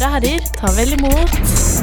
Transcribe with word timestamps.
damer 0.00 0.06
og 0.06 0.14
herrer, 0.16 0.44
ta 0.56 0.70
vel 0.76 0.92
imot 0.96 1.32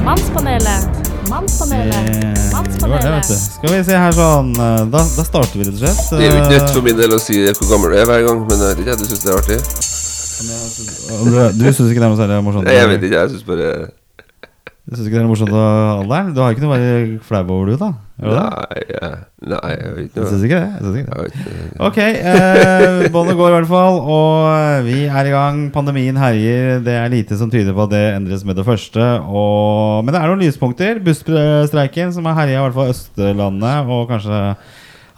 Mannspanelet. 0.05 0.87
Mannspanelet. 1.29 1.95
Eh, 1.95 2.05
Det 2.07 2.33
det. 2.33 2.45
Mannspanelet. 2.53 3.25
Skal 3.27 3.73
vi 3.73 3.79
se 3.83 3.97
her 3.99 4.13
sånn 4.15 4.51
eh, 4.55 4.83
Da, 4.93 5.01
da 5.17 5.25
starter 5.27 5.57
vi 5.59 5.65
rett 5.67 5.75
og 5.75 5.81
slett. 5.83 6.01
Det 6.13 6.23
er 6.23 6.31
jo 6.31 6.39
ikke 6.41 6.53
nytt 6.55 6.71
for 6.71 6.79
Eh, 6.81 6.85
min 6.87 6.97
del 7.01 7.13
å 7.13 7.19
si 7.21 7.37
hvor 7.51 7.69
gammel 7.73 7.93
du 7.93 7.99
er 8.01 8.09
hver 8.09 8.25
gang, 8.27 8.41
men 8.47 8.57
jeg 8.63 8.69
vet 8.69 8.83
ikke, 8.85 8.97
du 8.97 9.05
syns 9.11 9.23
det 9.25 9.31
er 9.33 9.37
artig? 9.41 9.59
Du, 10.37 11.37
du 11.57 11.65
syns 11.73 11.89
ikke 11.91 12.01
det 12.01 12.07
er 12.07 12.11
noe 12.13 12.19
særlig 12.21 12.41
morsomt? 12.45 12.69
Jeg 12.71 12.89
vet 12.93 13.07
ikke, 13.09 13.21
jeg 13.23 13.33
syns 13.35 13.47
bare 13.47 13.69
Du 14.87 14.95
syns 14.95 15.09
ikke 15.09 15.17
det 15.17 15.23
er 15.25 15.27
morsomt 15.27 15.51
av 15.51 16.01
alderen? 16.05 16.29
Du 16.31 16.37
har 16.39 16.53
ikke 16.53 16.63
noe 16.63 16.71
å 16.71 16.77
være 16.79 17.15
flau 17.27 17.41
over, 17.43 17.73
du, 17.73 17.79
da? 17.81 17.89
Nei, 18.23 18.77
jeg, 18.87 19.17
nei, 19.51 19.71
jeg 19.73 19.89
vet 19.97 20.05
ikke 20.07 20.27
syns 20.29 20.45
ikke 20.47 20.59
det? 20.61 20.69
Jeg 20.77 21.01
ikke 21.01 21.41
det. 21.43 21.55
Jeg. 21.65 21.81
Ok, 21.89 21.97
eh, 21.99 23.01
båndet 23.11 23.35
går 23.35 23.51
i 23.51 23.55
hvert 23.57 23.67
fall, 23.67 23.99
og 23.99 24.87
vi 24.87 25.01
er 25.11 25.27
i 25.27 25.33
gang. 25.33 25.59
Pandemien 25.75 26.15
herjer. 26.21 26.79
Det 26.87 26.95
er 26.95 27.11
lite 27.11 27.35
som 27.35 27.51
tyder 27.51 27.75
på 27.75 27.83
at 27.83 27.91
det 27.97 28.03
endres 28.13 28.47
med 28.47 28.55
det 28.55 28.65
første. 28.69 29.09
Og, 29.27 30.07
men 30.07 30.15
det 30.15 30.21
er 30.21 30.31
noen 30.31 30.45
lyspunkter. 30.45 31.03
Busstreiken, 31.03 32.15
som 32.15 32.31
har 32.31 32.39
herja 32.39 32.61
i 32.61 32.65
hvert 32.69 32.79
fall 32.79 32.95
Østlandet, 32.95 33.91
og 33.91 34.07
kanskje 34.13 34.41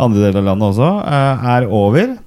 andre 0.01 0.25
deler 0.25 0.41
av 0.41 0.49
landet 0.49 0.71
også, 0.71 0.89
eh, 1.13 1.47
er 1.53 1.69
over. 1.69 2.17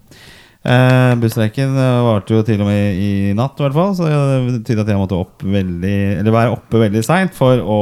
Eh, 0.63 1.13
Busstreiken 1.19 1.75
eh, 1.75 2.01
varte 2.07 2.37
jo 2.37 2.45
til 2.47 2.61
og 2.63 2.69
med 2.69 2.99
i 3.03 3.33
natt, 3.35 3.59
i 3.59 3.65
hvert 3.65 3.77
fall. 3.77 3.95
Så 3.99 4.07
det 4.07 4.61
betyr 4.61 4.83
at 4.85 4.93
jeg 4.93 5.01
måtte 5.01 5.19
opp 5.19 5.43
veldig 5.43 5.97
Eller 6.21 6.35
være 6.35 6.55
oppe 6.55 6.85
veldig 6.85 7.03
seint 7.07 7.35
for 7.35 7.59
å 7.59 7.79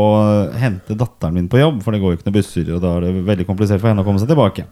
hente 0.57 0.97
datteren 0.97 1.37
min 1.37 1.51
på 1.53 1.61
jobb. 1.61 1.83
For 1.85 1.93
det 1.93 2.01
går 2.03 2.15
jo 2.15 2.21
ikke 2.21 2.31
noen 2.31 2.39
busser, 2.41 2.75
og 2.77 2.85
da 2.85 2.97
er 2.97 3.09
det 3.09 3.25
veldig 3.29 3.49
komplisert 3.49 3.83
for 3.83 3.93
henne 3.93 4.05
å 4.05 4.09
komme 4.09 4.23
seg 4.23 4.33
tilbake. 4.33 4.65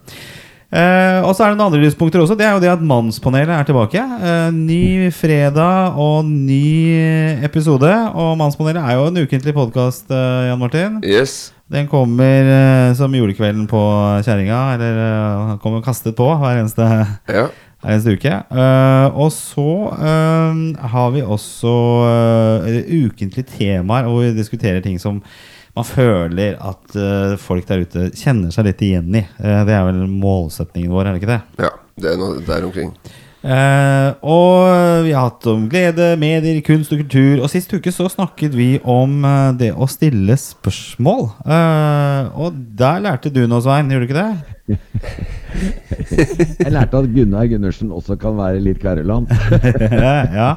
Eh, 0.69 1.19
og 1.25 1.31
så 1.33 1.47
er 1.47 1.53
det 1.53 1.57
noen 1.57 1.71
andre 1.71 1.81
lyspunkter 1.81 2.21
også. 2.21 2.37
Det 2.37 2.45
er 2.45 2.57
jo 2.57 2.61
det 2.61 2.73
at 2.73 2.81
Mannspanelet 2.85 3.53
er 3.55 3.69
tilbake. 3.69 4.01
Eh, 4.01 4.49
ny 4.57 5.09
fredag 5.13 5.97
og 5.97 6.25
ny 6.29 7.45
episode. 7.45 7.93
Og 8.13 8.35
Mannspanelet 8.41 8.81
er 8.83 8.97
jo 8.97 9.07
en 9.09 9.23
ukentlig 9.23 9.55
podkast, 9.57 10.09
Jan 10.09 10.61
Martin. 10.61 10.99
Yes. 11.05 11.51
Den 11.69 11.85
kommer 11.89 12.47
eh, 12.49 12.93
som 12.97 13.13
julekvelden 13.13 13.67
på 13.69 13.81
kjerringa. 14.25 14.59
Eller 14.75 15.01
eh, 15.05 15.57
kommer 15.61 15.85
kastet 15.85 16.17
på 16.17 16.29
hver 16.41 16.61
eneste 16.63 16.85
Ja. 17.29 17.49
Hver 17.79 17.95
eneste 17.95 18.15
uke. 18.17 18.33
Uh, 18.51 19.19
og 19.25 19.31
så 19.35 19.69
uh, 19.93 20.89
har 20.95 21.13
vi 21.15 21.23
også 21.23 21.75
uh, 22.03 22.81
ukentlige 23.05 23.47
temaer 23.55 24.09
hvor 24.09 24.25
vi 24.25 24.35
diskuterer 24.37 24.83
ting 24.85 24.99
som 25.01 25.23
man 25.79 25.87
føler 25.87 26.57
at 26.59 26.95
eh, 26.97 27.35
folk 27.39 27.67
der 27.69 27.85
ute 27.85 28.09
kjenner 28.17 28.51
seg 28.53 28.67
litt 28.67 28.81
igjen 28.83 29.13
i. 29.15 29.23
Eh, 29.23 29.61
det 29.67 29.75
er 29.75 29.85
vel 29.87 30.01
målsetningen 30.11 30.91
vår, 30.91 31.07
er 31.07 31.15
det 31.15 31.23
ikke 31.23 31.35
det? 31.35 31.41
ja. 31.67 31.75
Det 31.99 32.13
er 32.13 32.15
noe 32.15 32.39
der 32.47 32.63
omkring. 32.63 32.93
Eh, 33.39 34.09
og 34.19 35.05
vi 35.05 35.13
har 35.15 35.29
hatt 35.29 35.45
om 35.47 35.67
glede, 35.71 36.11
medier, 36.19 36.59
kunst 36.65 36.91
og 36.91 36.99
kultur. 37.03 37.43
Og 37.43 37.51
sist 37.51 37.71
uke 37.71 37.93
så 37.95 38.09
snakket 38.11 38.55
vi 38.57 38.69
om 38.83 39.21
eh, 39.23 39.51
det 39.59 39.71
å 39.71 39.87
stille 39.91 40.35
spørsmål. 40.39 41.29
Eh, 41.47 42.39
og 42.39 42.57
der 42.79 43.03
lærte 43.05 43.31
du 43.31 43.45
noe, 43.47 43.63
Svein. 43.63 43.91
Gjorde 43.91 44.07
du 44.07 44.09
ikke 44.09 44.23
det? 44.23 44.55
Jeg 46.63 46.73
lærte 46.75 46.99
at 46.99 47.13
Gunnar 47.15 47.47
Gundersen 47.49 47.93
også 47.95 48.19
kan 48.19 48.35
være 48.37 48.59
litt 48.63 48.81
kverulant. 48.83 49.31
ja. 50.39 50.51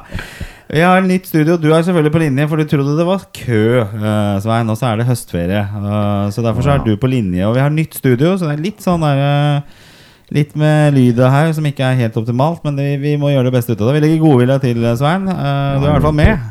Vi 0.73 0.81
har 0.81 0.97
en 0.97 1.07
nytt 1.07 1.27
studio. 1.29 1.55
Du 1.61 1.69
er 1.69 1.83
selvfølgelig 1.85 2.13
på 2.13 2.21
linje, 2.23 2.47
for 2.49 2.57
du 2.57 2.65
trodde 2.65 2.97
det 2.97 3.05
var 3.07 3.25
kø, 3.35 3.63
Uh, 3.93 4.41
Svein. 4.41 4.69
Og 4.71 4.77
så 4.79 4.89
er 4.89 4.99
det 4.99 5.07
høstferie. 5.07 5.63
Eh, 5.63 6.27
så 6.33 6.43
derfor 6.43 6.65
så 6.65 6.75
er 6.75 6.83
du 6.83 6.95
på 6.97 7.07
linje. 7.07 7.45
Og 7.47 7.55
vi 7.55 7.63
har 7.63 7.73
nytt 7.73 7.95
studio, 7.95 8.35
så 8.37 8.49
det 8.49 8.57
er 8.57 8.63
litt 8.67 8.83
sånn 8.83 9.03
der 9.05 9.23
eh, 9.23 9.81
Litt 10.33 10.55
med 10.57 10.95
lydet 10.95 11.27
her 11.29 11.51
som 11.53 11.65
ikke 11.69 11.85
er 11.85 11.99
helt 11.99 12.15
optimalt, 12.17 12.63
men 12.65 12.75
det, 12.79 12.87
vi 13.03 13.11
må 13.21 13.29
gjøre 13.29 13.51
det 13.51 13.53
beste 13.53 13.75
ut 13.75 13.81
av 13.83 13.91
det. 13.91 13.99
Vi 13.99 14.03
legger 14.07 14.23
godvilja 14.23 14.55
til, 14.63 14.79
eh, 14.83 14.95
Svein. 14.97 15.27
Uh, 15.29 15.77
du 15.77 15.85
er 15.85 15.91
i 15.91 15.93
hvert 15.93 16.07
fall 16.07 16.17
med. 16.17 16.49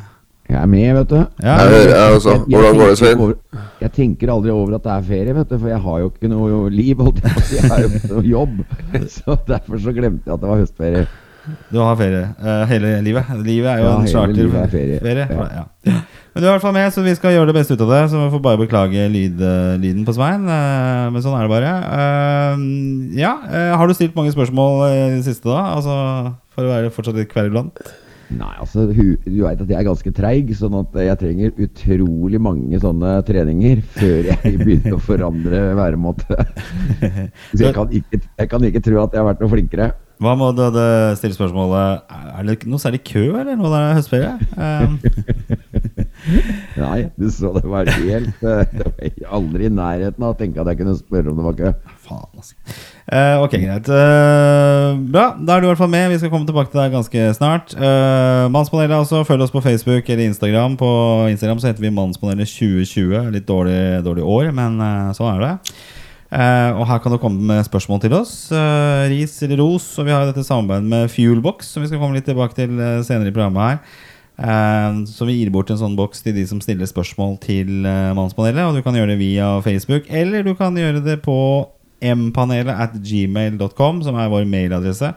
Jeg 0.52 0.58
er 0.60 0.66
med, 0.70 0.88
vet 0.98 1.08
du. 1.10 1.16
Ja, 1.42 1.56
Jeg 1.56 1.72
hører, 1.72 1.90
jeg 1.96 2.14
også. 2.18 2.34
Hvordan 2.52 2.78
går 2.78 2.88
det, 2.92 2.98
Svein? 2.98 3.18
over- 3.18 3.62
Jeg 3.82 3.92
tenker 3.96 4.30
aldri 4.30 4.50
over 4.54 4.74
at 4.76 4.82
det 4.84 4.92
er 4.92 5.02
ferie, 5.08 5.34
vet 5.34 5.48
du, 5.50 5.58
for 5.58 5.68
jeg 5.72 5.80
har 5.82 5.98
jo 5.98 6.10
ikke 6.12 6.28
noe 6.30 6.70
liv. 6.70 6.96
Holdt 7.02 7.22
jeg, 7.24 7.32
på 7.32 7.56
jeg 7.58 7.70
har 7.72 7.80
jo 7.82 7.88
ikke 7.88 8.12
noe 8.12 8.22
jobb. 8.22 8.64
Så 9.16 9.36
derfor 9.48 9.78
så 9.82 9.94
glemte 9.96 10.26
jeg 10.30 10.34
at 10.34 10.40
det 10.44 10.48
var 10.52 10.62
høstferie. 10.62 11.06
Du 11.72 11.78
har 11.82 11.96
ferie 11.98 12.22
uh, 12.38 12.64
hele 12.70 12.92
livet. 13.02 13.24
Livet 13.42 13.66
er 13.72 13.78
jo 13.82 13.88
Ja, 13.88 13.94
en 13.98 14.06
charterferie. 14.06 14.68
charter. 14.70 14.94
er 14.94 15.02
ferie. 15.02 15.26
Ja. 15.32 15.64
Ja. 15.90 15.96
Men 16.32 16.40
du 16.40 16.46
er 16.46 16.50
i 16.50 16.52
hvert 16.54 16.64
fall 16.64 16.72
med, 16.76 16.88
så 16.94 17.02
vi 17.04 17.12
skal 17.16 17.34
gjøre 17.34 17.50
det 17.50 17.56
beste 17.58 17.74
ut 17.76 17.82
av 17.84 17.90
det. 17.92 18.02
Så 18.08 18.20
vi 18.22 18.30
får 18.32 18.42
bare 18.44 18.60
beklage 18.62 19.02
lyd, 19.12 19.40
eh, 19.44 19.74
lyden 19.82 20.06
på 20.08 20.14
Svein. 20.16 20.46
eh, 20.48 21.10
men 21.12 21.20
sånn 21.20 21.36
er 21.36 21.44
det 21.44 21.52
bare. 21.52 21.72
Eh, 21.98 22.62
ja, 23.20 23.34
Har 23.76 23.86
du 23.86 23.92
stilt 23.94 24.16
mange 24.16 24.32
spørsmål 24.32 24.86
i 24.88 25.16
det 25.18 25.24
siste, 25.26 25.44
da? 25.44 25.76
Altså, 25.76 26.34
For 26.54 26.64
å 26.64 26.72
være 26.72 26.92
fortsatt 26.92 27.16
litt 27.16 27.28
kverulant? 27.32 27.76
Nei, 28.32 28.54
altså, 28.60 28.86
du 28.88 29.18
veit 29.44 29.60
at 29.60 29.68
jeg 29.68 29.76
er 29.76 29.84
ganske 29.84 30.12
treig, 30.16 30.48
sånn 30.56 30.78
at 30.80 30.94
jeg 31.04 31.18
trenger 31.20 31.52
utrolig 31.60 32.40
mange 32.40 32.78
sånne 32.80 33.18
treninger 33.28 33.82
før 33.92 34.30
jeg 34.30 34.54
begynner 34.62 34.96
å 34.96 35.00
forandre 35.04 35.60
væremåte. 35.76 36.38
Så 37.52 37.60
jeg 37.66 37.74
kan, 37.76 37.92
ikke, 37.92 38.22
jeg 38.40 38.48
kan 38.48 38.64
ikke 38.64 38.80
tro 38.84 39.02
at 39.04 39.12
jeg 39.12 39.20
har 39.20 39.28
vært 39.34 39.44
noe 39.44 39.52
flinkere. 39.52 39.90
Hva 40.22 40.32
må 40.38 40.52
du 40.54 40.62
stille 41.18 41.34
spørsmålet 41.34 42.12
Er 42.14 42.44
det 42.46 42.68
noe 42.70 42.78
særlig 42.78 43.00
kø, 43.08 43.24
eller 43.40 43.56
Nå 43.58 43.66
er 43.74 43.88
det 43.88 43.96
høstferie? 43.98 44.34
Eh, 44.62 45.71
Nei, 46.76 46.98
du 47.18 47.28
så 47.32 47.52
det 47.56 47.64
var 47.68 47.88
helt 47.90 48.44
eh, 48.46 48.62
Det 48.72 48.86
var 48.86 49.34
aldri 49.38 49.68
i 49.68 49.72
nærheten 49.72 50.24
av 50.24 50.34
å 50.34 50.38
tenke 50.38 50.62
at 50.62 50.70
jeg 50.72 50.80
kunne 50.80 50.96
spørre 50.98 51.32
om 51.32 51.38
det 51.38 51.46
var 51.46 51.56
kø. 51.58 51.72
Faen, 52.02 52.28
altså. 52.38 52.56
Eh, 53.06 53.36
ok, 53.42 53.56
greit. 53.62 53.90
Eh, 53.92 54.88
bra, 55.14 55.24
da 55.38 55.56
er 55.56 55.62
du 55.62 55.68
i 55.68 55.70
hvert 55.72 55.82
fall 55.82 55.92
med. 55.92 56.10
Vi 56.12 56.20
skal 56.22 56.32
komme 56.32 56.48
tilbake 56.48 56.72
til 56.72 56.82
deg 56.82 56.96
ganske 56.96 57.24
snart. 57.38 57.74
Uh, 57.76 58.48
Mannspanelet, 58.52 58.96
også. 59.02 59.24
Følg 59.28 59.46
oss 59.46 59.54
på 59.54 59.64
Facebook 59.64 60.08
eller 60.08 60.28
Instagram. 60.30 60.76
På 60.80 60.92
Instagram 61.30 61.62
så 61.62 61.70
heter 61.70 61.84
vi 61.84 61.94
Mannspanelet 61.94 62.50
2020. 62.50 63.32
Litt 63.34 63.48
dårlig, 63.48 63.82
dårlig 64.06 64.24
år, 64.24 64.52
men 64.56 64.78
eh, 64.82 65.10
sånn 65.18 65.34
er 65.34 65.44
det. 65.46 65.56
Uh, 66.32 66.72
og 66.80 66.86
her 66.88 67.00
kan 67.04 67.12
du 67.12 67.18
komme 67.20 67.44
med 67.44 67.66
spørsmål 67.66 68.00
til 68.00 68.14
oss. 68.16 68.32
Uh, 68.48 69.04
ris 69.12 69.34
eller 69.44 69.60
ros. 69.60 69.90
Og 70.00 70.08
vi 70.08 70.14
har 70.14 70.24
dette 70.28 70.44
samarbeidet 70.46 70.88
med 70.88 71.10
Fuelbox, 71.12 71.74
som 71.74 71.84
vi 71.84 71.90
skal 71.90 72.00
komme 72.00 72.16
litt 72.16 72.28
tilbake 72.28 72.56
til 72.56 72.80
eh, 72.80 73.02
senere 73.04 73.28
i 73.28 73.34
programmet 73.34 73.66
her. 73.66 74.00
Eh, 74.38 75.04
så 75.06 75.28
vi 75.28 75.36
gir 75.38 75.52
bort 75.54 75.70
en 75.70 75.80
sånn 75.80 75.98
boks 75.98 76.24
til 76.24 76.36
de 76.36 76.46
som 76.48 76.60
stiller 76.62 76.88
spørsmål 76.88 77.36
til 77.42 77.86
uh, 77.86 78.12
Mannspanelet. 78.16 78.64
Og 78.66 78.78
du 78.78 78.82
kan 78.84 78.96
gjøre 78.96 79.14
det 79.14 79.20
via 79.20 79.54
Facebook, 79.64 80.08
eller 80.08 80.46
du 80.46 80.54
kan 80.58 80.76
gjøre 80.78 81.04
det 81.04 81.20
på 81.24 81.38
mpanelet 82.02 82.74
at 82.74 82.94
gmail.com, 82.98 84.02
som 84.02 84.18
er 84.18 84.30
vår 84.32 84.46
mailadresse. 84.50 85.12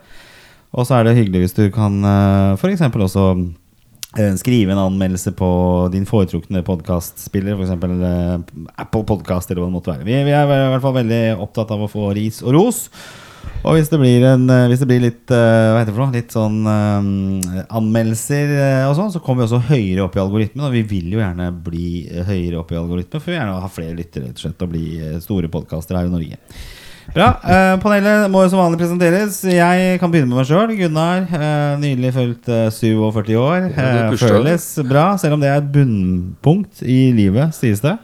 Og 0.75 0.87
så 0.87 0.97
er 0.97 1.07
det 1.07 1.15
hyggelig 1.17 1.45
hvis 1.45 1.57
du 1.57 1.69
kan 1.73 2.01
uh, 2.03 2.57
f.eks. 2.59 2.83
også 2.83 3.25
eh, 4.19 4.33
skrive 4.37 4.75
en 4.75 4.81
anmeldelse 4.83 5.31
på 5.39 5.49
din 5.93 6.07
foretrukne 6.09 6.61
podkastspiller, 6.67 7.55
f.eks. 7.55 7.75
Uh, 7.79 8.67
Apple 8.75 9.05
Podcast 9.07 9.49
eller 9.49 9.63
hva 9.63 9.69
det 9.71 9.77
måtte 9.77 9.93
være. 9.93 10.07
Vi 10.07 10.17
er 10.19 10.43
i 10.43 10.73
hvert 10.75 10.83
fall 10.83 10.99
veldig 10.99 11.23
opptatt 11.39 11.71
av 11.73 11.85
å 11.85 11.91
få 11.91 12.11
ris 12.17 12.43
og 12.43 12.57
ros. 12.57 12.89
Og 13.65 13.75
hvis 13.77 13.89
det 13.89 13.97
blir, 13.97 14.23
en, 14.29 14.45
eh, 14.53 14.67
hvis 14.69 14.83
det 14.83 14.87
blir 14.89 15.01
litt, 15.01 15.23
eh, 15.33 15.71
hva 15.73 15.81
heter 15.81 15.89
det 15.89 15.95
for 15.95 16.03
noe, 16.05 16.13
litt 16.13 16.35
sånn 16.35 16.59
um, 16.69 17.09
anmeldelser 17.79 18.53
og 18.89 18.95
sånn, 18.99 19.11
så 19.15 19.21
kommer 19.25 19.43
vi 19.43 19.47
også 19.49 19.71
høyere 19.71 20.05
opp 20.05 20.17
i 20.17 20.21
algoritmen. 20.21 20.67
Og 20.67 20.75
vi 20.75 20.85
vil 20.95 21.15
jo 21.15 21.21
gjerne 21.23 21.49
bli 21.65 21.89
høyere 22.29 22.61
opp 22.61 22.73
i 22.75 22.79
algoritmen, 22.79 23.21
for 23.21 23.31
vi 23.31 23.35
vil 23.35 23.41
gjerne 23.41 23.61
ha 23.65 23.71
flere 23.73 23.97
lyttere 23.97 24.29
rett 24.29 24.37
og 24.37 24.45
slett, 24.45 24.65
og 24.65 24.73
bli 24.75 24.87
store 25.25 25.51
podkaster 25.53 25.97
her 25.97 26.09
i 26.09 26.13
Norge. 26.13 26.41
Bra. 27.13 27.27
Eh, 27.45 27.75
panelet 27.83 28.29
må 28.33 28.41
som 28.49 28.59
vanlig 28.59 28.79
presenteres. 28.81 29.37
Jeg 29.45 29.99
kan 30.01 30.11
begynne 30.11 30.31
med 30.31 30.41
meg 30.41 30.47
sjøl. 30.49 30.73
Gunnar. 30.79 31.25
Eh, 31.29 31.75
nylig 31.81 32.13
fylt 32.15 32.49
eh, 32.49 32.69
47 32.73 33.35
år. 33.39 33.67
Føles 34.19 34.65
bra, 34.87 35.11
selv 35.21 35.37
om 35.37 35.43
det 35.43 35.51
er 35.51 35.61
et 35.61 35.69
bunnpunkt 35.75 36.81
i 36.81 36.99
livet, 37.15 37.53
sies 37.57 37.83
det. 37.83 37.97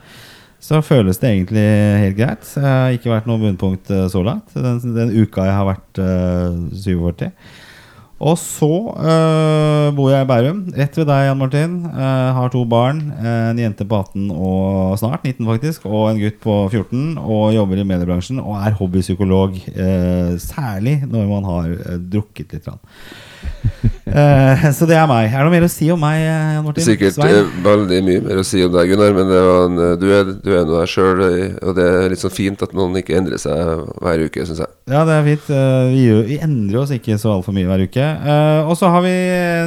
Så 0.61 0.77
føles 0.85 1.17
det 1.17 1.31
egentlig 1.31 1.65
helt 2.03 2.19
greit. 2.19 2.45
Jeg 2.53 2.63
har 2.69 2.93
ikke 2.93 3.09
vært 3.15 3.27
noe 3.29 3.41
bunnpunkt 3.41 3.89
eh, 3.89 4.05
så 4.13 4.21
langt. 4.25 4.53
Den, 4.53 4.77
den 4.93 5.11
uka 5.23 5.47
jeg 5.47 5.57
har 5.57 5.65
vært 5.71 6.01
uh, 6.03 6.53
47. 6.77 7.31
Og 8.21 8.35
så 8.37 8.67
uh, 8.69 9.87
bor 9.97 10.11
jeg 10.11 10.21
i 10.21 10.27
Bærum, 10.29 10.59
rett 10.77 10.97
ved 10.99 11.07
deg, 11.09 11.23
Jan 11.25 11.39
Martin. 11.39 11.71
Uh, 11.89 12.27
har 12.37 12.51
to 12.53 12.61
barn. 12.69 12.99
eh, 13.17 13.47
En 13.49 13.57
jente 13.63 13.87
på 13.89 13.97
18 13.97 14.27
og 14.35 14.93
snart 15.01 15.25
19 15.25 15.47
faktisk, 15.49 15.87
og 15.89 16.11
en 16.11 16.21
gutt 16.21 16.37
på 16.43 16.59
14. 16.69 17.17
Og 17.17 17.55
jobber 17.57 17.81
i 17.81 17.87
mediebransjen 17.89 18.37
og 18.43 18.59
er 18.61 18.77
hobbypsykolog. 18.77 19.57
Uh, 19.73 20.37
særlig 20.37 20.99
når 21.09 21.25
man 21.33 21.49
har 21.49 21.73
eh, 21.79 21.97
drukket 22.13 22.53
litt. 22.53 22.69
Grann. 22.69 22.83
Eh, 24.11 24.63
så 24.75 24.83
det 24.89 24.97
er 24.99 25.05
meg. 25.07 25.29
Er 25.31 25.39
det 25.39 25.45
noe 25.47 25.53
mer 25.53 25.63
å 25.63 25.69
si 25.71 25.85
om 25.93 25.99
meg, 26.03 26.17
eh, 26.19 26.47
Jan 26.57 26.65
Martin? 26.65 26.83
Sikkert 26.83 27.13
Svein? 27.15 27.31
eh, 27.31 27.51
veldig 27.63 27.99
mye 28.03 28.23
mer 28.25 28.41
å 28.41 28.43
si 28.43 28.59
om 28.65 28.73
deg, 28.73 28.89
Gunnar, 28.91 29.13
men 29.15 29.29
det 29.31 29.37
var 29.45 29.61
en, 29.69 29.77
eh, 29.85 29.93
du 30.01 30.05
er, 30.11 30.31
du 30.35 30.49
er 30.51 30.65
nå 30.67 30.73
deg 30.81 30.89
sjøl, 30.91 31.21
og 31.61 31.77
det 31.77 31.85
er 31.87 32.09
litt 32.11 32.19
sånn 32.19 32.33
fint 32.35 32.65
at 32.65 32.73
noen 32.75 32.97
ikke 32.99 33.15
endrer 33.15 33.39
seg 33.39 33.85
hver 34.03 34.25
uke, 34.25 34.43
syns 34.49 34.59
jeg. 34.65 34.73
Ja, 34.91 35.05
det 35.07 35.15
er 35.15 35.23
fint. 35.29 35.47
Eh, 35.55 35.85
Vi, 35.93 36.03
vi 36.33 36.39
endrer 36.43 36.81
oss 36.83 36.91
ikke 36.91 37.15
så 37.21 37.31
altfor 37.37 37.55
mye 37.55 37.69
hver 37.71 37.85
uke. 37.87 38.09
Uh, 38.25 38.67
og 38.67 38.75
så 38.81 38.91
har 38.91 39.05
vi 39.05 39.15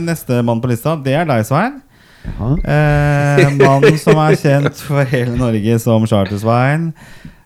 neste 0.04 0.42
mann 0.44 0.60
på 0.60 0.68
lista. 0.74 0.92
Det 1.00 1.16
er 1.22 1.24
deg, 1.30 1.46
Svein. 1.48 1.80
Jaha. 2.24 2.52
Eh, 2.76 3.48
mannen 3.60 3.96
som 4.00 4.20
er 4.28 4.36
kjent 4.40 4.84
for 4.84 5.08
hele 5.08 5.38
Norge 5.40 5.80
som 5.80 6.04
Charter-Svein. 6.08 6.90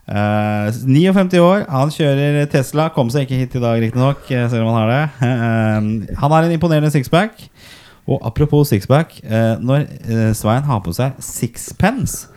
Eh, 0.09 0.69
59 0.73 1.37
år, 1.37 1.67
han 1.69 1.91
kjører 1.93 2.47
Tesla. 2.49 2.87
Kom 2.95 3.11
seg 3.13 3.27
ikke 3.27 3.41
hit 3.43 3.57
i 3.59 3.61
dag, 3.61 3.81
riktignok, 3.83 4.23
eh, 4.33 4.47
selv 4.49 4.65
han 4.65 4.79
har 4.79 4.89
det. 4.89 5.03
Uh, 5.21 6.15
han 6.17 6.33
har 6.33 6.43
en 6.43 6.55
imponerende 6.55 6.89
sixpack. 6.93 7.43
Og 8.09 8.17
apropos 8.25 8.69
sixpack, 8.69 9.19
Uh, 9.23 9.55
når 9.61 9.85
Svein 10.33 10.65
har 10.65 10.81
på 10.81 10.93
seg 10.95 11.13
sixpence, 11.21 12.27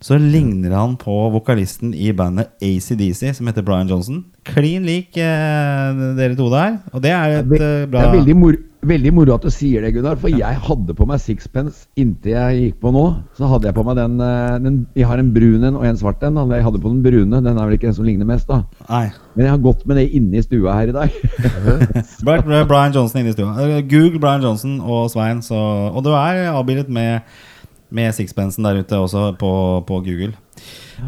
så 0.00 0.16
ligner 0.18 0.74
han 0.74 0.96
på 0.96 1.12
vokalisten 1.30 1.94
i 1.94 2.10
bandet 2.12 2.50
ACDC, 2.60 3.36
som 3.36 3.46
heter 3.46 3.62
Brian 3.62 3.88
Johnson. 3.88 4.24
Klin 4.46 4.86
lik 4.88 5.16
eh, 5.20 6.02
dere 6.16 6.36
to 6.38 6.48
der. 6.52 6.80
Og 6.94 7.02
det 7.04 7.12
er 7.12 7.40
et 7.40 7.44
eh, 7.44 7.60
Det 7.60 7.88
bra 7.92 8.06
er 8.08 8.14
veldig, 8.14 8.36
mor 8.40 8.56
veldig 8.86 9.10
moro 9.12 9.34
at 9.34 9.44
du 9.44 9.50
sier 9.52 9.84
det, 9.84 9.92
Gunnar. 9.94 10.16
For 10.20 10.32
jeg 10.32 10.60
hadde 10.64 10.94
på 10.96 11.06
meg 11.08 11.20
sixpence 11.22 11.84
inntil 12.00 12.32
jeg 12.32 12.60
gikk 12.60 12.78
på 12.84 12.92
nå. 12.94 13.04
Så 13.36 13.50
hadde 13.50 13.68
jeg 13.68 13.76
på 13.76 13.84
meg 13.86 13.98
den, 13.98 14.16
eh, 14.24 14.56
den 14.64 14.78
Jeg 14.96 15.08
har 15.10 15.20
en 15.20 15.32
brun 15.34 15.66
en 15.68 15.76
og 15.76 15.84
en 15.84 16.00
svart 16.00 16.24
en. 16.26 16.40
Jeg 16.54 16.64
hadde 16.64 16.80
på 16.80 16.92
den 16.92 17.02
brune. 17.04 17.42
Den 17.44 17.58
er 17.58 17.68
vel 17.68 17.76
ikke 17.76 17.90
den 17.90 17.98
som 17.98 18.08
ligner 18.08 18.28
mest, 18.28 18.48
da. 18.48 18.62
Nei. 18.88 19.10
Men 19.34 19.46
jeg 19.46 19.54
har 19.54 19.62
gått 19.66 19.84
med 19.86 20.00
det 20.00 20.08
inne 20.16 20.40
i 20.40 20.46
stua 20.46 20.78
her 20.78 20.92
i 20.92 20.96
dag. 20.96 21.20
Brian 22.24 22.66
Brian 22.70 22.96
Johnson 22.96 23.20
inne 23.20 23.34
i 23.34 23.36
stua. 23.36 23.52
Eh, 23.60 23.84
Google 23.84 24.22
Brian 24.22 24.44
Johnson 24.44 24.80
og 24.80 25.10
Svein, 25.12 25.44
så 25.44 25.60
Og 25.90 26.02
du 26.04 26.12
er 26.14 26.46
avbildet 26.54 26.88
med, 26.88 27.20
med 27.94 28.14
sixpensen 28.16 28.66
der 28.66 28.80
ute 28.82 28.98
også 28.98 29.30
på, 29.40 29.52
på 29.86 30.00
Google. 30.06 30.34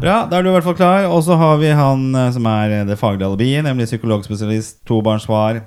Bra, 0.01 0.23
da 0.29 0.39
er 0.39 0.45
du 0.45 0.49
i 0.49 0.55
hvert 0.55 0.65
fall 0.65 0.77
klar. 0.79 1.07
Og 1.11 1.21
så 1.25 1.37
har 1.39 1.59
vi 1.61 1.69
han 1.75 2.09
eh, 2.17 2.31
som 2.35 2.47
er 2.49 2.79
det 2.89 2.99
faglige 3.01 3.29
alibiet, 3.29 3.63
nemlig 3.67 3.89
psykologspesialist, 3.91 4.81
tobarnsfar, 4.89 5.61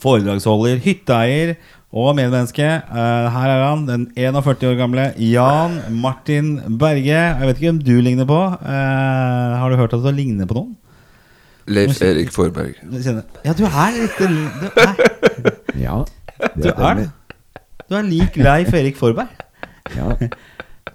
foredragsholder, 0.00 0.80
hytteeier 0.84 1.56
og 1.90 2.14
medmenneske. 2.18 2.66
Eh, 2.66 3.30
her 3.34 3.54
er 3.54 3.64
han, 3.66 3.86
den 3.88 4.06
41 4.16 4.68
år 4.70 4.78
gamle 4.78 5.08
Jan 5.18 5.80
Martin 6.02 6.54
Berge. 6.78 7.16
Jeg 7.18 7.48
vet 7.48 7.58
ikke 7.58 7.72
hvem 7.72 7.82
du 7.88 7.96
ligner 8.04 8.28
på. 8.28 8.40
Eh, 8.60 9.58
har 9.60 9.70
du 9.70 9.80
hørt 9.80 9.96
at 9.96 10.04
du 10.06 10.12
ligner 10.14 10.48
på 10.50 10.60
noen? 10.60 10.76
Leif 11.70 12.00
Erik 12.02 12.32
Forberg. 12.34 12.78
Ja, 13.44 13.52
du 13.54 13.62
er 13.68 13.92
litt 13.94 14.16
Du 14.18 14.80
er, 14.80 14.94
ja, 15.78 15.98
du 16.56 16.66
er. 16.72 17.04
Du 17.86 17.94
er 17.98 18.06
lik 18.06 18.38
Leif 18.40 18.74
Erik 18.74 18.98
Forberg. 18.98 19.30
Ja. 19.96 20.14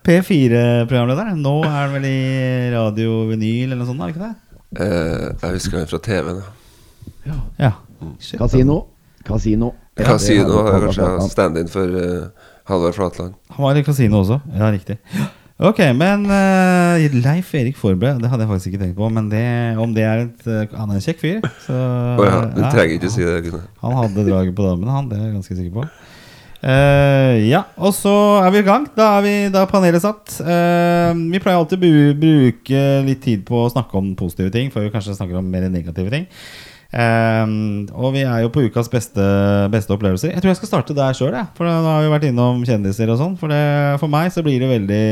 P4-programleder. 0.06 1.31
Nå 1.39 1.56
er 1.65 1.77
han 1.77 1.95
vel 1.95 2.09
i 2.09 2.18
Radio 2.74 3.24
Vinyl 3.31 3.71
eller 3.71 3.81
noe 3.81 3.89
sånt? 3.89 4.01
er 4.01 4.12
det 4.12 4.15
ikke 4.15 4.27
det? 4.27 4.36
Eh, 4.75 5.30
jeg 5.42 5.56
husker 5.57 5.80
han 5.81 5.89
fra 5.89 6.01
TV. 6.03 6.36
da 6.36 7.39
Ja. 7.59 7.71
Shit. 8.19 8.39
Kasino. 8.39 8.83
Kasino. 9.25 9.71
Ja, 9.95 10.12
Casino 10.12 10.59
er 10.68 10.83
kanskje 10.83 11.07
stand-in 11.31 11.71
for 11.71 11.88
uh, 11.88 12.51
Halvard 12.68 12.94
Flatland. 12.97 13.33
Han 13.56 13.65
var 13.65 13.80
i 13.80 13.83
kasino 13.88 14.19
også. 14.19 14.42
Ja, 14.53 14.69
riktig. 14.74 14.98
Ok, 15.56 15.80
men 15.95 16.25
uh, 16.27 17.00
Leif 17.15 17.53
Erik 17.56 17.77
Forberg, 17.80 18.19
det 18.19 18.30
hadde 18.30 18.44
jeg 18.44 18.51
faktisk 18.51 18.74
ikke 18.74 18.81
tenkt 18.83 18.98
på. 19.00 19.07
Men 19.09 19.30
det, 19.31 19.45
om 19.80 19.94
det 19.95 20.03
er 20.03 20.25
et 20.25 20.50
uh, 20.51 20.75
Han 20.75 20.91
er 20.91 21.00
en 21.00 21.06
kjekk 21.06 21.21
fyr. 21.21 21.48
Så, 21.63 21.71
oh, 21.74 22.25
ja, 22.27 22.41
du 22.51 22.59
ja, 22.59 22.74
trenger 22.74 22.98
ikke 22.98 23.13
si 23.13 23.24
det. 23.24 23.38
Gunnar. 23.48 23.63
Han 23.86 23.95
hadde 24.01 24.27
draget 24.27 24.57
på 24.57 24.68
damene, 24.68 24.91
han. 24.91 25.07
Det 25.09 25.18
er 25.18 25.30
jeg 25.30 25.38
ganske 25.38 25.57
sikker 25.62 25.77
på. 25.80 25.88
Eh, 26.65 27.45
ja, 27.45 27.62
og 27.77 27.94
så 27.94 28.12
er 28.41 28.53
vi 28.53 28.63
i 28.63 28.65
gang. 28.65 28.88
Da 28.95 29.12
er, 29.19 29.25
vi, 29.25 29.33
da 29.53 29.62
er 29.62 29.69
panelet 29.69 30.01
satt. 30.01 30.38
Uh, 30.41 31.13
vi 31.29 31.41
pleier 31.41 31.59
alltid 31.59 31.83
å 31.85 32.15
bruke 32.17 32.85
litt 33.06 33.21
tid 33.21 33.44
på 33.45 33.59
å 33.62 33.69
snakke 33.69 34.00
om 34.00 34.15
positive 34.17 34.50
ting, 34.53 34.71
før 34.73 34.88
vi 34.88 34.94
kanskje 34.95 35.17
snakker 35.17 35.38
om 35.41 35.51
mer 35.51 35.67
negative 35.69 36.09
ting. 36.13 36.25
Uh, 36.95 37.85
og 37.94 38.15
vi 38.15 38.23
er 38.25 38.45
jo 38.45 38.51
på 38.53 38.65
ukas 38.65 38.89
beste, 38.89 39.25
beste 39.73 39.94
opplevelser. 39.94 40.33
Jeg 40.33 40.41
tror 40.41 40.53
jeg 40.56 40.62
skal 40.63 40.71
starte 40.73 40.97
der 40.97 41.17
sjøl, 41.17 41.38
for 41.57 41.69
nå 41.69 41.85
har 41.85 42.06
vi 42.06 42.13
vært 42.15 42.29
innom 42.31 42.65
kjendiser 42.65 43.13
og 43.13 43.21
sånn. 43.21 43.38
For, 43.41 43.53
for 44.01 44.15
meg 44.17 44.33
så 44.33 44.45
blir 44.45 44.63
det 44.63 44.71
veldig 44.73 45.06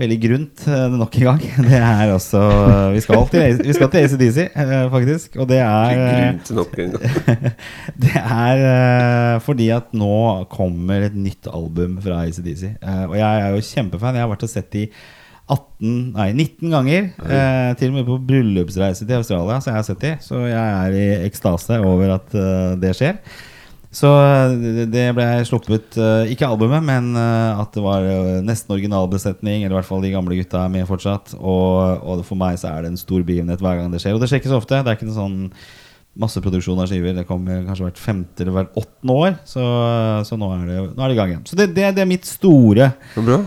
Veldig 0.00 0.16
grunt 0.22 0.64
eh, 0.70 0.96
nok 0.96 1.18
en 1.20 1.26
gang. 1.28 1.42
Det 1.68 1.76
er 1.76 2.14
også 2.14 2.40
Vi 2.94 3.02
skal 3.04 3.26
til, 3.28 3.60
vi 3.66 3.76
skal 3.76 3.92
til 3.92 4.06
ACDC, 4.06 4.38
eh, 4.48 4.74
faktisk. 4.94 5.36
Og 5.42 5.48
det 5.50 5.60
er 5.60 6.00
Grunt 6.00 6.52
nok 6.56 6.74
en 6.80 6.96
gang. 6.96 7.46
det 8.06 8.16
er 8.24 8.64
eh, 8.72 9.36
fordi 9.44 9.70
at 9.76 9.92
nå 9.96 10.18
kommer 10.52 11.08
et 11.10 11.16
nytt 11.16 11.50
album 11.52 11.98
fra 12.02 12.24
ACDC. 12.24 12.76
Uh, 12.80 13.06
og 13.10 13.16
jeg 13.20 13.46
er 13.46 13.56
jo 13.56 13.64
kjempefan. 13.70 14.16
Jeg 14.16 14.24
har 14.24 14.32
vært 14.32 14.46
og 14.48 14.52
sett 14.52 14.70
de 14.72 14.86
18, 15.50 16.12
nei, 16.14 16.30
19 16.32 16.70
ganger. 16.70 17.10
eh, 17.26 17.74
til 17.78 17.90
og 17.90 17.98
med 17.98 18.06
på 18.06 18.18
bryllupsreise 18.28 19.06
til 19.06 19.18
Australia. 19.18 19.58
Så 19.60 19.70
jeg 19.70 19.78
har 19.78 19.86
sett 19.88 20.04
de 20.04 20.16
Så 20.22 20.44
jeg 20.46 20.54
er 20.56 20.94
i 20.94 21.26
ekstase 21.26 21.80
over 21.82 22.14
at 22.14 22.34
eh, 22.34 22.76
det 22.80 22.94
skjer. 22.96 23.18
Så 23.90 24.06
eh, 24.06 24.86
det- 24.86 25.08
ble 25.16 25.24
sluppet 25.48 25.96
eh, 25.98 26.30
Ikke 26.30 26.46
albumet, 26.46 26.84
men 26.86 27.08
eh, 27.18 27.58
at 27.58 27.72
det 27.74 27.82
var 27.82 28.04
nesten 28.46 28.76
originalbesetning. 28.76 29.64
Eller 29.64 29.74
i 29.74 29.78
hvert 29.80 29.88
fall 29.88 30.02
de 30.04 30.12
gamle 30.14 30.36
gutta 30.38 30.64
er 30.64 30.72
med 30.76 30.86
fortsatt. 30.86 31.34
Og, 31.40 32.04
og 32.06 32.24
for 32.28 32.38
meg 32.38 32.58
så 32.62 32.70
er 32.70 32.84
det 32.86 32.92
en 32.92 33.00
stor 33.00 33.24
begivenhet 33.26 33.58
hver 33.62 33.80
gang 33.80 33.90
det 33.90 34.02
skjer. 34.04 34.14
Og 34.14 34.22
det 34.22 34.30
skjer 34.30 34.42
ikke 34.44 34.52
så 34.52 34.60
ofte. 34.62 34.78
Det 34.84 34.92
er 34.92 34.98
ikke 35.00 35.08
noen 35.10 35.18
sånn 35.18 35.40
masseproduksjon 36.20 36.78
av 36.82 36.86
skiver. 36.90 37.14
Det 37.18 37.26
kommer 37.26 37.64
kanskje 37.66 37.86
hvert 37.88 37.98
femte 38.02 38.42
eller 38.44 38.56
hvert 38.60 38.78
åttende 38.78 39.16
år. 39.24 39.34
Så, 39.48 39.64
så 40.28 40.38
nå, 40.38 40.52
er 40.58 40.64
det, 40.70 40.78
nå 40.94 41.02
er 41.02 41.10
det 41.12 41.16
i 41.16 41.20
gang 41.20 41.34
igjen. 41.34 41.44
Så 41.50 41.58
det, 41.58 41.68
det, 41.74 41.90
det 41.98 42.04
er 42.04 42.10
mitt 42.10 42.26
store 42.30 42.92
Så 43.16 43.26
bra. 43.26 43.40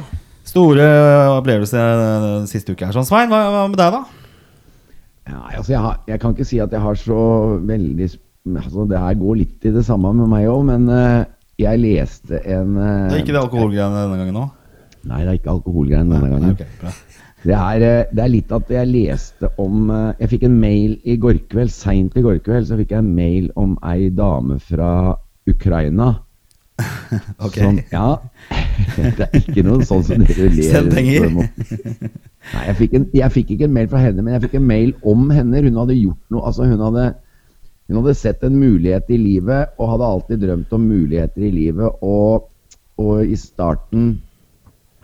Store 0.44 0.86
opplevelse 1.38 1.80
den 1.80 2.50
siste 2.52 2.76
uke 2.76 2.84
her. 2.88 2.92
Sånn, 2.96 3.08
Svein, 3.08 3.32
hva, 3.32 3.46
hva 3.48 3.64
med 3.72 3.80
deg, 3.80 3.96
da? 3.96 4.04
Ja, 5.24 5.40
altså 5.56 5.72
jeg, 5.72 5.80
har, 5.80 6.02
jeg 6.12 6.20
kan 6.20 6.34
ikke 6.36 6.48
si 6.50 6.60
at 6.60 6.74
jeg 6.76 6.84
har 6.84 6.98
så 7.00 7.20
veldig 7.64 8.10
altså 8.44 8.86
Det 8.90 9.00
her 9.00 9.16
går 9.20 9.40
litt 9.40 9.66
i 9.66 9.72
det 9.72 9.86
samme 9.88 10.12
med 10.18 10.28
meg 10.32 10.50
òg, 10.52 10.66
men 10.68 10.90
uh, 10.92 11.24
jeg 11.60 11.80
leste 11.80 12.42
en 12.44 12.76
uh, 12.76 13.08
Det 13.08 13.20
er 13.20 13.24
ikke 13.24 13.36
det 13.36 13.44
alkoholgreiene 13.44 14.04
denne 14.04 14.20
gangen 14.20 14.42
òg? 14.44 14.60
Nei, 15.04 15.22
det 15.24 15.30
er 15.30 15.40
ikke 15.40 15.54
alkoholgreiene 15.58 16.16
denne 16.16 16.32
gangen. 16.32 16.56
Ok, 16.56 16.78
bra. 16.82 16.94
Det 17.44 17.56
er, 17.58 17.84
eh, 17.84 18.06
det 18.16 18.22
er 18.24 18.30
litt 18.32 18.52
at 18.56 18.70
jeg 18.72 18.88
leste 18.88 19.50
om 19.60 19.90
Jeg 19.92 20.30
fikk 20.32 20.46
en 20.48 20.54
mail 20.62 20.94
i 21.04 21.18
går 21.20 21.42
kveld, 21.52 21.74
seint 21.76 22.16
i 22.16 22.24
går 22.24 22.38
kveld, 22.46 22.70
så 22.70 22.78
fikk 22.80 22.94
jeg 22.96 23.04
en 23.04 23.10
mail 23.18 23.50
om 23.60 23.74
ei 23.84 24.08
dame 24.16 24.62
fra 24.64 25.18
Ukraina. 25.52 26.14
Ok. 27.46 27.58
Som, 27.60 27.80
ja. 27.92 28.16
Det 29.18 29.28
er 29.28 29.36
ikke 29.40 29.64
noe 29.66 29.86
sånn 29.86 30.04
som 30.06 30.24
dere 30.24 30.48
ler 30.54 30.72
Send 30.72 30.94
penger. 30.94 31.28
Nei, 31.34 32.64
jeg 32.68 32.76
fikk, 32.80 32.96
en, 32.98 33.06
jeg 33.16 33.34
fikk 33.36 33.54
ikke 33.56 33.68
en 33.70 33.76
mail 33.76 33.90
fra 33.92 34.02
henne, 34.04 34.24
men 34.24 34.36
jeg 34.36 34.46
fikk 34.48 34.58
en 34.60 34.66
mail 34.68 34.94
om 35.08 35.30
henne. 35.34 35.62
Hun 35.68 35.80
hadde 35.84 36.00
gjort 36.00 36.34
noe 36.34 36.48
Altså, 36.50 36.68
hun 36.68 36.82
hadde, 36.84 37.06
hun 37.88 38.00
hadde 38.00 38.16
sett 38.16 38.44
en 38.48 38.56
mulighet 38.56 39.10
i 39.12 39.20
livet, 39.20 39.74
og 39.78 39.94
hadde 39.94 40.10
alltid 40.10 40.44
drømt 40.46 40.76
om 40.76 40.86
muligheter 40.88 41.48
i 41.48 41.52
livet. 41.52 42.04
Og, 42.06 42.48
og 43.02 43.26
i 43.28 43.36
starten 43.40 44.14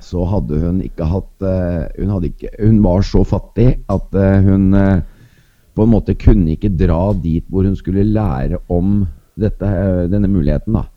så 0.03 0.24
hadde 0.31 0.59
hun 0.62 0.79
ikke 0.86 1.07
hatt 1.12 1.45
eh, 1.45 1.88
hun, 2.00 2.27
ikke, 2.29 2.53
hun 2.55 2.79
var 2.83 3.03
så 3.03 3.25
fattig 3.27 3.74
at 3.91 4.15
eh, 4.15 4.45
hun 4.45 4.71
eh, 4.77 5.01
på 5.75 5.86
en 5.86 5.91
måte 5.91 6.15
kunne 6.19 6.55
ikke 6.55 6.71
dra 6.79 7.12
dit 7.19 7.45
hvor 7.51 7.67
hun 7.67 7.75
skulle 7.75 8.07
lære 8.07 8.62
om 8.71 9.03
dette, 9.39 9.67
denne 10.12 10.27
muligheten. 10.31 10.75
da. 10.75 10.88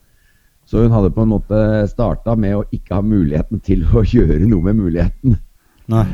Så 0.66 0.82
hun 0.82 0.94
hadde 0.94 1.12
på 1.14 1.26
en 1.26 1.34
måte 1.34 1.62
starta 1.90 2.34
med 2.38 2.56
å 2.56 2.66
ikke 2.74 2.96
ha 2.98 3.04
muligheten 3.04 3.62
til 3.62 3.84
å 3.90 4.04
gjøre 4.14 4.46
noe 4.46 4.70
med 4.70 4.80
muligheten. 4.80 5.36
Nei. 5.92 6.06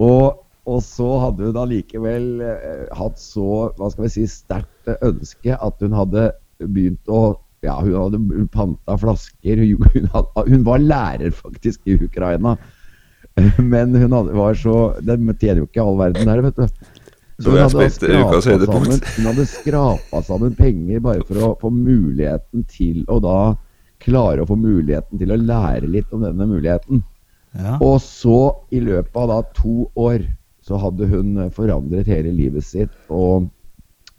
og, 0.00 0.40
og 0.68 0.82
så 0.84 1.08
hadde 1.24 1.48
hun 1.48 1.58
allikevel 1.60 2.42
eh, 2.44 2.88
hatt 2.96 3.20
så 3.20 3.70
hva 3.78 3.88
skal 3.92 4.06
vi 4.06 4.12
si, 4.16 4.26
sterkt 4.28 4.90
eh, 4.90 4.98
ønske 5.06 5.56
at 5.56 5.84
hun 5.84 5.96
hadde 5.96 6.30
begynt 6.60 7.08
å 7.08 7.38
ja, 7.64 7.76
hun 7.80 7.92
hadde 7.92 8.46
panta 8.54 8.96
flasker. 9.00 9.60
Hun, 9.60 9.88
hun, 9.92 10.06
hadde, 10.14 10.44
hun 10.48 10.62
var 10.64 10.80
lærer 10.80 11.34
faktisk 11.36 11.84
i 11.84 11.98
Ukraina. 12.00 12.56
Men 13.72 13.92
hun 13.94 14.14
hadde, 14.16 14.32
var 14.36 14.56
så 14.58 14.76
De 15.04 15.16
tjener 15.38 15.60
jo 15.62 15.68
ikke 15.68 15.84
all 15.84 15.98
verden 16.00 16.30
der, 16.30 16.42
vet 16.46 16.56
du. 16.56 16.86
Så 17.40 17.52
hun 17.52 17.60
hadde 17.62 17.88
skrapa 17.94 18.40
sammen, 18.44 19.00
hun 19.16 19.28
hadde 19.30 19.46
skrapa 19.48 20.22
sammen 20.26 20.56
penger 20.58 21.04
bare 21.04 21.24
for 21.24 21.40
å 21.40 21.54
få 21.60 21.70
muligheten 21.72 22.66
til 22.68 23.04
å 23.08 23.16
da 23.24 23.38
klare 24.00 24.44
å 24.44 24.48
få 24.48 24.56
muligheten 24.60 25.20
til 25.20 25.32
å 25.32 25.38
lære 25.40 25.88
litt 25.88 26.12
om 26.16 26.24
denne 26.24 26.48
muligheten. 26.48 27.00
Ja. 27.56 27.78
Og 27.82 27.98
så, 28.04 28.40
i 28.72 28.80
løpet 28.84 29.16
av 29.16 29.30
da 29.30 29.40
to 29.56 29.88
år, 29.98 30.24
så 30.70 30.78
hadde 30.78 31.08
hun 31.10 31.34
forandret 31.50 32.06
hele 32.06 32.30
livet 32.30 32.64
sitt. 32.64 32.92
Og, 33.10 33.48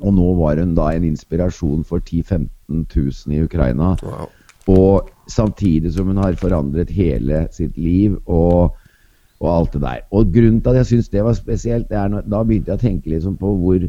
og 0.02 0.14
nå 0.18 0.28
var 0.42 0.60
hun 0.60 0.76
da 0.76 0.90
en 0.92 1.08
inspirasjon 1.08 1.86
for 1.88 2.04
10 2.04 2.26
000-15 2.28 2.84
000 2.92 3.38
i 3.38 3.44
Ukraina. 3.46 3.96
Wow. 4.04 4.28
Og 4.72 5.10
samtidig 5.32 5.94
som 5.96 6.12
hun 6.12 6.20
har 6.22 6.36
forandret 6.38 6.92
hele 6.94 7.46
sitt 7.56 7.78
liv 7.80 8.20
og, 8.26 8.76
og 9.40 9.50
alt 9.56 9.74
det 9.74 9.82
der. 9.86 10.04
Og 10.12 10.34
grunnen 10.34 10.60
til 10.62 10.74
at 10.74 10.82
jeg 10.82 10.92
syns 10.92 11.10
det 11.10 11.24
var 11.24 11.40
spesielt, 11.40 11.90
det 11.90 11.98
er 11.98 12.12
når, 12.12 12.28
da 12.30 12.44
begynte 12.44 12.74
jeg 12.74 12.82
å 12.82 12.86
tenke 12.86 13.14
liksom 13.16 13.40
på 13.40 13.56
hvor 13.64 13.88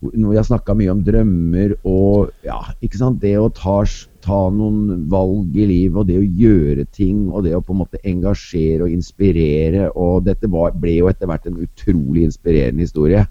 Når 0.00 0.32
jeg 0.32 0.48
snakka 0.48 0.72
mye 0.78 0.92
om 0.94 1.02
drømmer 1.04 1.74
og 1.84 2.30
ja, 2.46 2.56
ikke 2.80 2.96
sant, 2.96 3.18
det 3.20 3.34
å 3.36 3.50
ta, 3.52 3.82
ta 4.24 4.38
noen 4.54 5.02
valg 5.12 5.58
i 5.60 5.66
livet 5.68 5.98
og 6.00 6.08
det 6.08 6.16
å 6.16 6.24
gjøre 6.24 6.86
ting 6.88 7.26
og 7.28 7.44
det 7.44 7.52
å 7.56 7.60
på 7.60 7.74
en 7.74 7.82
måte 7.82 8.00
engasjere 8.08 8.86
og 8.86 8.94
inspirere 8.94 9.90
og 9.92 10.24
Dette 10.24 10.48
var, 10.48 10.72
ble 10.72 10.96
jo 11.02 11.10
etter 11.12 11.28
hvert 11.28 11.50
en 11.50 11.60
utrolig 11.66 12.24
inspirerende 12.30 12.86
historie. 12.86 13.26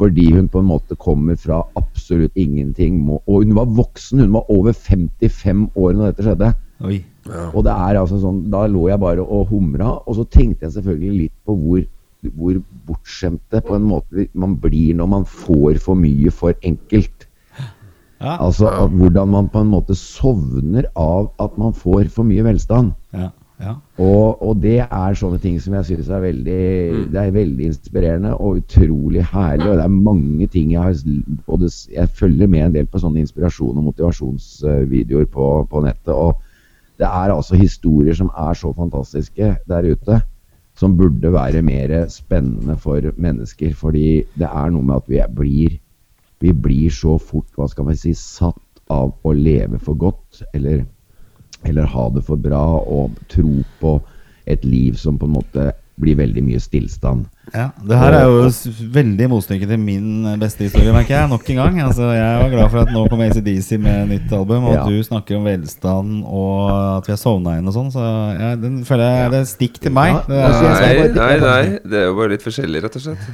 Fordi 0.00 0.30
hun 0.32 0.48
på 0.48 0.62
en 0.62 0.70
måte 0.70 0.96
kommer 0.96 1.36
fra 1.36 1.60
absolutt 1.76 2.38
ingenting. 2.38 3.02
Og 3.26 3.42
hun 3.42 3.54
var 3.58 3.68
voksen, 3.76 4.22
hun 4.22 4.32
var 4.32 4.48
over 4.48 4.72
55 4.72 5.66
år 5.74 5.96
når 5.96 6.12
dette 6.12 6.24
skjedde. 6.24 6.52
Oi. 6.86 7.02
Ja. 7.28 7.50
Og 7.52 7.66
det 7.66 7.74
er 7.74 7.98
altså 8.00 8.16
sånn, 8.22 8.46
Da 8.52 8.64
lå 8.70 8.86
jeg 8.88 9.00
bare 9.02 9.20
og 9.20 9.50
humra, 9.50 9.98
og 10.06 10.16
så 10.16 10.24
tenkte 10.24 10.66
jeg 10.66 10.78
selvfølgelig 10.78 11.18
litt 11.18 11.34
på 11.44 11.56
hvor 11.58 11.82
hvor 12.28 12.60
bortskjemte 12.86 13.62
på 13.64 13.76
en 13.76 13.88
måte 13.88 14.28
man 14.34 14.56
blir 14.60 14.94
når 14.98 15.10
man 15.14 15.26
får 15.28 15.80
for 15.82 15.98
mye 15.98 16.32
for 16.34 16.56
enkelt. 16.66 17.26
Ja. 18.20 18.36
Altså 18.36 18.68
hvordan 18.92 19.28
man 19.32 19.48
på 19.48 19.62
en 19.64 19.70
måte 19.72 19.96
sovner 19.96 20.88
av 20.96 21.30
at 21.40 21.56
man 21.58 21.72
får 21.72 22.10
for 22.12 22.28
mye 22.28 22.44
velstand. 22.44 22.92
Ja. 23.16 23.30
ja. 23.62 23.72
Og, 23.96 24.42
og 24.44 24.60
det 24.60 24.82
er 24.84 25.16
sånne 25.16 25.40
ting 25.40 25.56
som 25.62 25.78
jeg 25.78 25.88
synes 25.88 26.10
er 26.12 26.26
veldig 26.26 26.58
Det 27.14 27.22
er 27.22 27.32
veldig 27.32 27.70
inspirerende 27.70 28.34
og 28.36 28.60
utrolig 28.60 29.24
herlig. 29.32 29.70
Og 29.70 29.80
det 29.80 29.86
er 29.86 29.96
mange 30.10 30.50
ting 30.52 30.74
jeg 30.74 30.82
har 30.82 31.00
både, 31.46 31.72
Jeg 31.88 32.12
følger 32.20 32.46
med 32.46 32.66
en 32.66 32.76
del 32.76 32.86
på 32.86 33.00
sånne 33.00 33.24
inspirasjon- 33.24 33.80
og 33.80 33.88
motivasjonsvideoer 33.88 35.24
på, 35.32 35.48
på 35.70 35.84
nettet. 35.86 36.12
Og 36.12 36.36
det 37.00 37.08
er 37.08 37.32
altså 37.32 37.56
historier 37.56 38.14
som 38.14 38.28
er 38.36 38.52
så 38.52 38.74
fantastiske 38.76 39.54
der 39.68 39.88
ute. 39.88 40.20
Som 40.80 40.96
burde 40.96 41.32
være 41.34 41.60
mer 41.66 41.92
spennende 42.08 42.78
for 42.80 43.04
mennesker. 43.20 43.74
Fordi 43.76 44.22
det 44.40 44.48
er 44.48 44.72
noe 44.72 44.86
med 44.86 45.02
at 45.02 45.12
vi 45.12 45.22
blir 45.36 45.78
Vi 46.40 46.54
blir 46.56 46.88
så 46.88 47.18
fort, 47.20 47.50
hva 47.52 47.66
skal 47.68 47.84
man 47.84 47.98
si, 48.00 48.14
satt 48.16 48.80
av 48.88 49.10
å 49.28 49.32
leve 49.36 49.76
for 49.76 49.92
godt. 49.92 50.40
Eller 50.56 50.86
eller 51.64 51.82
ha 51.82 52.08
det 52.10 52.22
for 52.24 52.40
bra 52.40 52.80
og 52.80 53.18
tro 53.28 53.60
på 53.80 53.98
et 54.48 54.64
liv 54.64 54.96
som 54.96 55.18
på 55.18 55.28
en 55.28 55.36
måte 55.36 55.66
blir 56.00 56.16
veldig 56.16 56.44
mye 56.46 56.60
stillstand. 56.62 57.26
Ja, 57.54 57.70
Det 57.82 57.98
her 57.98 58.12
er 58.14 58.24
jo 58.28 58.50
veldig 58.94 59.26
motstykke 59.32 59.66
til 59.66 59.80
min 59.82 60.26
beste 60.40 60.66
historie, 60.68 60.92
merker 60.94 61.16
jeg. 61.16 61.30
Nok 61.32 61.48
en 61.50 61.56
gang. 61.56 61.80
Altså, 61.82 62.10
jeg 62.14 62.42
var 62.42 62.52
glad 62.52 62.70
for 62.70 62.78
at 62.84 62.92
nå 62.94 63.02
kom 63.10 63.20
ACDC 63.26 63.78
med 63.82 64.08
nytt 64.12 64.32
album, 64.36 64.64
og 64.70 64.74
Ja. 64.74 64.84
du 64.86 65.02
snakker 65.02 65.36
om 65.40 65.44
velstand 65.44 66.24
og 66.26 66.70
at 66.98 67.06
vi 67.08 67.12
har 67.12 67.18
sovna 67.18 67.56
inn 67.58 67.66
og 67.66 67.74
sånn. 67.74 67.90
Så 67.90 68.04
ja, 68.38 68.54
den 68.56 68.84
føler 68.84 69.04
jeg 69.10 69.30
det 69.34 69.40
er 69.40 69.50
stikk 69.50 69.80
til 69.80 69.92
meg. 69.92 70.20
Det 70.28 70.38
er, 70.38 70.48
Nei, 70.70 71.10
nei, 71.10 71.34
nei. 71.40 71.78
Det 71.84 71.98
er 72.04 72.06
jo 72.06 72.14
bare 72.16 72.30
litt 72.36 72.42
forskjellig, 72.46 72.82
rett 72.84 72.96
og 72.96 73.02
slett. 73.02 73.28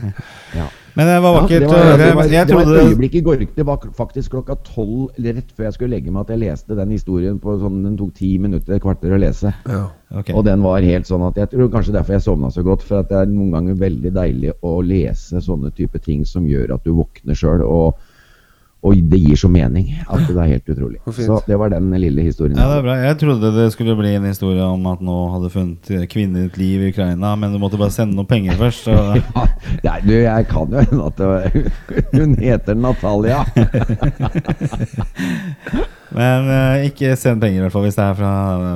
Ja. 0.56 0.66
men 0.96 1.06
det 1.11 1.16
var 1.20 1.35
Ja, 1.35 1.40
vakkert 1.42 1.61
det, 1.61 1.66
å 1.68 1.73
var, 1.73 1.76
det, 1.85 2.06
høre. 2.06 2.14
var, 2.16 2.25
Jeg 2.32 2.46
det 2.49 2.54
var 2.56 2.62
et 2.62 2.87
øyeblikk 2.88 3.14
i 3.14 3.20
går. 3.20 3.46
Det 3.56 3.66
var 3.66 3.78
faktisk 3.99 4.30
klokka 4.32 4.56
tolv, 4.64 5.11
eller 5.18 5.35
rett 5.35 5.50
før 5.56 5.64
jeg 5.68 5.75
skulle 5.76 5.90
legge 5.92 6.11
meg, 6.11 6.23
at 6.25 6.28
jeg 6.32 6.38
leste 6.40 6.75
den 6.78 6.90
historien 6.90 7.38
på 7.38 7.58
sånn 7.61 7.82
Den 7.85 7.96
tok 7.99 8.14
ti 8.14 8.38
minutter, 8.38 8.75
et 8.78 8.82
kvarter 8.82 9.12
å 9.12 9.20
lese. 9.20 9.52
Ja. 9.68 9.88
Okay. 10.16 10.32
Og 10.38 10.44
den 10.46 10.62
var 10.62 10.80
helt 10.80 11.04
sånn 11.04 11.26
at 11.26 11.35
jeg 11.35 11.50
tror 11.50 11.68
kanskje 11.68 11.92
derfor 11.92 12.12
jeg 12.14 12.23
sovna 12.23 12.49
så 12.54 12.62
godt. 12.64 12.82
For 12.87 13.00
at 13.00 13.08
det 13.11 13.18
er 13.18 13.26
noen 13.26 13.50
ganger 13.52 13.75
veldig 13.75 14.06
deilig 14.15 14.53
å 14.65 14.81
lese 14.85 15.41
sånne 15.43 15.71
type 15.77 15.99
ting 16.03 16.25
som 16.29 16.47
gjør 16.49 16.75
at 16.77 16.85
du 16.87 16.93
våkner 16.97 17.35
sjøl. 17.39 17.61
Og, 17.67 17.89
og 18.87 18.91
det 19.11 19.19
gir 19.19 19.37
så 19.41 19.49
mening 19.51 19.87
at 20.05 20.29
det 20.29 20.37
er 20.37 20.53
helt 20.55 20.69
utrolig. 20.75 20.99
Så 21.17 21.41
det 21.49 21.57
var 21.59 21.69
den 21.73 21.89
lille 21.99 22.23
historien. 22.27 22.59
Ja, 22.61 22.67
det 22.71 22.77
er 22.79 22.83
bra. 22.87 22.95
Jeg 23.03 23.19
trodde 23.23 23.55
det 23.57 23.73
skulle 23.75 23.97
bli 23.99 24.11
en 24.19 24.29
historie 24.29 24.63
om 24.63 24.87
at 24.93 25.01
nå 25.05 25.17
hadde 25.35 25.51
funnet 25.55 25.85
kvinner 26.13 26.41
et 26.47 26.59
liv 26.61 26.79
i 26.85 26.91
Ukraina, 26.95 27.29
men 27.41 27.49
du 27.55 27.59
måtte 27.63 27.81
bare 27.81 27.95
sende 27.95 28.17
noen 28.19 28.31
penger 28.31 28.55
først. 28.61 28.85
Ja, 29.87 29.95
du, 30.03 30.13
jeg 30.15 30.47
kan 30.51 30.67
jo 30.73 30.79
hende 30.83 31.07
at 31.07 31.17
det 31.19 31.27
var, 31.27 31.41
hun 32.17 32.35
heter 32.41 32.75
Natalia. 32.79 33.41
Men 36.15 36.47
uh, 36.47 36.85
ikke 36.87 37.15
send 37.19 37.43
penger, 37.43 37.59
i 37.59 37.65
hvert 37.65 37.75
fall 37.75 37.85
hvis 37.87 37.97
det 37.99 38.05
er 38.05 38.19
fra, 38.19 38.33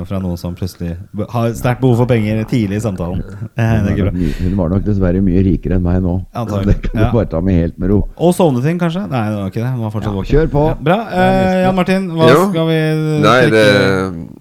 fra 0.07 0.19
noen 0.23 0.39
som 0.39 0.55
plutselig 0.57 0.95
har 1.31 1.53
sterkt 1.55 1.81
behov 1.83 2.01
for 2.01 2.09
penger 2.09 2.41
tidlig 2.49 2.81
i 2.81 2.83
samtalen. 2.83 3.21
Hun, 3.61 3.87
er. 3.87 4.11
Hun 4.41 4.57
var 4.59 4.73
nok 4.73 4.83
dessverre 4.85 5.21
mye 5.23 5.43
rikere 5.45 5.77
enn 5.77 5.85
meg 5.85 6.01
nå. 6.03 6.17
Antagelig, 6.35 6.75
Det 6.81 6.89
kan 6.89 7.05
ja. 7.05 7.09
bare 7.15 7.29
ta 7.31 7.41
med 7.45 7.59
helt 7.61 7.79
med 7.81 7.93
ro. 7.93 8.01
Og 8.19 8.35
sovneting, 8.35 8.81
kanskje? 8.81 9.05
Nei, 9.11 9.23
det 9.31 9.39
var 9.39 9.53
ikke 9.53 9.63
det. 9.63 9.71
Var 9.81 9.95
fortsatt 9.95 10.19
Ja, 10.19 10.25
kjør 10.33 10.51
på. 10.51 10.65
Ja, 10.73 10.77
bra. 10.89 10.99
Uh, 11.07 11.55
Jan 11.61 11.79
Martin, 11.79 12.11
hva 12.17 12.29
Jo. 12.31 12.45
skal 12.51 12.69
vi 12.71 12.79
Nei, 13.21 13.39
det, 13.53 13.65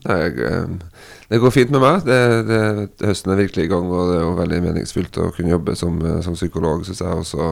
nei, 0.09 0.21
eh, 0.51 1.09
det 1.31 1.39
går 1.43 1.55
fint 1.55 1.73
med 1.75 1.85
meg. 1.85 2.05
Det, 2.07 2.21
det, 2.51 2.63
høsten 3.07 3.35
er 3.35 3.43
virkelig 3.45 3.69
i 3.69 3.71
gang, 3.71 3.87
og 3.87 4.11
det 4.11 4.19
er 4.19 4.25
jo 4.25 4.37
veldig 4.41 4.63
meningsfylt 4.67 5.21
å 5.23 5.31
kunne 5.37 5.55
jobbe 5.55 5.77
som, 5.79 6.01
som 6.27 6.39
psykolog, 6.39 6.83
syns 6.89 7.05
jeg 7.05 7.23
også. 7.23 7.51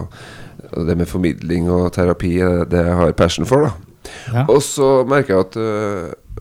Og 0.72 0.88
det 0.88 0.96
med 0.98 1.06
formidling 1.06 1.68
og 1.70 1.92
terapi 1.94 2.32
Det 2.42 2.72
det 2.72 2.82
jeg 2.88 2.96
har 2.98 3.14
passion 3.18 3.46
for, 3.46 3.68
da. 3.68 3.87
Ja. 4.34 4.46
Og 4.48 4.62
så 4.64 5.02
merker 5.08 5.34
jeg 5.34 5.46
at 5.46 5.60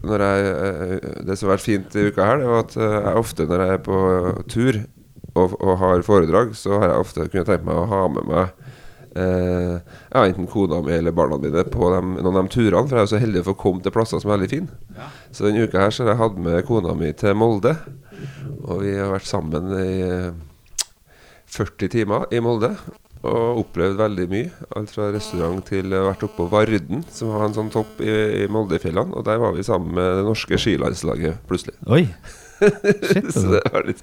når 0.04 0.24
jeg, 0.24 0.54
øh, 0.54 1.26
det 1.28 1.38
som 1.38 1.48
har 1.48 1.56
vært 1.56 1.66
fint 1.66 1.96
i 1.96 2.08
uka 2.08 2.26
her, 2.26 2.42
det 2.42 2.50
var 2.52 2.64
at 2.64 2.78
øh, 2.78 2.96
jeg 2.96 3.22
ofte 3.24 3.48
når 3.50 3.64
jeg 3.64 3.74
er 3.74 3.84
på 3.86 4.00
tur 4.52 4.80
og, 5.38 5.62
og 5.62 5.78
har 5.78 6.02
foredrag, 6.06 6.56
så 6.56 6.80
har 6.80 6.92
jeg 6.92 7.06
ofte 7.06 7.30
kunnet 7.32 7.50
tenke 7.50 7.68
meg 7.68 7.84
å 7.84 7.88
ha 7.94 8.08
med 8.16 8.34
meg 8.34 8.74
Uh, 9.18 9.80
ja, 10.12 10.28
enten 10.28 10.46
kona 10.46 10.78
mi 10.86 10.92
eller 10.94 11.14
barna 11.16 11.40
mine 11.42 11.64
på 11.74 11.88
dem, 11.90 12.12
noen 12.20 12.36
av 12.38 12.44
de 12.46 12.52
turene. 12.54 12.86
For 12.86 12.94
jeg 12.94 13.00
er 13.00 13.08
jo 13.08 13.10
så 13.16 13.22
heldig 13.24 13.42
for 13.48 13.56
å 13.56 13.58
komme 13.64 13.82
til 13.82 13.94
plasser 13.96 14.22
som 14.22 14.30
er 14.30 14.36
veldig 14.36 14.50
fine. 14.52 15.08
Så 15.34 15.48
denne 15.48 15.64
uka 15.66 15.82
her 15.82 15.96
så 15.96 16.04
har 16.04 16.12
jeg 16.12 16.20
hatt 16.20 16.38
med 16.46 16.68
kona 16.68 16.94
mi 16.94 17.10
til 17.18 17.34
Molde. 17.34 17.72
Og 18.68 18.84
vi 18.84 18.94
har 18.94 19.10
vært 19.10 19.26
sammen 19.26 19.74
i 19.74 19.96
eh, 20.06 20.38
40 21.50 21.94
timer 21.96 22.28
i 22.30 22.44
Molde. 22.46 22.76
Og 23.26 23.62
opplevd 23.64 23.98
veldig 24.00 24.26
mye. 24.32 24.50
Alt 24.78 24.92
fra 24.94 25.12
restaurant 25.14 25.64
til 25.66 25.94
å 25.96 26.06
vært 26.10 26.26
oppe 26.28 26.38
på 26.42 26.50
Varden, 26.52 27.06
som 27.14 27.34
har 27.36 27.48
en 27.48 27.56
sånn 27.56 27.72
topp 27.74 28.02
i, 28.06 28.12
i 28.44 28.50
Moldefjellene. 28.52 29.16
Og 29.18 29.26
der 29.28 29.40
var 29.42 29.56
vi 29.58 29.66
sammen 29.66 29.96
med 29.98 30.20
det 30.20 30.28
norske 30.28 30.60
skilandslaget 30.62 31.42
plutselig. 31.50 31.78
Oi. 31.90 32.06
Shit, 32.58 33.22
altså. 33.22 33.46
det 33.54 33.82
litt, 33.86 34.00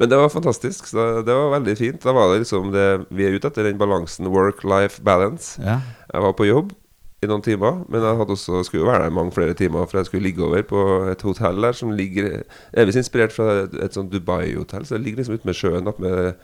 men 0.00 0.08
det 0.08 0.16
var 0.16 0.30
fantastisk. 0.32 0.88
Så 0.88 1.22
det 1.26 1.34
var 1.34 1.54
veldig 1.58 1.76
fint. 1.78 2.02
Da 2.04 2.14
var 2.16 2.32
det 2.32 2.42
liksom 2.44 2.72
det 2.72 2.88
vi 3.08 3.26
er 3.28 3.36
ute 3.36 3.50
etter, 3.50 3.68
den 3.68 3.80
balansen 3.80 4.30
work-life 4.32 5.02
balance. 5.04 5.56
Ja. 5.62 5.80
Jeg 6.12 6.24
var 6.24 6.36
på 6.38 6.48
jobb 6.48 6.72
i 7.18 7.26
noen 7.26 7.42
timer, 7.42 7.80
men 7.90 8.04
jeg 8.04 8.18
hadde 8.20 8.34
også, 8.36 8.62
skulle 8.66 8.86
være 8.86 9.08
der 9.08 9.14
mange 9.14 9.34
flere 9.34 9.56
timer. 9.58 9.88
For 9.90 10.00
jeg 10.00 10.08
skulle 10.08 10.28
ligge 10.28 10.44
over 10.46 10.62
på 10.62 10.84
et 11.10 11.24
hotell 11.26 11.60
der 11.66 11.76
som 11.76 11.92
ligger 11.92 12.44
evig 12.78 12.96
inspirert 13.00 13.34
fra 13.34 13.64
et, 13.64 13.74
et 13.84 13.96
sånt 13.96 14.12
Dubai-hotell. 14.14 14.86
Så 14.86 14.96
det 14.96 15.04
ligger 15.04 15.22
liksom 15.22 15.38
ute 15.38 15.48
med 15.48 15.58
sjøen 15.58 15.90
opp 15.90 16.00
med 16.02 16.38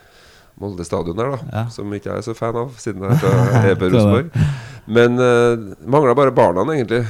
Molde 0.61 0.85
stadion 0.87 1.17
der, 1.19 1.33
da. 1.35 1.39
Ja. 1.51 1.63
Som 1.73 1.91
ikke 1.97 2.13
jeg 2.13 2.21
er 2.21 2.27
så 2.29 2.35
fan 2.39 2.55
av, 2.61 2.69
siden 2.79 3.03
jeg 3.03 3.17
er 3.17 3.19
fra 3.19 3.63
EB 3.73 3.81
Rosenborg. 3.91 4.29
Men 4.87 5.17
uh, 5.17 5.57
mangla 5.89 6.13
bare 6.15 6.31
barna, 6.37 6.63
egentlig. 6.75 7.01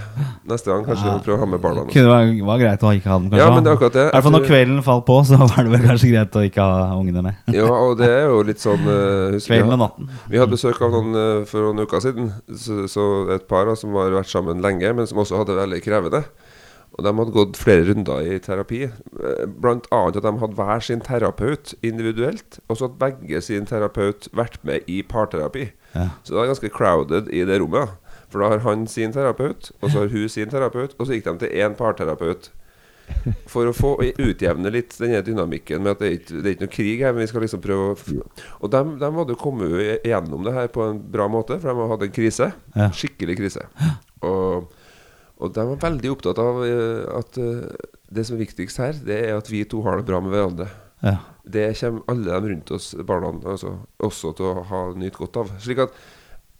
Neste 0.48 0.70
gang 0.70 0.84
kanskje 0.86 1.08
Ja. 1.10 1.16
prøve 1.24 1.36
å 1.36 1.42
ha 1.42 1.48
med 1.50 1.60
barna. 1.60 1.82
Det 1.90 2.04
være, 2.06 2.36
var 2.46 2.60
greit 2.62 2.84
å 2.86 2.92
ikke 2.94 3.10
ha 3.10 3.18
dem, 3.18 3.26
kanskje. 3.32 3.42
Ja, 3.42 3.48
men 3.52 3.66
det 3.66 3.72
er 3.72 3.76
akkurat 3.76 3.96
det. 3.98 4.04
I 4.06 4.14
hvert 4.14 4.26
fall 4.28 4.34
når 4.36 4.46
kvelden 4.46 4.78
falt 4.86 5.04
på, 5.10 5.16
så 5.28 5.40
var 5.42 5.66
det 5.66 5.74
vel 5.74 5.84
kanskje 5.90 6.10
greit 6.14 6.38
å 6.40 6.44
ikke 6.46 6.68
ha 6.70 6.86
ungene 6.96 7.24
med. 7.26 7.42
Ja, 7.58 7.66
og 7.68 7.98
det 8.00 8.08
er 8.14 8.24
jo 8.30 8.40
litt 8.48 8.62
sånn 8.62 8.86
uh, 8.88 9.36
Kvelden 9.36 9.74
og 9.76 9.82
natten. 9.82 10.08
Vi 10.30 10.40
hadde 10.40 10.54
besøk 10.54 10.80
av 10.86 10.94
noen 10.94 11.12
uh, 11.18 11.44
for 11.50 11.68
noen 11.68 11.84
uker 11.84 12.00
siden. 12.06 12.32
Så, 12.54 12.86
så 12.88 13.08
et 13.34 13.44
par 13.50 13.68
da, 13.68 13.76
som 13.76 13.92
har 14.00 14.14
vært 14.22 14.30
sammen 14.32 14.64
lenge, 14.64 14.94
men 14.96 15.10
som 15.10 15.20
også 15.20 15.42
hadde 15.42 15.52
det 15.52 15.60
veldig 15.66 15.82
krevende. 15.84 16.24
Og 16.94 17.02
de 17.02 17.10
hadde 17.18 17.34
gått 17.34 17.58
flere 17.58 17.88
runder 17.88 18.22
i 18.22 18.38
terapi. 18.42 18.84
Eh, 18.86 19.44
Blant 19.50 19.88
annet 19.90 20.20
at 20.20 20.26
de 20.26 20.32
hadde 20.38 20.58
hver 20.58 20.84
sin 20.86 21.02
terapeut 21.02 21.74
individuelt. 21.82 22.60
Og 22.68 22.78
så 22.78 22.86
hadde 22.86 23.00
begge 23.02 23.42
sin 23.42 23.66
terapeut 23.66 24.28
vært 24.32 24.60
med 24.66 24.86
i 24.90 25.00
parterapi. 25.02 25.68
Ja. 25.94 26.08
Så 26.22 26.34
det 26.34 26.40
var 26.40 26.52
ganske 26.52 26.70
crowded 26.74 27.32
i 27.34 27.42
det 27.48 27.58
rommet. 27.62 27.96
For 28.30 28.42
da 28.42 28.50
har 28.54 28.62
han 28.64 28.86
sin 28.90 29.12
terapeut, 29.14 29.70
og 29.80 29.90
så 29.90 30.04
har 30.04 30.08
hun 30.10 30.28
sin 30.30 30.50
terapeut, 30.50 30.94
og 30.98 31.06
så 31.06 31.14
gikk 31.14 31.28
de 31.28 31.34
til 31.44 31.52
én 31.62 31.76
parterapeut. 31.78 32.50
For 33.52 33.68
å 33.68 33.74
få 33.76 33.90
utjevne 34.00 34.70
litt 34.72 34.94
denne 34.98 35.20
dynamikken 35.22 35.82
med 35.84 35.92
at 35.92 36.00
det 36.00 36.06
er 36.08 36.14
ikke 36.16 36.38
det 36.38 36.46
er 36.48 36.54
ikke 36.54 36.64
noe 36.64 36.72
krig 36.72 37.02
her, 37.04 37.12
men 37.12 37.22
vi 37.22 37.28
skal 37.30 37.44
liksom 37.44 37.62
prøve 37.62 37.90
å 37.92 37.98
Og 38.64 38.70
de, 38.72 38.80
de 39.02 39.10
hadde 39.18 39.36
kommet 39.38 40.06
gjennom 40.08 40.46
det 40.46 40.54
her 40.56 40.70
på 40.72 40.86
en 40.88 41.02
bra 41.12 41.28
måte, 41.30 41.58
for 41.60 41.68
de 41.68 41.74
hadde 41.76 41.92
hatt 41.92 42.06
en 42.08 42.16
krise. 42.16 42.48
Skikkelig 42.96 43.36
krise. 43.42 43.66
Og, 44.24 44.72
og 45.42 45.52
de 45.56 45.64
var 45.72 45.80
veldig 45.82 46.10
opptatt 46.14 46.38
av 46.38 46.62
eh, 46.64 47.04
at 47.18 47.38
eh, 47.42 47.86
det 48.14 48.24
som 48.28 48.36
er 48.36 48.44
viktigst 48.44 48.78
her, 48.82 48.92
det 49.06 49.20
er 49.28 49.38
at 49.38 49.48
vi 49.50 49.64
to 49.66 49.82
har 49.86 49.98
det 49.98 50.06
bra 50.08 50.20
med 50.22 50.30
hverandre. 50.34 50.68
Ja. 51.04 51.16
Det 51.44 51.66
kommer 51.80 52.04
alle 52.08 52.36
de 52.40 52.52
rundt 52.54 52.70
oss, 52.72 52.92
barna, 53.04 53.32
altså, 53.44 53.74
også 54.00 54.30
til 54.38 54.46
å 54.52 54.62
ha 54.70 54.84
nytt 54.96 55.18
godt 55.18 55.36
av. 55.42 55.50
Slik 55.60 55.82
at 55.84 55.96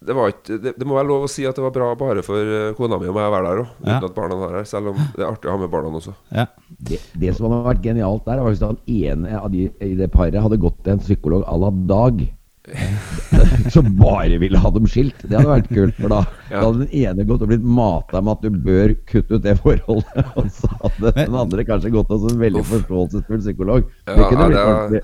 det, 0.04 0.12
var 0.12 0.28
ikke, 0.35 0.59
det, 0.61 0.75
det 0.76 0.85
må 0.85 0.99
være 0.99 1.09
lov 1.09 1.23
å 1.25 1.31
si 1.33 1.47
at 1.49 1.57
det 1.57 1.62
var 1.64 1.73
bra 1.73 1.87
bare 1.97 2.21
for 2.26 2.37
eh, 2.45 2.75
kona 2.76 2.99
mi 3.00 3.09
og 3.09 3.14
meg 3.16 3.31
å 3.31 3.33
være 3.33 3.47
der 3.54 3.62
òg, 3.62 3.71
uten 3.78 3.93
Ja. 3.95 4.00
at 4.04 4.16
barna 4.19 4.37
var 4.43 4.59
her, 4.59 4.66
Selv 4.69 4.90
om 4.93 4.99
det 5.14 5.23
er 5.23 5.31
artig 5.31 5.49
å 5.49 5.54
ha 5.54 5.62
med 5.62 5.71
barna 5.73 5.95
også. 5.97 6.12
Ja. 6.35 6.45
Det, 6.76 6.99
det 7.23 7.33
som 7.38 7.47
hadde 7.49 7.62
vært 7.71 7.87
genialt 7.87 8.26
der, 8.26 8.43
var 8.45 8.52
hvis 8.52 8.61
den 8.66 8.83
ene 8.99 9.38
av 9.38 9.49
de 9.54 9.71
i 9.81 9.95
det 9.97 10.11
paret 10.12 10.37
hadde 10.45 10.61
gått 10.61 10.83
til 10.85 10.99
en 10.99 11.04
psykolog 11.07 11.47
à 11.49 11.57
la 11.62 11.71
Dag. 11.95 12.21
Som 13.75 13.97
bare 13.99 14.38
ville 14.38 14.59
ha 14.59 14.71
dem 14.71 14.87
skilt. 14.88 15.18
Det 15.23 15.37
hadde 15.37 15.50
vært 15.50 15.68
kult. 15.68 15.99
For 16.00 16.09
da, 16.12 16.23
Ja. 16.50 16.61
da 16.61 16.66
hadde 16.71 16.87
den 16.87 16.94
ene 17.04 17.26
gått 17.28 17.42
og 17.44 17.50
blitt 17.50 17.64
mata 17.64 18.23
med 18.25 18.33
at 18.38 18.42
du 18.47 18.50
bør 18.64 18.94
kutte 19.11 19.37
ut 19.38 19.44
det 19.44 19.56
forholdet. 19.61 20.25
Og 20.40 20.49
så 20.54 20.71
hadde 20.80 21.12
den 21.18 21.37
andre 21.44 21.64
kanskje 21.68 21.92
gått 21.94 22.09
hos 22.14 22.26
en 22.33 22.40
veldig 22.40 22.64
forståelsesfull 22.71 23.42
psykolog. 23.44 23.88
Ja, 24.06 24.16
det 24.16 24.28
kunne 24.30 24.49
blitt 24.50 24.59
det 24.59 24.66
ordentlig. 24.66 25.02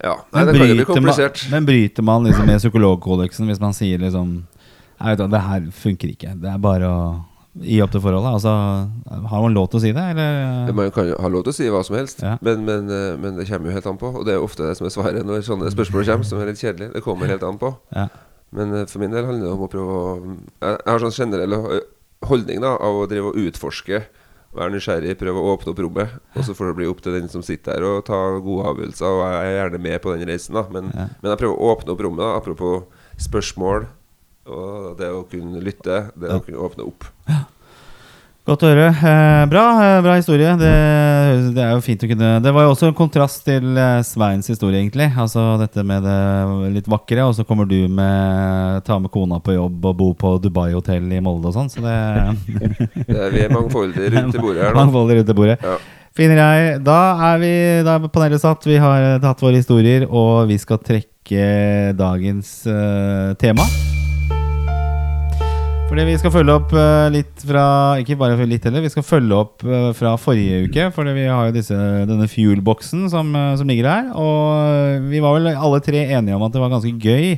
Ja, 0.00 0.14
Nei, 0.32 0.44
Men 0.44 0.46
det 0.46 0.54
kan 0.56 0.64
bli 0.64 0.84
bryter, 0.86 1.02
man, 1.04 1.32
men 1.52 1.66
bryter 1.68 2.02
man 2.08 2.24
liksom 2.24 2.46
med 2.48 2.62
psykologkodeksen 2.62 3.50
hvis 3.50 3.58
man 3.60 3.74
sier 3.76 4.00
liksom 4.00 4.30
Jeg 4.96 5.10
vet 5.10 5.18
da, 5.20 5.26
det 5.34 5.40
her 5.44 5.66
funker 5.76 6.08
ikke. 6.14 6.30
Det 6.40 6.48
er 6.48 6.62
bare 6.64 6.88
å 6.88 7.02
gi 7.58 7.80
opp 7.82 7.90
til 7.90 8.00
forholdet. 8.04 8.30
Altså, 8.38 8.52
har 9.32 9.42
man 9.42 9.54
lov 9.56 9.68
til 9.72 9.80
å 9.80 9.82
si 9.82 9.92
det, 9.96 10.04
eller? 10.12 10.72
Man 10.76 10.90
kan 10.94 11.08
jo 11.10 11.16
ha 11.18 11.28
lov 11.32 11.42
til 11.46 11.50
å 11.52 11.56
si 11.56 11.68
hva 11.72 11.82
som 11.84 11.96
helst, 11.98 12.22
Ja. 12.22 12.36
men, 12.40 12.64
men, 12.64 12.88
eh, 12.90 13.16
men 13.18 13.36
det 13.36 13.48
kommer 13.48 13.70
jo 13.70 13.74
helt 13.74 13.86
an 13.90 13.98
på. 13.98 14.12
Og 14.20 14.24
det 14.26 14.34
er 14.36 14.44
ofte 14.44 14.66
det 14.68 14.76
som 14.78 14.86
er 14.86 14.94
svaret 14.94 15.26
når 15.26 15.42
sånne 15.46 15.70
spørsmål 15.74 16.06
kommer, 16.06 16.24
som 16.28 16.38
er 16.40 16.46
litt 16.52 16.62
kjedelig. 16.62 16.92
Det 16.94 17.02
kommer 17.02 17.26
helt 17.26 17.42
an 17.42 17.58
på. 17.58 17.74
Ja. 17.96 18.08
Men 18.52 18.74
eh, 18.74 18.86
for 18.86 18.98
min 19.02 19.10
del 19.10 19.24
handler 19.26 19.46
det 19.46 19.52
om 19.54 19.66
å 19.66 19.70
prøve 19.70 19.98
å 19.98 20.36
Jeg, 20.62 20.78
har 20.86 20.98
sånn 21.02 21.14
generell 21.18 21.52
eh, 21.58 21.84
holdning 22.26 22.60
da 22.62 22.76
av 22.78 23.02
å 23.02 23.06
drive 23.10 23.30
og 23.32 23.38
utforske 23.48 24.02
Vær 24.50 24.66
nysgjerrig, 24.74 25.12
prøve 25.14 25.38
å 25.38 25.52
åpne 25.54 25.70
opp 25.70 25.78
rommet. 25.78 26.10
Og 26.34 26.42
så 26.42 26.56
får 26.58 26.72
det 26.72 26.76
bli 26.80 26.86
opp 26.90 26.98
til 27.04 27.14
den 27.14 27.28
som 27.30 27.38
sitter 27.46 27.76
der 27.78 27.84
og 27.86 28.00
ta 28.08 28.16
gode 28.42 28.64
avgjørelser. 28.66 29.06
Og 29.06 29.20
jeg 29.22 29.46
er 29.46 29.54
gjerne 29.60 29.78
med 29.78 30.00
på 30.02 30.10
den 30.10 30.26
reisen, 30.26 30.56
da. 30.58 30.64
Men, 30.74 30.88
men 30.90 31.28
jeg 31.30 31.38
prøver 31.38 31.54
å 31.54 31.68
åpne 31.70 31.94
opp 31.94 32.02
rommet. 32.02 32.18
da 32.24 32.32
Apropos 32.34 32.82
spørsmål 33.22 33.86
og 34.50 34.92
det 34.98 35.08
å 35.14 35.24
kunne 35.30 35.62
lytte. 35.64 36.02
Det 36.18 36.34
å 36.34 36.42
kunne 36.44 36.66
åpne 36.66 36.90
opp. 36.90 37.08
Godt 38.48 38.64
å 38.64 38.70
høre. 38.70 38.86
Eh, 38.88 39.42
bra, 39.50 39.62
eh, 39.84 39.98
bra 40.02 40.14
historie. 40.16 40.54
Det, 40.58 40.70
det 41.54 41.60
er 41.60 41.74
jo 41.76 41.82
fint 41.84 42.02
å 42.02 42.08
kunne 42.08 42.30
Det 42.42 42.52
var 42.56 42.64
jo 42.64 42.72
også 42.72 42.88
en 42.88 42.96
kontrast 42.96 43.44
til 43.46 43.76
eh, 43.76 44.00
Sveins 44.06 44.48
historie, 44.50 44.80
egentlig. 44.80 45.10
Altså 45.12 45.58
dette 45.60 45.84
med 45.86 46.02
det 46.08 46.16
litt 46.78 46.88
vakre, 46.90 47.28
og 47.28 47.36
så 47.36 47.44
kommer 47.46 47.68
du 47.68 47.84
med 47.92 48.80
ta 48.88 48.96
med 48.98 49.12
kona 49.12 49.42
på 49.44 49.54
jobb 49.58 49.86
og 49.92 50.00
bo 50.00 50.08
på 50.16 50.32
Dubai-hotell 50.42 51.12
i 51.12 51.20
Molde 51.22 51.52
og 51.52 51.58
sånn. 51.58 51.70
Så 51.70 51.84
det 51.84 51.94
Det 53.10 53.20
er, 53.20 53.30
vi 53.36 53.44
er 53.44 53.54
mangfoldige 53.54 54.10
rundt 54.16 54.40
i 54.40 54.42
bordet 54.42 54.64
her 54.64 54.72
nå. 54.74 54.80
Mangfoldige 54.80 55.20
rundt 55.20 55.30
det 55.30 55.38
bordet. 55.44 55.60
Ja. 55.60 55.78
Finner 56.16 56.42
jeg. 56.42 56.82
Da 56.88 56.98
er 57.30 57.38
vi 57.44 57.54
Da 57.86 58.00
er 58.00 58.10
panelet 58.10 58.42
satt. 58.42 58.66
Vi 58.66 58.80
har 58.82 59.20
tatt 59.22 59.44
våre 59.44 59.60
historier, 59.60 60.08
og 60.08 60.48
vi 60.50 60.58
skal 60.58 60.82
trekke 60.82 61.46
dagens 62.00 62.62
uh, 62.66 63.36
tema. 63.38 63.68
Fordi 65.90 66.04
vi 66.06 66.18
skal 66.20 66.30
følge 66.30 66.54
opp 66.54 66.70
eh, 66.78 67.08
litt 67.10 67.42
fra 67.42 67.62
Ikke 67.98 68.14
bare 68.18 68.44
litt 68.46 68.62
heller, 68.62 68.84
vi 68.84 68.92
skal 68.92 69.02
følge 69.02 69.34
opp 69.34 69.64
eh, 69.66 69.88
fra 69.98 70.12
forrige 70.22 70.68
uke. 70.68 70.84
Fordi 70.94 71.14
vi 71.16 71.24
har 71.26 71.48
jo 71.48 71.54
disse, 71.56 71.78
denne 72.06 72.28
fuel-boksen 72.30 73.08
som, 73.10 73.32
eh, 73.34 73.56
som 73.58 73.66
ligger 73.66 73.88
her. 73.90 74.12
Og 74.14 75.08
vi 75.10 75.18
var 75.24 75.34
vel 75.34 75.50
alle 75.50 75.80
tre 75.82 76.04
enige 76.06 76.38
om 76.38 76.46
at 76.46 76.54
det 76.54 76.62
var 76.62 76.70
ganske 76.70 76.94
gøy 76.94 77.34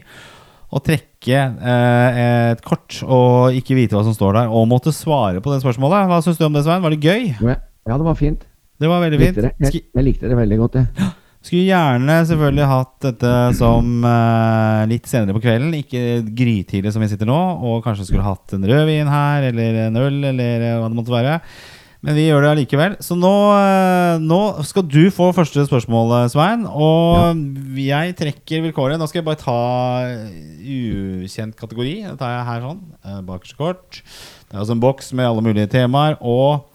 å 0.73 0.83
trekke 0.85 1.41
et 1.69 2.61
kort 2.65 2.99
og 3.05 3.57
ikke 3.57 3.75
vite 3.77 3.97
hva 3.97 4.05
som 4.07 4.15
står 4.17 4.39
der, 4.39 4.53
og 4.53 4.69
måtte 4.71 4.93
svare 4.97 5.41
på 5.45 5.53
det 5.53 5.61
spørsmålet. 5.65 6.07
Hva 6.09 6.21
syns 6.25 6.41
du 6.41 6.47
om 6.47 6.57
det, 6.57 6.63
Svein? 6.65 6.85
Var 6.85 6.95
det 6.95 7.09
gøy? 7.09 7.27
Ja, 7.45 7.57
det 7.97 8.07
var 8.07 8.17
fint. 8.21 8.45
Det 8.81 8.89
var 8.89 9.05
veldig 9.05 9.21
Likte 9.21 9.43
fint. 9.49 9.59
det. 9.61 9.69
Jeg, 9.69 9.85
jeg 9.97 10.09
likte 10.09 10.33
det 10.33 10.39
veldig 10.39 10.61
godt, 10.65 10.81
jeg. 10.81 11.11
Skulle 11.43 11.67
gjerne 11.67 12.21
selvfølgelig 12.29 12.67
hatt 12.71 12.93
dette 13.03 13.31
som 13.59 14.05
eh, 14.07 14.83
litt 14.93 15.09
senere 15.11 15.35
på 15.35 15.43
kvelden, 15.43 15.73
ikke 15.75 16.03
grytidlig 16.39 16.93
som 16.95 17.03
vi 17.03 17.09
sitter 17.11 17.27
nå, 17.27 17.39
og 17.67 17.81
kanskje 17.83 18.07
skulle 18.07 18.23
hatt 18.27 18.55
en 18.55 18.67
rødvin 18.71 19.11
her, 19.11 19.49
eller 19.51 19.81
en 19.89 19.99
øl, 19.99 20.21
eller 20.31 20.67
eh, 20.69 20.77
hva 20.79 20.87
det 20.93 20.99
måtte 21.01 21.17
være. 21.17 21.41
Men 22.03 22.17
vi 22.19 22.25
gjør 22.29 22.43
det 22.43 22.49
allikevel. 22.51 22.95
Så 23.03 23.15
nå, 23.15 23.31
eh, 23.59 24.23
nå 24.23 24.39
skal 24.67 24.87
du 24.91 25.03
få 25.15 25.29
første 25.35 25.63
spørsmål, 25.69 26.15
eh, 26.17 26.31
Svein. 26.33 26.65
Og 26.67 27.43
jeg 27.79 28.17
trekker 28.19 28.65
vilkåret. 28.65 28.99
Nå 28.99 29.07
skal 29.11 29.21
jeg 29.21 29.29
bare 29.29 29.39
ta 29.43 29.59
ukjent 30.63 31.55
kategori. 31.59 31.95
Det 32.09 32.17
tar 32.19 32.33
jeg 32.37 32.49
her 32.49 32.65
sånn. 32.67 32.81
eh, 33.07 33.21
Bakerste 33.27 33.59
kort. 33.59 34.01
Det 34.03 34.55
er 34.57 34.63
altså 34.65 34.75
en 34.75 34.83
boks 34.83 35.13
med 35.15 35.27
alle 35.31 35.45
mulige 35.47 35.71
temaer. 35.71 36.19
Og 36.21 36.67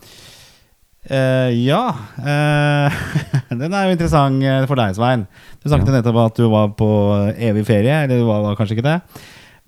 Eh, 1.08 1.52
ja. 1.64 1.82
Uh, 2.20 2.92
den 3.62 3.72
er 3.74 3.88
jo 3.88 3.96
interessant 3.96 4.44
eh, 4.44 4.66
for 4.68 4.80
deg, 4.80 4.96
Svein. 4.98 5.26
Du 5.62 5.70
snakket 5.70 5.94
nettopp 5.96 6.20
at 6.26 6.40
du 6.42 6.48
var 6.52 6.74
på 6.80 6.90
evig 7.38 7.66
ferie. 7.70 8.04
Eller 8.04 8.20
du 8.22 8.28
var, 8.28 8.56
kanskje 8.60 8.78
ikke 8.78 8.88
det. 8.90 8.98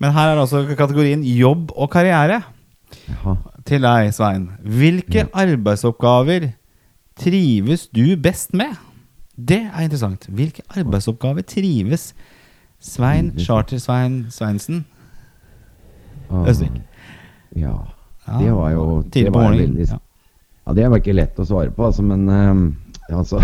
Men 0.00 0.12
her 0.16 0.32
er 0.34 0.40
altså 0.42 0.64
kategorien 0.76 1.22
jobb 1.24 1.72
og 1.76 1.90
karriere. 1.92 2.42
Jaha. 3.08 3.36
Til 3.68 3.84
deg, 3.84 4.12
Svein. 4.16 4.48
Hvilke 4.64 5.26
arbeidsoppgaver 5.36 6.50
trives 7.20 7.86
du 7.92 8.16
best 8.20 8.54
med? 8.56 8.76
Det 9.40 9.62
er 9.70 9.84
interessant. 9.86 10.26
Hvilke 10.28 10.64
arbeidsoppgaver 10.76 11.44
trives 11.48 12.10
Svein 12.80 13.34
Charter-Svein 13.36 14.26
Sveinsen 14.32 14.84
Ah, 16.30 16.46
Østvik? 16.48 16.76
Ja. 17.58 17.72
Det 18.38 18.52
var 18.54 18.70
jo 18.70 18.84
det 19.02 19.12
Tidlig 19.16 19.32
på 19.34 19.40
var 19.42 19.50
veldig- 19.56 19.88
Ja. 19.90 19.96
Ja, 20.66 20.76
det 20.76 20.90
var 20.90 21.00
ikke 21.00 21.16
lett 21.16 21.38
å 21.40 21.46
svare 21.48 21.72
på, 21.74 21.86
altså, 21.88 22.04
men 22.06 22.26
uh, 22.28 23.14
altså 23.20 23.40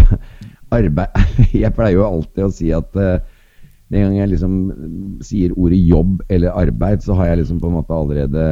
Arbeid 0.75 1.15
Jeg 1.65 1.75
pleier 1.77 2.01
jo 2.01 2.07
alltid 2.07 2.47
å 2.47 2.53
si 2.55 2.73
at 2.75 2.99
uh, 2.99 3.17
den 3.93 4.03
gang 4.03 4.17
jeg 4.19 4.33
liksom 4.33 4.55
sier 5.23 5.55
ordet 5.55 5.79
jobb 5.79 6.25
eller 6.33 6.57
arbeid, 6.59 7.05
så 7.07 7.15
har 7.21 7.31
jeg 7.31 7.45
liksom 7.45 7.61
på 7.63 7.69
en 7.71 7.77
måte 7.77 7.95
allerede 7.95 8.47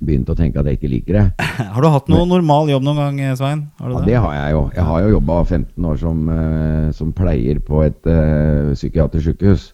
begynt 0.00 0.30
å 0.32 0.36
tenke 0.38 0.60
at 0.60 0.68
jeg 0.70 0.78
ikke 0.78 0.90
liker 0.92 1.18
det. 1.18 1.24
Har 1.74 1.82
du 1.84 1.88
hatt 1.92 2.08
noe 2.12 2.28
normal 2.28 2.70
jobb 2.72 2.86
noen 2.86 3.18
gang, 3.18 3.36
Svein? 3.36 3.66
Har 3.80 3.90
du 3.90 3.98
Ja, 3.98 4.04
det 4.06 4.16
har 4.22 4.36
jeg 4.36 4.54
jo. 4.54 4.62
Jeg 4.76 4.86
har 4.86 5.02
jo 5.02 5.10
jobba 5.16 5.42
15 5.42 5.90
år 5.90 5.98
som, 6.00 6.22
uh, 6.30 6.86
som 6.96 7.12
pleier 7.16 7.60
på 7.66 7.82
et 7.84 8.08
uh, 8.08 8.70
psykiatrisk 8.72 9.32
sykehus. 9.32 9.66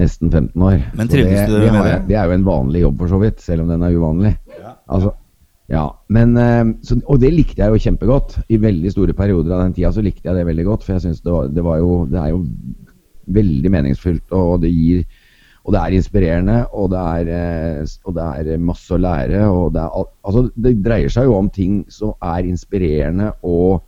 Nesten 0.00 0.30
15 0.30 0.66
år. 0.66 0.76
Men 0.98 1.08
trives 1.10 1.48
du 1.48 1.56
det, 1.56 1.70
med 1.72 1.88
det? 1.88 1.96
Det 2.10 2.18
er 2.18 2.28
jo 2.28 2.36
en 2.36 2.46
vanlig 2.46 2.84
jobb, 2.84 3.00
for 3.00 3.14
så 3.14 3.22
vidt. 3.22 3.40
Selv 3.42 3.64
om 3.64 3.72
den 3.72 3.86
er 3.86 3.96
uvanlig. 3.96 4.34
Altså, 4.90 5.14
ja, 5.70 5.84
men, 6.10 6.36
eh, 6.36 6.64
så, 6.82 6.98
Og 7.06 7.20
det 7.22 7.32
likte 7.32 7.62
jeg 7.62 7.70
jo 7.70 7.82
kjempegodt. 7.86 8.38
I 8.50 8.58
veldig 8.58 8.90
store 8.90 9.14
perioder 9.14 9.54
av 9.54 9.64
den 9.64 9.74
tida 9.76 9.92
så 9.94 10.02
likte 10.02 10.26
jeg 10.26 10.36
det 10.36 10.46
veldig 10.48 10.66
godt. 10.66 10.86
For 10.86 10.96
jeg 10.96 11.06
syns 11.06 11.22
det, 11.22 11.36
det 11.54 11.64
var 11.66 11.78
jo 11.78 12.04
Det 12.10 12.18
er 12.18 12.32
jo 12.32 12.44
veldig 13.30 13.70
meningsfylt, 13.70 14.32
og 14.34 14.64
det 14.64 14.72
gir 14.74 15.04
og 15.60 15.74
det 15.74 15.80
er 15.80 15.94
inspirerende, 15.94 16.56
og 16.72 16.88
det 16.90 17.00
er, 17.00 17.28
eh, 17.36 17.90
og 18.08 18.14
det 18.16 18.54
er 18.54 18.62
masse 18.64 18.94
å 18.94 19.00
lære. 19.00 19.42
Og 19.52 19.74
det, 19.74 19.84
er, 19.84 20.08
altså, 20.24 20.42
det 20.56 20.72
dreier 20.82 21.12
seg 21.12 21.28
jo 21.28 21.36
om 21.36 21.50
ting 21.52 21.82
som 21.92 22.14
er 22.24 22.48
inspirerende 22.48 23.28
og, 23.46 23.82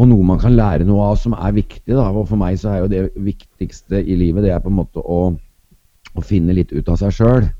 og 0.00 0.08
noe 0.08 0.24
man 0.24 0.40
kan 0.40 0.56
lære 0.56 0.88
noe 0.88 1.10
av 1.12 1.18
som 1.20 1.36
er 1.36 1.52
viktig. 1.58 1.92
Da. 1.92 2.08
Og 2.08 2.26
for 2.30 2.40
meg 2.40 2.56
så 2.60 2.72
er 2.72 2.82
jo 2.82 2.92
det 2.92 3.02
viktigste 3.20 4.00
i 4.00 4.16
livet 4.18 4.46
det 4.46 4.54
er 4.54 4.64
på 4.64 4.72
en 4.72 4.80
måte 4.80 5.04
å, 5.04 5.20
å 6.16 6.24
finne 6.24 6.56
litt 6.56 6.72
ut 6.72 6.88
av 6.88 6.98
seg 7.04 7.14
sjøl. 7.20 7.50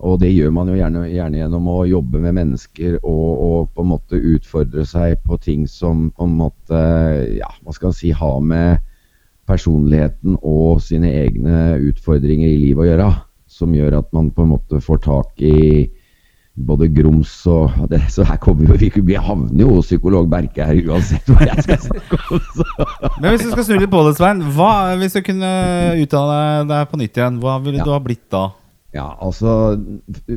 Og 0.00 0.18
det 0.22 0.30
gjør 0.32 0.52
man 0.56 0.70
jo 0.72 0.78
gjerne, 0.78 1.02
gjerne 1.12 1.40
gjennom 1.42 1.66
å 1.68 1.78
jobbe 1.84 2.20
med 2.24 2.32
mennesker 2.38 2.94
og, 3.02 3.26
og 3.44 3.72
på 3.76 3.84
en 3.84 3.90
måte 3.90 4.16
utfordre 4.16 4.84
seg 4.88 5.18
på 5.26 5.36
ting 5.44 5.66
som 5.68 6.06
på 6.16 6.24
en 6.24 6.38
måte, 6.40 6.80
ja, 7.36 7.50
hva 7.60 7.74
skal 7.76 7.90
man 7.92 7.98
si, 7.98 8.12
har 8.16 8.38
med 8.40 8.80
personligheten 9.50 10.38
og 10.40 10.80
sine 10.84 11.10
egne 11.24 11.76
utfordringer 11.90 12.48
i 12.48 12.60
livet 12.62 12.84
å 12.86 12.90
gjøre. 12.92 13.08
Som 13.50 13.74
gjør 13.76 13.98
at 13.98 14.12
man 14.16 14.30
på 14.32 14.44
en 14.46 14.52
måte 14.54 14.78
får 14.80 15.02
tak 15.04 15.42
i 15.44 15.90
både 16.60 16.88
grums 16.92 17.30
og 17.48 17.72
det, 17.88 18.00
Så 18.12 18.24
her 18.26 18.36
kommer 18.42 18.76
vi 18.76 18.90
Vi 18.92 19.14
havner 19.16 19.62
jo 19.64 19.76
hos 19.78 19.86
psykolog 19.88 20.28
Berke 20.28 20.64
her 20.66 20.80
uansett 20.90 21.28
hva 21.30 21.46
jeg 21.46 21.64
skal 21.64 21.78
snakke 21.86 22.18
om. 22.30 22.40
Men 23.20 23.32
hvis 23.34 23.44
du 23.46 23.50
skal 23.52 23.64
snu 23.66 23.76
litt 23.80 23.90
på 23.92 24.02
det, 24.06 24.16
Svein. 24.18 24.42
Hva, 24.56 24.94
hvis 25.00 25.16
du 25.16 25.20
kunne 25.24 25.50
uttale 26.02 26.40
deg 26.68 26.88
på 26.90 27.00
nytt 27.00 27.20
igjen, 27.20 27.38
hva 27.42 27.58
ville 27.64 27.80
Ja. 27.80 27.84
du 27.88 27.92
ha 27.94 28.00
blitt 28.00 28.26
da? 28.32 28.48
Ja, 28.90 29.04
altså 29.22 29.52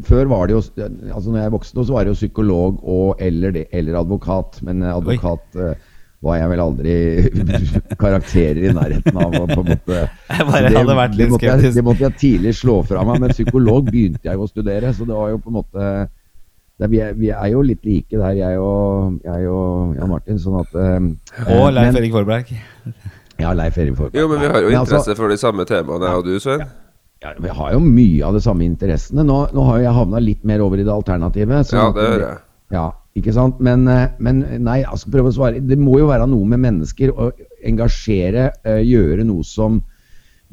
Før 0.05 0.27
var 0.29 0.45
det 0.45 0.53
jo 0.53 0.59
Altså 0.85 1.31
når 1.31 1.39
jeg 1.41 1.53
vokste, 1.55 1.85
så 1.87 1.95
var 1.95 2.05
det 2.05 2.13
jo 2.13 2.19
psykolog 2.19 2.83
og 2.83 3.15
eller, 3.23 3.51
det, 3.55 3.65
eller 3.73 3.97
advokat. 4.03 4.59
Men 4.61 4.83
eh, 4.83 4.93
advokat 4.93 5.57
eh, 5.57 5.73
var 6.23 6.37
jeg 6.39 6.49
vel 6.53 6.61
aldri 6.63 6.93
karakterer 8.03 8.61
i 8.69 8.73
nærheten 8.75 9.17
av. 9.19 9.33
På 9.49 9.63
en 9.63 9.71
måte, 9.73 10.03
Jeg 10.37 10.49
bare 10.49 10.67
det, 10.69 10.77
hadde 10.77 10.97
vært 10.99 11.17
litt 11.17 11.25
det 11.25 11.31
måtte 11.33 11.49
jeg, 11.49 11.73
det 11.75 11.85
måtte 11.87 12.05
jeg 12.05 12.19
tidlig 12.21 12.53
slå 12.59 12.77
fra 12.87 13.01
meg. 13.09 13.23
Men 13.25 13.33
psykolog 13.33 13.89
begynte 13.89 14.29
jeg 14.29 14.37
jo 14.37 14.45
å 14.45 14.51
studere, 14.51 14.93
så 14.93 15.07
det 15.09 15.17
var 15.17 15.33
jo 15.33 15.41
på 15.41 15.51
en 15.53 15.57
måte 15.59 15.89
det, 16.81 16.87
vi, 16.89 16.99
er, 17.05 17.11
vi 17.17 17.29
er 17.29 17.49
jo 17.53 17.59
litt 17.61 17.83
like 17.85 18.17
der, 18.17 18.31
jeg 18.37 18.61
og, 18.61 19.19
jeg 19.23 19.49
og 19.49 19.97
Jan 19.97 20.09
Martin. 20.13 20.39
Sånn 20.41 20.61
at 20.61 20.77
eh, 20.77 21.51
Og 21.57 21.67
Leif 21.73 21.99
Erik 21.99 22.15
Forberg. 22.15 22.53
Ja, 23.41 23.51
Leif 23.57 23.77
Erik 23.81 23.97
Forberg. 23.97 24.17
Jo, 24.21 24.29
men 24.31 24.41
vi 24.45 24.53
har 24.53 24.61
jo 24.61 24.69
Men 24.71 24.79
altså- 24.81 24.97
interesse 25.01 25.17
for 25.19 25.33
de 25.33 25.41
samme 25.41 25.65
temaene, 25.69 26.09
jeg 26.09 26.21
og 26.23 26.29
du, 26.29 26.33
Svein. 26.41 26.65
Ja, 26.65 26.82
vi 27.39 27.53
har 27.55 27.73
jo 27.73 27.79
mye 27.83 28.25
av 28.25 28.35
de 28.35 28.41
samme 28.43 28.65
interessene. 28.65 29.23
Nå, 29.27 29.37
nå 29.55 29.67
har 29.69 29.79
jeg 29.83 29.95
havna 29.95 30.19
litt 30.23 30.43
mer 30.47 30.63
over 30.65 30.81
i 30.81 30.85
det 30.87 30.93
alternativet. 30.93 31.71
Ja, 31.75 31.87
det 31.95 32.03
gjør 32.09 32.25
jeg. 32.25 32.41
Ja, 32.73 32.85
ikke 33.19 33.33
sant? 33.35 33.59
Men, 33.63 33.87
eh, 33.87 34.09
men 34.23 34.41
nei, 34.65 34.79
jeg 34.81 35.01
skal 35.01 35.15
prøve 35.17 35.31
å 35.31 35.35
svare. 35.35 35.61
Det 35.61 35.77
må 35.79 35.99
jo 36.01 36.09
være 36.09 36.27
noe 36.29 36.49
med 36.49 36.63
mennesker 36.65 37.13
å 37.13 37.31
engasjere, 37.63 38.51
eh, 38.65 38.83
gjøre 38.83 39.25
noe 39.29 39.43
som 39.47 39.83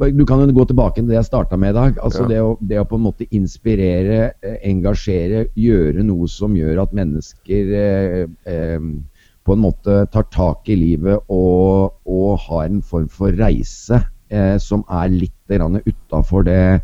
Du 0.01 0.25
kan 0.25 0.41
jo 0.41 0.47
gå 0.57 0.65
tilbake 0.65 0.95
til 0.95 1.11
det 1.11 1.19
jeg 1.19 1.27
starta 1.27 1.59
med 1.61 1.75
i 1.75 1.77
dag. 1.77 1.99
Altså 2.01 2.23
Ja. 2.23 2.29
det, 2.29 2.39
å, 2.41 2.57
det 2.65 2.79
å 2.81 2.87
på 2.89 2.97
en 2.97 3.03
måte 3.05 3.27
inspirere, 3.37 4.33
eh, 4.41 4.57
engasjere, 4.65 5.51
gjøre 5.55 6.03
noe 6.03 6.27
som 6.27 6.55
gjør 6.57 6.81
at 6.87 6.95
mennesker 6.97 7.75
eh, 7.77 8.23
eh, 8.49 8.79
på 9.45 9.53
en 9.53 9.61
måte 9.61 9.99
tar 10.11 10.25
tak 10.33 10.71
i 10.73 10.77
livet 10.77 11.21
og, 11.29 11.99
og 12.07 12.39
har 12.47 12.65
en 12.71 12.81
form 12.81 13.09
for 13.13 13.29
reise 13.37 14.01
eh, 14.31 14.57
som 14.63 14.85
er 14.89 15.09
litt 15.13 15.37
utafor 15.51 16.45
det 16.47 16.81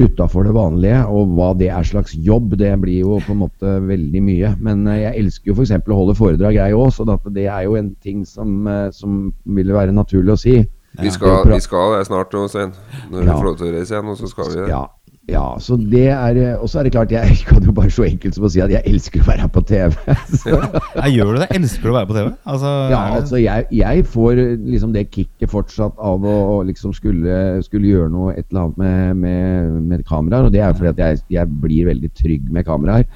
utafor 0.00 0.46
det 0.46 0.54
vanlige, 0.56 1.02
og 1.12 1.34
hva 1.36 1.50
det 1.58 1.68
er 1.70 1.84
slags 1.86 2.14
jobb, 2.16 2.54
det 2.58 2.72
blir 2.80 3.02
jo 3.04 3.18
på 3.22 3.34
en 3.34 3.42
måte 3.44 3.74
veldig 3.86 4.22
mye. 4.24 4.52
Men 4.64 4.86
eh, 4.88 5.02
jeg 5.04 5.18
elsker 5.20 5.52
jo 5.52 5.56
f.eks. 5.58 5.74
å 5.84 5.98
holde 5.98 6.16
foredrag, 6.18 6.56
jeg 6.56 6.74
òg, 6.78 6.88
så 6.96 7.06
det 7.28 7.44
er 7.46 7.66
jo 7.68 7.76
en 7.78 7.92
ting 8.02 8.24
som, 8.26 8.66
eh, 8.66 8.88
som 8.96 9.32
ville 9.44 9.76
være 9.76 9.94
naturlig 9.94 10.32
å 10.34 10.40
si. 10.40 10.56
Vi 11.00 11.12
skal, 11.12 11.46
vi 11.48 11.60
skal 11.64 12.02
snart 12.04 12.34
Svein. 12.52 12.72
Når 13.10 13.20
vi 13.20 13.26
Ja. 13.26 13.36
får 13.38 13.44
lov 13.44 13.56
til 13.58 13.66
å 13.68 13.72
reise 13.76 13.94
igjen, 13.94 14.08
og 14.12 14.18
så 14.18 14.28
skal 14.28 14.50
vi 14.50 14.58
det. 14.60 14.68
Ja, 14.68 14.82
ja, 15.30 15.44
så 15.62 15.76
det 15.78 16.08
er 16.10 16.38
eh, 16.40 16.54
Og 16.58 16.66
så 16.68 16.80
er 16.80 16.82
det 16.82 16.92
klart, 16.96 17.12
jeg 17.14 17.36
kan 17.48 17.62
jo 17.62 17.72
bare 17.72 17.90
så 17.94 18.02
enkelt 18.02 18.34
som 18.34 18.46
å 18.46 18.50
si 18.50 18.62
at 18.64 18.72
jeg 18.74 18.82
elsker 18.90 19.22
å 19.22 19.28
være 19.28 19.48
på 19.54 19.62
TV. 19.68 19.94
Så, 20.40 20.56
Jeg 20.96 21.14
gjør 21.14 21.36
du 21.36 21.38
det? 21.44 21.48
Elsker 21.54 21.86
du 21.86 21.92
å 21.92 21.94
være 21.94 22.08
på 22.10 22.16
TV? 22.16 22.30
Altså, 22.54 22.72
ja, 22.90 23.02
altså 23.20 23.38
jeg, 23.38 23.66
jeg 23.78 24.06
får 24.10 24.40
eh, 24.42 24.56
liksom 24.72 24.94
det 24.96 25.04
kicket 25.14 25.52
fortsatt 25.52 26.00
av 26.02 26.26
å 26.26 26.38
å 26.52 26.56
liksom 26.66 26.94
skulle, 26.96 27.36
skulle 27.62 27.92
gjøre 27.92 28.10
noe 28.10 28.34
et 28.34 28.48
eller 28.50 28.64
annet 28.64 28.80
med, 28.82 29.20
med, 29.22 29.76
med 29.92 30.02
kameraer. 30.08 30.48
Og 30.48 30.54
det 30.54 30.64
er 30.64 30.74
fordi 30.74 30.90
at 30.90 31.04
jeg, 31.04 31.22
jeg 31.38 31.60
blir 31.62 31.92
veldig 31.92 32.10
trygg 32.18 32.50
med 32.50 32.66
kameraer. 32.66 33.06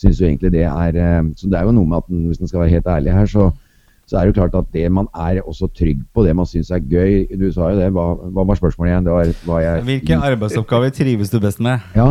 Synes 0.00 0.22
jo 0.22 0.26
egentlig 0.30 0.54
det 0.56 0.64
er 0.70 0.96
eh, 0.96 1.20
Så 1.36 1.52
det 1.52 1.60
er 1.60 1.68
jo 1.68 1.76
noe 1.76 1.90
med 1.90 2.00
at 2.00 2.08
hvis 2.30 2.40
en 2.40 2.48
skal 2.48 2.64
være 2.64 2.78
helt 2.78 2.88
ærlig 2.96 3.18
her, 3.18 3.28
så, 3.28 3.50
så 4.06 4.18
er 4.18 4.26
det 4.26 4.32
jo 4.32 4.38
klart 4.40 4.54
at 4.58 4.68
det 4.74 4.84
man 4.92 5.08
er 5.14 5.40
også 5.40 5.68
trygg 5.78 6.02
på 6.14 6.24
det 6.26 6.34
man 6.36 6.48
syns 6.48 6.70
er 6.74 6.82
gøy. 6.82 7.26
Du 7.38 7.46
sa 7.54 7.70
jo 7.72 7.78
det. 7.78 7.90
Hva, 7.94 8.06
hva 8.34 8.44
var 8.48 8.58
spørsmålet 8.58 8.92
igjen? 8.92 9.06
Det 9.06 9.14
var 9.14 9.34
hva 9.48 9.60
jeg 9.62 9.84
Hvilke 9.88 10.18
arbeidsoppgaver 10.30 10.94
trives 10.96 11.30
du 11.32 11.38
best 11.40 11.62
med? 11.64 11.80
Ja, 11.96 12.08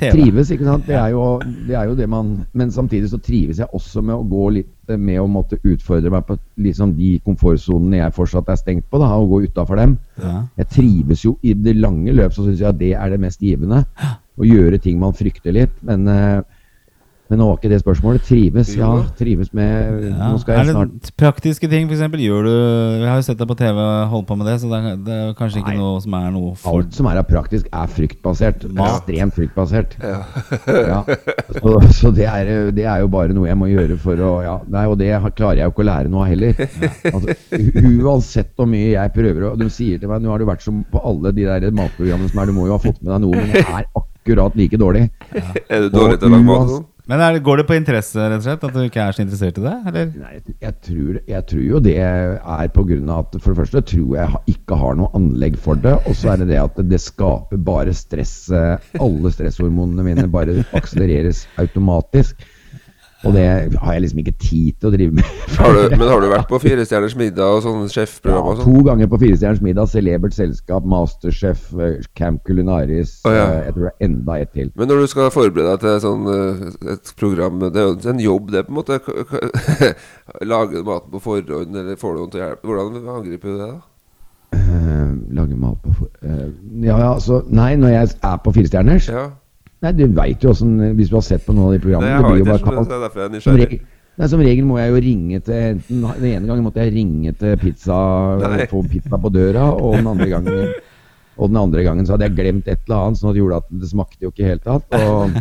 TV. 0.00 0.10
trives, 0.14 0.52
ikke 0.54 0.68
sant. 0.68 0.86
Det 0.86 0.96
er, 0.96 1.08
jo, 1.14 1.24
det 1.68 1.76
er 1.76 1.88
jo 1.90 1.96
det 1.98 2.08
man 2.08 2.46
Men 2.52 2.70
samtidig 2.72 3.10
så 3.10 3.18
trives 3.18 3.58
jeg 3.60 3.68
også 3.76 4.02
med 4.04 4.14
å 4.16 4.26
gå 4.28 4.46
litt 4.60 4.76
med 4.90 5.20
å 5.22 5.26
måtte 5.30 5.58
utfordre 5.62 6.10
meg 6.10 6.24
på 6.26 6.34
liksom 6.58 6.96
de 6.96 7.12
komfortsonene 7.22 8.00
jeg 8.00 8.14
fortsatt 8.16 8.48
er 8.50 8.58
stengt 8.58 8.88
på, 8.90 8.98
da, 8.98 9.10
og 9.14 9.30
gå 9.30 9.42
utafor 9.46 9.78
dem. 9.78 9.92
Ja. 10.18 10.40
Jeg 10.58 10.70
trives 10.74 11.22
jo 11.22 11.36
i 11.46 11.54
det 11.54 11.76
lange 11.78 12.14
løp, 12.16 12.34
så 12.34 12.46
syns 12.46 12.58
jeg 12.58 12.72
at 12.72 12.80
det 12.80 12.94
er 12.98 13.12
det 13.12 13.20
mest 13.22 13.42
givende. 13.44 13.84
Å 14.40 14.48
gjøre 14.48 14.80
ting 14.82 14.98
man 14.98 15.14
frykter 15.14 15.54
litt. 15.54 15.76
Men, 15.86 16.08
eh, 16.10 16.40
men 17.30 17.38
nå 17.38 17.46
var 17.46 17.58
ikke 17.60 17.70
det 17.70 17.78
spørsmålet. 17.84 18.24
Trives, 18.26 18.72
ja. 18.74 18.90
Trives 19.18 19.52
med 19.54 20.08
Ja. 20.10 20.32
Nå 20.32 20.40
skal 20.42 20.58
Er 20.58 20.70
det 20.72 21.12
praktiske 21.20 21.68
ting, 21.70 21.86
f.eks.? 21.86 22.02
Gjør 22.20 22.46
du 22.48 22.50
Jeg 22.50 23.06
har 23.06 23.20
jo 23.20 23.26
sett 23.28 23.38
deg 23.38 23.46
på 23.46 23.56
TV 23.60 23.78
holde 24.10 24.26
på 24.26 24.36
med 24.40 24.48
det, 24.50 24.56
så 24.60 24.70
det 24.70 24.80
er, 24.80 24.96
det 25.06 25.14
er 25.14 25.36
kanskje 25.38 25.62
ikke 25.62 25.76
Nei. 25.76 25.78
noe 25.78 26.00
som 26.02 26.16
er 26.18 26.26
noe 26.34 26.56
for 26.58 26.80
Alt 26.80 26.98
som 26.98 27.06
er 27.06 27.20
av 27.22 27.28
praktisk, 27.30 27.68
er 27.70 27.92
fryktbasert. 27.94 28.66
Mat. 28.74 28.98
Ekstremt 28.98 29.38
fryktbasert. 29.38 29.94
Ja. 30.02 30.18
Ja. 30.66 31.00
Så, 31.54 31.76
så 32.00 32.10
det, 32.14 32.26
er, 32.26 32.70
det 32.74 32.84
er 32.90 33.04
jo 33.04 33.08
bare 33.12 33.34
noe 33.36 33.46
jeg 33.48 33.58
må 33.58 33.70
gjøre 33.70 33.96
for 34.00 34.20
å 34.26 34.32
ja, 34.44 34.56
nei, 34.70 34.84
Og 34.90 34.98
det 34.98 35.10
klarer 35.38 35.62
jeg 35.62 35.68
jo 35.70 35.74
ikke 35.74 35.84
å 35.84 35.88
lære 35.90 36.10
noe 36.12 36.26
av 36.26 36.30
heller. 36.32 36.60
Altså, 37.10 37.38
uansett 38.02 38.52
hvor 38.58 38.68
mye 38.70 38.92
jeg 38.92 39.14
prøver 39.14 39.46
å 39.50 39.54
De 39.60 39.68
sier 39.72 40.00
til 40.02 40.10
meg 40.10 40.22
Nå 40.24 40.32
har 40.32 40.42
du 40.42 40.48
vært 40.48 40.64
som 40.64 40.82
på 40.90 41.02
alle 41.06 41.32
de 41.36 41.46
der 41.46 41.70
matprogrammene 41.74 42.30
som 42.30 42.42
er 42.42 42.50
Du 42.50 42.56
må 42.56 42.66
jo 42.68 42.74
ha 42.76 42.82
fått 42.82 43.00
med 43.02 43.12
deg 43.14 43.22
noe, 43.24 43.38
men 43.38 43.52
det 43.54 43.64
er 43.64 43.86
akkurat 44.02 44.56
like 44.58 44.80
dårlig. 44.80 45.06
Er 45.70 45.86
du 45.86 45.92
dårlig 45.94 46.18
til 46.20 46.30
å 46.30 46.34
lage 46.34 46.46
mat? 46.48 46.72
Men 47.10 47.22
er, 47.24 47.40
går 47.42 47.58
det 47.58 47.64
på 47.66 47.74
interesse, 47.74 48.22
rett 48.22 48.38
og 48.38 48.44
slett? 48.44 48.64
At 48.68 48.76
du 48.76 48.84
ikke 48.84 49.02
er 49.02 49.16
så 49.16 49.24
interessert 49.24 49.56
i 49.58 49.64
det? 49.64 49.72
Eller? 49.90 50.12
Nei, 50.20 50.34
jeg, 50.62 50.74
tror, 50.86 51.16
jeg 51.32 51.46
tror 51.50 51.64
jo 51.66 51.80
det 51.82 51.96
er 51.98 52.70
på 52.76 52.84
grunn 52.86 53.10
av 53.10 53.24
at 53.24 53.40
For 53.40 53.50
det 53.50 53.64
første 53.64 53.82
tror 53.90 54.12
jeg 54.14 54.54
ikke 54.54 54.78
har 54.78 54.94
noe 55.00 55.10
anlegg 55.18 55.58
for 55.58 55.80
det. 55.82 55.96
Og 56.06 56.14
så 56.14 56.32
er 56.34 56.44
det 56.44 56.52
det 56.52 56.60
at 56.62 56.78
det 56.92 57.00
skaper 57.02 57.58
bare 57.66 57.96
stress. 57.96 58.36
eh, 58.54 58.92
Alle 59.02 59.34
stresshormonene 59.34 60.06
mine 60.06 60.28
bare 60.30 60.60
akselereres 60.78 61.46
automatisk. 61.58 62.38
Og 63.28 63.34
det 63.36 63.42
har 63.76 63.92
jeg 63.92 64.00
liksom 64.06 64.20
ikke 64.22 64.32
tid 64.40 64.76
til 64.80 64.88
å 64.88 64.92
drive 64.94 65.12
med. 65.18 65.32
Har 65.60 65.74
du, 65.76 65.80
men 65.92 66.08
har 66.08 66.22
du 66.22 66.28
vært 66.30 66.48
på 66.48 66.56
Fire 66.62 66.84
stjerners 66.88 67.12
middag 67.20 67.52
og 67.52 67.58
sånne 67.66 67.90
sjefprogram 67.92 68.46
Ja, 68.46 68.54
sånn? 68.56 68.64
to 68.70 68.84
ganger 68.86 69.10
på 69.12 69.18
Firestjerners 69.20 69.60
middag, 69.60 69.90
celebert 69.92 70.32
selskap, 70.32 70.86
Masterchef, 70.88 71.66
eh, 71.76 71.98
Camp 72.16 72.40
Culinaris. 72.48 73.18
Oh, 73.28 73.34
ja. 73.34 73.42
eh, 73.44 73.66
Jeg 73.66 73.74
tror 73.76 73.84
det 73.84 73.92
er 73.92 74.06
enda 74.08 74.38
et 74.40 74.52
til. 74.56 74.70
Men 74.80 74.88
når 74.88 75.02
du 75.04 75.10
skal 75.12 75.28
forberede 75.34 75.74
deg 75.74 75.84
til 75.84 76.00
sånn, 76.06 76.30
eh, 76.32 76.94
et 76.94 77.12
program 77.20 77.60
Det 77.66 77.82
er 77.82 77.90
jo 77.90 78.14
en 78.14 78.24
jobb, 78.24 78.48
det, 78.56 78.64
på 78.64 78.72
en 78.72 78.80
måte. 78.80 79.00
Lage 80.54 80.80
maten 80.86 81.12
på 81.12 81.20
forhånd, 81.26 81.76
eller 81.76 82.00
får 82.00 82.16
du 82.16 82.22
noen 82.22 82.32
til 82.32 82.40
å 82.40 82.44
hjelpe? 82.46 82.70
Hvordan 82.72 83.14
angriper 83.18 83.52
du 83.52 83.60
det, 83.60 83.70
da? 83.74 83.80
Uh, 84.50 85.12
lage 85.36 85.54
mat 85.60 85.76
på 85.84 85.92
for... 85.94 86.08
Uh, 86.24 86.48
ja, 86.82 86.96
ja, 86.98 87.12
altså 87.12 87.36
Nei, 87.54 87.76
når 87.78 87.92
jeg 87.92 88.08
er 88.26 88.40
på 88.42 88.50
Firestjerners 88.56 89.06
Ja, 89.06 89.28
Nei, 89.80 89.92
du 89.96 90.04
veit 90.12 90.42
jo 90.44 90.50
åssen 90.52 90.74
Hvis 90.98 91.08
du 91.08 91.16
har 91.16 91.24
sett 91.24 91.46
på 91.46 91.54
noen 91.56 91.70
av 91.70 91.76
de 91.76 91.80
programmene 91.80 92.10
jeg 92.12 92.20
det 92.20 92.30
blir 92.30 92.42
jo 92.42 92.48
bare 92.50 92.60
det, 92.60 92.66
kaos. 92.68 92.88
det 92.90 92.96
er 92.98 93.04
derfor 93.06 93.20
jeg 93.22 93.26
er 93.26 93.30
Som 93.30 93.54
nysgjerrig. 93.56 93.68
regel, 93.70 93.86
nei, 94.20 94.28
som 94.34 94.42
regel 94.44 94.66
må 94.68 94.78
jeg 94.80 94.90
jo 94.92 95.00
ringe 95.06 95.40
til 95.46 95.60
enten, 95.70 96.02
Den 96.20 96.28
ene 96.34 96.50
gangen 96.50 96.66
måtte 96.66 96.84
jeg 96.84 96.94
ringe 96.98 97.32
til 97.40 97.56
pizza 97.62 98.00
Nei. 98.42 98.66
få 98.70 98.82
pizza 98.90 99.20
på 99.22 99.32
døra, 99.32 99.70
og 99.72 99.96
den 99.96 100.10
andre 100.10 100.28
gangen 100.34 100.60
Og 101.40 101.48
den 101.48 101.56
andre 101.62 101.86
gangen 101.86 102.04
så 102.04 102.16
hadde 102.16 102.28
jeg 102.28 102.36
glemt 102.36 102.68
et 102.68 102.82
eller 102.84 103.06
annet, 103.06 103.20
sånn 103.22 103.30
at 103.30 103.38
det 103.38 103.40
gjorde 103.40 103.62
at 103.62 103.72
det 103.80 103.88
smakte 103.88 104.26
jo 104.26 104.32
ikke 104.34 104.42
i 104.44 104.44
det 104.44 104.52
hele 104.52 104.64
tatt. 104.66 105.00
Og 105.00 105.40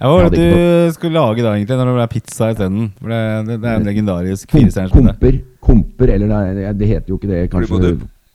hva 0.00 0.10
var 0.16 0.30
det 0.32 0.38
du 0.40 0.92
skulle 0.96 1.18
lage 1.20 1.42
da, 1.44 1.50
egentlig, 1.58 1.76
når 1.76 1.90
det 1.90 1.96
ble 1.98 2.06
pizza 2.14 2.46
isteden? 2.54 2.86
For 2.96 3.12
det, 3.12 3.18
det, 3.50 3.56
det 3.60 3.68
er 3.68 3.80
en 3.82 3.88
legendarisk 3.90 4.54
firestjerners 4.54 4.94
komper, 4.94 5.36
komper, 5.60 6.12
eller 6.14 6.30
nei, 6.30 6.70
det 6.72 6.88
heter 6.88 7.12
jo 7.12 7.18
ikke 7.20 7.28
det, 7.28 7.42
kanskje 7.52 7.90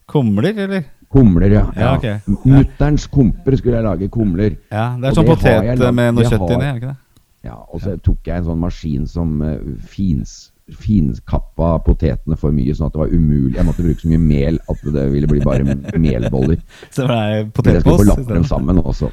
Kumler, 0.05 0.51
eller? 0.53 0.83
Kumler, 1.15 1.47
ja. 1.53 1.63
Ja, 1.79 1.93
ok. 1.95 2.43
Mutterns 2.43 3.07
komper 3.07 3.55
skulle 3.55 3.79
jeg 3.79 3.87
lage, 3.87 4.09
kumler. 4.11 4.57
Ja, 4.67 4.89
det 4.99 5.09
er 5.09 5.15
sånn 5.15 5.29
potet 5.29 5.83
med 5.95 6.17
noe 6.17 6.27
kjøtt 6.27 6.49
inni, 6.49 6.67
er 6.67 6.79
ikke 6.81 6.91
det? 6.91 6.99
Ja, 7.45 7.55
og 7.61 7.81
så 7.83 7.93
tok 8.01 8.25
jeg 8.25 8.41
en 8.41 8.47
sånn 8.47 8.61
maskin 8.63 9.05
som 9.07 9.35
uh, 9.45 9.55
fins, 9.85 10.49
finkappa 10.81 11.75
potetene 11.85 12.37
for 12.41 12.55
mye, 12.55 12.73
sånn 12.73 12.89
at 12.89 12.95
det 12.95 13.03
var 13.03 13.13
umulig. 13.13 13.53
Jeg 13.59 13.67
måtte 13.67 13.85
bruke 13.85 14.01
så 14.01 14.09
mye 14.09 14.23
mel 14.23 14.57
at 14.73 14.87
det 14.95 15.05
ville 15.13 15.29
bli 15.29 15.43
bare 15.45 15.77
melboller. 16.07 16.63
Så 16.89 17.05
det 17.05 17.11
ble 17.11 17.67
Men 17.69 17.77
jeg 17.77 17.85
skulle 17.85 17.99
få 18.01 18.09
lappet 18.09 18.33
dem 18.33 18.47
sammen 18.49 18.81
også. 18.81 19.11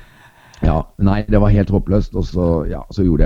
Ja, 0.63 0.77
Nei, 1.03 1.23
det 1.27 1.41
var 1.43 1.51
helt 1.51 1.71
håpløst. 1.75 2.15
Og 2.19 2.27
så, 2.29 2.49
ja, 2.71 2.83
så 2.95 3.03
jeg 3.03 3.11
jo, 3.11 3.17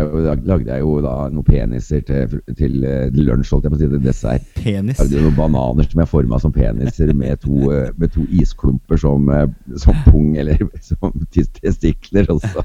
lagde 0.49 0.71
jeg 0.71 0.81
jo 0.81 0.95
da 1.05 1.15
noen 1.33 1.47
peniser 1.47 2.05
til, 2.07 2.39
til 2.57 2.87
eh, 2.87 3.11
lunsj, 3.13 3.53
holdt 3.53 3.67
jeg 3.69 3.75
på 3.75 3.79
å 3.79 3.81
si, 3.83 3.91
til 3.93 4.05
dessert. 4.05 4.47
Penis. 4.57 5.01
Lagde 5.03 5.25
noen 5.25 5.37
bananer 5.37 5.89
som 5.89 6.03
jeg 6.03 6.13
forma 6.13 6.41
som 6.43 6.55
peniser 6.55 7.13
med 7.17 7.43
to, 7.45 7.73
eh, 7.75 7.91
med 8.01 8.15
to 8.17 8.25
isklumper 8.41 9.01
som, 9.01 9.29
eh, 9.33 9.45
som 9.83 9.99
pung, 10.07 10.33
eller 10.41 10.65
som 10.89 11.13
testikler. 11.35 12.31
Og 12.33 12.41
så, 12.45 12.65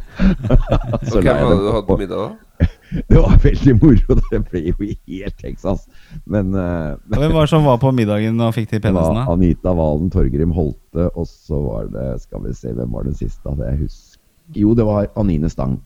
så 1.09 1.19
okay, 1.19 1.27
la 1.27 1.37
jeg 1.41 1.51
det 1.51 1.59
du 1.59 1.69
hatt 1.75 1.91
på- 1.91 1.99
middag, 2.05 2.29
da? 2.29 2.51
Det 3.07 3.17
var 3.17 3.37
veldig 3.43 3.75
moro. 3.81 4.15
Det 4.31 4.39
ble 4.49 4.61
jo 4.67 4.75
helt 4.85 5.37
Texas. 5.39 5.87
Men, 6.25 6.53
uh, 6.53 6.97
Hvem 7.07 7.33
var 7.33 7.47
det 7.47 7.49
som 7.53 7.65
var 7.65 7.79
på 7.81 7.91
middagen 7.95 8.39
og 8.43 8.53
fikk 8.55 8.73
de 8.73 8.81
penisene? 8.83 9.23
Anita 9.31 9.73
Valen, 9.77 10.11
Torgrim 10.13 10.51
Holte, 10.55 11.07
og 11.15 11.27
så 11.29 11.61
var 11.63 11.87
det 11.93 12.07
Skal 12.25 12.43
vi 12.43 12.53
se, 12.57 12.73
hvem 12.75 12.91
var 12.91 13.07
den 13.07 13.15
siste? 13.17 13.55
Jeg 13.63 13.79
husker 13.79 14.10
Jo, 14.55 14.73
det 14.75 14.85
var 14.85 15.07
Anine 15.17 15.49
Stang. 15.49 15.79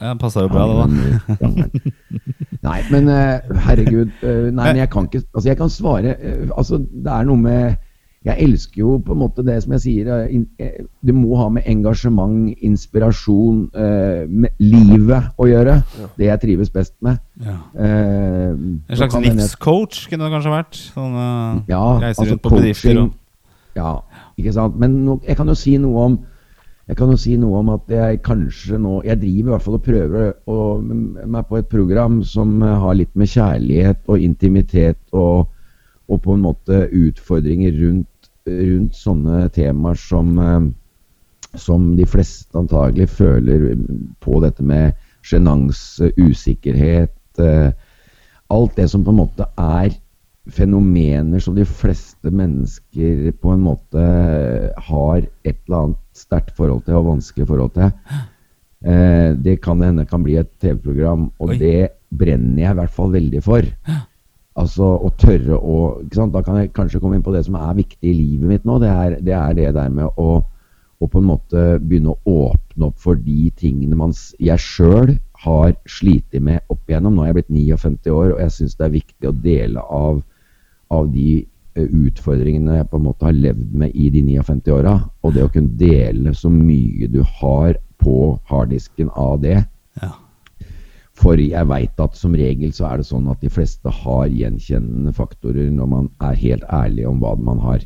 Ja, 0.00 0.14
Passa 0.14 0.40
jo 0.44 0.48
bra, 0.48 0.66
det, 0.68 1.38
da. 1.40 1.48
Nei, 2.62 2.78
men 2.90 3.08
eh, 3.08 3.40
herregud. 3.66 4.10
eh, 4.22 4.48
Nei, 4.54 4.64
men 4.72 4.76
jeg 4.84 4.90
kan 4.90 5.06
ikke 5.08 5.24
Altså, 5.34 5.48
jeg 5.48 5.56
kan 5.58 5.70
svare 5.70 6.14
eh, 6.20 6.48
Altså, 6.56 6.78
det 6.78 7.12
er 7.12 7.24
noe 7.28 7.36
med 7.42 7.76
jeg 8.26 8.42
elsker 8.44 8.80
jo 8.82 8.96
på 9.06 9.14
en 9.14 9.20
måte 9.22 9.44
det 9.46 9.54
som 9.62 9.72
jeg 9.76 9.80
sier. 9.80 10.08
in- 10.28 10.48
Det 10.58 11.14
må 11.14 11.36
ha 11.38 11.46
med 11.48 11.62
engasjement, 11.70 12.50
inspirasjon, 12.66 13.70
eh, 13.78 14.26
med 14.28 14.50
livet 14.58 15.30
å 15.38 15.46
gjøre. 15.46 15.76
Det 16.18 16.26
jeg 16.26 16.40
trives 16.42 16.68
best 16.74 16.92
med. 17.00 17.20
Ja. 17.40 17.54
Eh, 17.78 18.50
En 18.50 18.82
slags 18.98 19.14
kan 19.14 19.22
livscoach 19.22 20.08
kunne 20.10 20.24
det 20.26 20.32
kanskje 20.34 20.50
vært? 20.52 20.74
Sånn, 20.96 21.14
uh, 21.14 21.62
Ja, 21.70 22.00
altså 22.10 22.26
rundt 22.32 22.42
på 22.42 22.50
bedrifter 22.58 23.00
og 23.04 23.14
Ja, 23.76 23.94
ikke 24.36 24.52
sant. 24.52 24.76
Men 24.76 25.04
no, 25.06 25.20
jeg 25.26 25.36
kan 25.38 25.46
jo 25.46 25.54
si 25.54 25.76
noe 25.78 26.04
om 26.10 26.18
jeg 26.88 26.96
kan 26.96 27.12
jo 27.12 27.18
si 27.20 27.36
noe 27.36 27.60
om 27.60 27.70
at 27.74 27.90
jeg 27.92 28.22
kanskje 28.24 28.78
nå 28.80 29.02
Jeg 29.04 29.20
driver 29.20 29.50
i 29.50 29.52
hvert 29.52 29.64
fall 29.64 29.76
og 29.76 29.84
prøver 29.84 30.30
å, 30.48 30.58
meg 30.80 31.48
på 31.50 31.58
et 31.60 31.68
program 31.68 32.22
som 32.24 32.62
har 32.64 32.96
litt 32.96 33.12
med 33.12 33.28
kjærlighet 33.28 34.08
og 34.08 34.24
intimitet 34.24 34.98
og, 35.12 35.50
og 36.08 36.22
på 36.24 36.34
en 36.34 36.46
måte 36.46 36.86
utfordringer 36.88 37.76
rundt, 37.82 38.30
rundt 38.48 38.96
sånne 38.96 39.48
temaer 39.52 40.00
som 40.00 40.32
eh, 40.40 40.68
som 41.56 41.96
de 41.96 42.06
fleste 42.06 42.58
antagelig 42.58 43.08
føler 43.08 43.70
på 44.20 44.40
dette 44.44 44.64
med 44.64 44.96
sjenanse, 45.24 46.12
usikkerhet 46.16 47.42
eh, 47.42 47.70
Alt 48.48 48.78
det 48.78 48.86
som 48.88 49.02
på 49.04 49.12
en 49.12 49.18
måte 49.18 49.44
er 49.60 49.90
fenomener 50.54 51.42
som 51.44 51.56
de 51.56 51.64
fleste 51.68 52.32
mennesker 52.32 53.30
på 53.40 53.52
en 53.52 53.64
måte 53.66 54.02
har 54.88 55.20
et 55.20 55.56
eller 55.66 55.78
annet 55.82 56.02
sterkt 56.16 56.54
forhold 56.56 56.86
til 56.86 56.98
og 56.98 57.08
vanskelig 57.12 57.48
forhold 57.48 57.74
til. 57.76 57.92
Eh, 58.84 59.34
det 59.34 59.58
kan 59.64 59.82
hende 59.82 60.06
kan 60.06 60.22
bli 60.22 60.38
et 60.38 60.50
TV-program, 60.62 61.30
og 61.38 61.54
Oi. 61.54 61.58
det 61.58 61.88
brenner 62.08 62.62
jeg 62.62 62.74
i 62.74 62.78
hvert 62.78 62.94
fall 62.94 63.12
veldig 63.12 63.42
for. 63.44 63.66
Altså 64.58 64.86
å 65.06 65.10
tørre 65.18 65.58
å? 65.58 65.78
Da 66.08 66.42
kan 66.42 66.62
jeg 66.62 66.72
kanskje 66.74 67.00
komme 67.02 67.18
inn 67.18 67.26
på 67.26 67.34
det 67.34 67.44
som 67.46 67.58
er 67.58 67.76
viktig 67.78 68.10
i 68.10 68.14
livet 68.16 68.54
mitt 68.54 68.64
nå. 68.66 68.78
Det 68.82 68.90
er 68.90 69.18
det, 69.20 69.34
er 69.34 69.58
det 69.58 69.68
der 69.76 69.92
med 69.94 70.18
å, 70.18 70.40
å 70.98 71.10
på 71.10 71.20
en 71.20 71.28
måte 71.28 71.66
begynne 71.82 72.14
å 72.14 72.48
åpne 72.48 72.88
opp 72.88 72.98
for 73.02 73.18
de 73.22 73.52
tingene 73.58 73.98
man, 73.98 74.14
jeg 74.42 74.62
sjøl 74.62 75.14
har 75.44 75.76
slitt 75.86 76.34
med 76.42 76.64
opp 76.72 76.82
igjennom. 76.90 77.14
Nå 77.14 77.24
er 77.26 77.32
jeg 77.32 77.38
blitt 77.38 77.54
59 77.54 78.10
år, 78.14 78.34
og 78.34 78.42
jeg 78.42 78.56
syns 78.56 78.78
det 78.78 78.88
er 78.88 78.96
viktig 78.98 79.30
å 79.30 79.36
dele 79.44 79.84
av, 79.84 80.22
av 80.94 81.10
de 81.12 81.42
eh, 81.42 81.84
utfordringene 81.84 82.78
jeg 82.80 82.88
på 82.90 83.00
en 83.00 83.06
måte 83.08 83.28
har 83.28 83.36
levd 83.36 83.74
med 83.82 83.94
i 83.94 84.08
de 84.14 84.22
59 84.26 84.72
åra. 84.76 84.94
Og 85.22 85.34
det 85.36 85.44
å 85.44 85.52
kunne 85.52 85.76
dele 85.80 86.34
så 86.36 86.50
mye 86.52 87.10
du 87.12 87.20
har 87.40 87.76
på 87.98 88.16
harddisken 88.50 89.12
av 89.18 89.38
det. 89.44 89.60
Ja. 90.00 90.14
For 91.18 91.40
jeg 91.42 91.66
veit 91.66 91.98
at 91.98 92.16
som 92.16 92.36
regel 92.38 92.72
så 92.74 92.86
er 92.88 93.00
det 93.00 93.08
sånn 93.08 93.26
at 93.30 93.40
de 93.42 93.50
fleste 93.50 93.90
har 93.90 94.28
gjenkjennende 94.30 95.12
faktorer 95.16 95.70
når 95.74 95.88
man 95.90 96.10
er 96.22 96.38
helt 96.38 96.66
ærlig 96.70 97.08
om 97.10 97.18
hva 97.22 97.34
man 97.34 97.58
har 97.64 97.82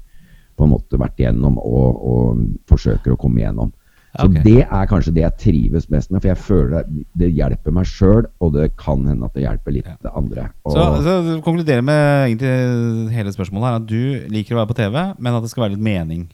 på 0.58 0.66
en 0.66 0.74
måte 0.74 1.00
vært 1.00 1.20
igjennom 1.20 1.56
og, 1.58 2.02
og 2.12 2.42
forsøker 2.68 3.14
å 3.14 3.20
komme 3.20 3.40
igjennom. 3.40 3.72
Så 4.12 4.26
okay. 4.28 4.42
det 4.44 4.66
er 4.66 4.88
kanskje 4.90 5.14
det 5.16 5.22
jeg 5.22 5.36
trives 5.40 5.86
mest 5.88 6.10
med, 6.12 6.20
for 6.20 6.28
jeg 6.28 6.40
føler 6.44 6.74
at 6.82 6.88
det 7.16 7.30
hjelper 7.32 7.72
meg 7.72 7.88
sjøl, 7.88 8.26
og 8.44 8.52
det 8.52 8.66
kan 8.76 9.06
hende 9.08 9.24
at 9.24 9.32
det 9.38 9.46
hjelper 9.46 9.72
litt 9.78 9.88
Ja. 9.88 10.12
andre. 10.12 10.50
Og, 10.64 10.74
Så, 10.76 10.84
så 11.06 11.14
du 11.24 11.40
konkluderer 11.40 11.80
med 11.80 12.28
egentlig 12.28 13.12
hele 13.16 13.32
spørsmålet 13.32 13.68
her 13.68 13.78
at 13.80 13.86
du 13.88 14.28
liker 14.34 14.54
å 14.54 14.60
være 14.60 14.72
på 14.74 14.80
TV, 14.82 14.98
men 15.18 15.34
at 15.38 15.42
det 15.42 15.50
skal 15.50 15.64
være 15.64 15.76
litt 15.78 15.86
mening 15.86 16.26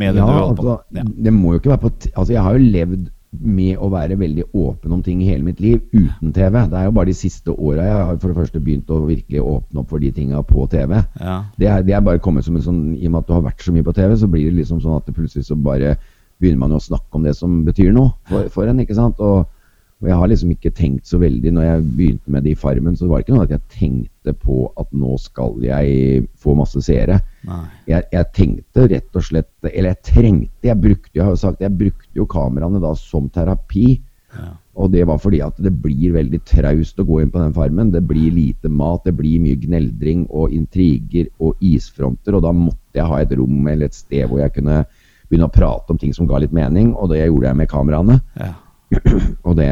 med 0.00 0.14
det 0.16 0.22
ja, 0.22 0.26
du 0.26 0.32
holder 0.32 0.56
på 0.56 0.70
altså, 0.70 0.94
med. 0.96 1.02
Ja. 1.04 1.24
det 1.28 1.32
må 1.36 1.52
jo 1.52 1.60
ikke 1.60 1.74
være 1.74 1.84
på 1.84 1.92
Altså, 2.14 2.32
jeg 2.32 2.42
har 2.42 2.56
jo 2.56 2.72
levd 2.78 3.10
med 3.34 3.78
å 3.82 3.88
være 3.90 4.16
veldig 4.18 4.44
åpen 4.54 4.92
om 4.94 5.02
ting 5.02 5.20
i 5.22 5.26
hele 5.26 5.42
mitt 5.42 5.60
liv 5.60 5.80
uten 5.92 6.32
TV. 6.32 6.58
Det 6.70 6.78
er 6.78 6.84
jo 6.86 6.94
bare 6.94 7.10
de 7.10 7.16
siste 7.18 7.50
åra 7.50 7.86
jeg 7.88 7.96
har 7.98 8.18
for 8.22 8.30
det 8.30 8.38
første 8.38 8.60
begynt 8.62 8.90
å 8.94 9.00
virkelig 9.08 9.42
åpne 9.42 9.82
opp 9.82 9.90
for 9.90 9.98
de 9.98 10.12
tinga 10.14 10.42
på 10.46 10.66
TV. 10.70 11.00
Ja. 11.20 11.36
Det 11.58 11.66
er, 11.68 11.82
det 11.82 11.96
er 11.96 12.04
bare 12.06 12.22
kommet 12.22 12.46
som 12.46 12.56
en 12.56 12.62
sånn 12.64 12.82
I 12.94 13.08
og 13.08 13.12
med 13.12 13.24
at 13.24 13.28
du 13.28 13.34
har 13.34 13.46
vært 13.48 13.64
så 13.66 13.74
mye 13.74 13.86
på 13.86 13.96
TV, 13.96 14.14
så 14.16 14.30
blir 14.30 14.50
det 14.50 14.60
liksom 14.60 14.80
sånn 14.84 15.00
at 15.00 15.08
det 15.08 15.16
plutselig 15.18 15.48
så 15.48 15.58
bare 15.58 15.96
begynner 16.44 16.62
man 16.62 16.76
jo 16.76 16.80
å 16.82 16.86
snakke 16.90 17.18
om 17.18 17.26
det 17.26 17.34
som 17.38 17.62
betyr 17.66 17.92
noe 17.96 18.14
for, 18.30 18.48
for 18.52 18.70
en. 18.70 18.82
ikke 18.84 18.96
sant? 18.98 19.20
Og, 19.24 19.44
og 20.02 20.10
jeg 20.10 20.18
har 20.20 20.30
liksom 20.30 20.50
ikke 20.52 20.72
tenkt 20.76 21.08
så 21.08 21.20
veldig 21.22 21.52
Når 21.54 21.64
jeg 21.64 21.84
begynte 21.96 22.32
med 22.34 22.44
det 22.44 22.52
i 22.52 22.58
Farmen, 22.58 22.96
så 22.98 23.08
var 23.08 23.20
det 23.20 23.26
ikke 23.26 23.36
noe 23.36 23.46
at 23.46 23.54
jeg 23.54 23.76
tenkte 23.78 24.34
på 24.42 24.58
at 24.80 24.90
nå 24.92 25.14
skal 25.22 25.54
jeg 25.64 26.24
få 26.40 26.56
masse 26.58 26.82
seere. 26.84 27.20
Jeg, 27.88 28.04
jeg 28.12 28.30
tenkte 28.36 28.88
rett 28.90 29.16
og 29.16 29.24
slett 29.24 29.70
Eller 29.70 29.94
jeg 29.94 30.02
trengte 30.10 30.70
Jeg 30.70 30.80
brukte, 30.80 31.12
jeg 31.14 31.24
har 31.24 31.32
jo 31.32 31.40
sagt, 31.40 31.64
jeg 31.64 31.78
brukte 31.78 32.20
jo 32.20 32.28
kameraene 32.28 32.82
da 32.82 32.92
som 32.98 33.30
terapi. 33.32 33.94
Ja. 34.34 34.52
Og 34.74 34.90
det 34.90 35.04
var 35.06 35.20
fordi 35.22 35.38
at 35.44 35.58
det 35.62 35.70
blir 35.84 36.16
veldig 36.16 36.40
traust 36.48 36.98
å 36.98 37.06
gå 37.06 37.20
inn 37.22 37.30
på 37.30 37.38
den 37.38 37.54
farmen. 37.54 37.92
Det 37.94 38.02
blir 38.08 38.34
lite 38.34 38.68
mat, 38.72 39.04
det 39.06 39.14
blir 39.14 39.42
mye 39.42 39.58
gneldring 39.62 40.26
og 40.34 40.54
intriger 40.56 41.28
og 41.38 41.60
isfronter. 41.62 42.34
Og 42.34 42.42
da 42.42 42.50
måtte 42.56 42.98
jeg 42.98 43.06
ha 43.10 43.20
et 43.22 43.34
rom 43.38 43.68
eller 43.70 43.86
et 43.86 43.96
sted 43.96 44.26
hvor 44.26 44.42
jeg 44.42 44.56
kunne 44.56 44.82
begynne 45.34 45.50
å 45.50 45.54
prate 45.54 45.92
om 45.92 46.00
ting 46.00 46.14
som 46.16 46.30
ga 46.30 46.40
litt 46.42 46.54
mening. 46.54 46.94
Og 46.94 47.10
det 47.12 47.24
gjorde 47.26 47.50
jeg 47.50 47.60
med 47.60 47.70
kameraene. 47.70 48.20
Ja. 48.40 48.54
Og 49.48 49.56
det 49.58 49.70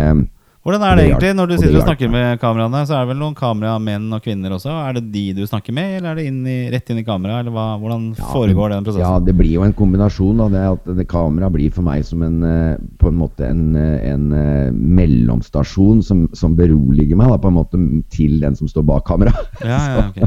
Hvordan 0.62 0.82
er 0.86 0.94
det 0.94 1.02
Det 1.02 1.10
egentlig 1.10 1.30
når 1.34 1.48
du 1.48 1.52
og 1.54 1.58
sitter 1.58 1.76
og 1.80 1.88
snakker 1.88 2.10
med 2.10 2.38
kameraene? 2.38 2.82
Så 2.86 2.94
er 2.94 3.00
det 3.02 3.10
vel 3.10 3.18
noen 3.18 3.34
kameramenn 3.34 4.14
og 4.14 4.22
-kvinner 4.22 4.52
også? 4.54 4.70
Er 4.70 4.92
det 4.94 5.10
de 5.10 5.24
du 5.34 5.42
snakker 5.42 5.74
med, 5.74 5.96
eller 5.96 6.12
er 6.12 6.14
det 6.20 6.26
inn 6.30 6.46
i, 6.46 6.70
rett 6.70 6.90
inn 6.90 7.00
i 7.02 7.02
kameraet? 7.02 7.50
Hvordan 7.50 8.14
foregår 8.14 8.70
den 8.70 9.00
Ja, 9.00 9.18
det 9.18 9.34
blir 9.34 9.50
jo 9.58 9.64
en 9.66 9.74
kombinasjon. 9.74 10.38
Da, 10.38 10.48
det 10.48 10.62
at 10.70 10.96
det 10.98 11.08
Kamera 11.08 11.50
blir 11.50 11.72
for 11.72 11.82
meg 11.82 12.04
som 12.04 12.22
en 12.22 12.44
eh, 12.44 12.76
på 12.96 13.08
en 13.08 13.18
måte 13.18 13.42
en, 13.42 13.74
eh, 13.74 14.12
en 14.12 14.32
eh, 14.32 14.70
mellomstasjon 14.70 16.02
som, 16.02 16.28
som 16.32 16.54
beroliger 16.54 17.16
meg 17.16 17.28
da, 17.28 17.38
på 17.38 17.48
en 17.48 17.58
måte 17.58 17.82
til 18.08 18.38
den 18.40 18.54
som 18.54 18.68
står 18.68 18.86
bak 18.86 19.04
kamera. 19.04 19.34
Ja, 19.64 19.82
ja, 19.98 20.08
ok. 20.14 20.22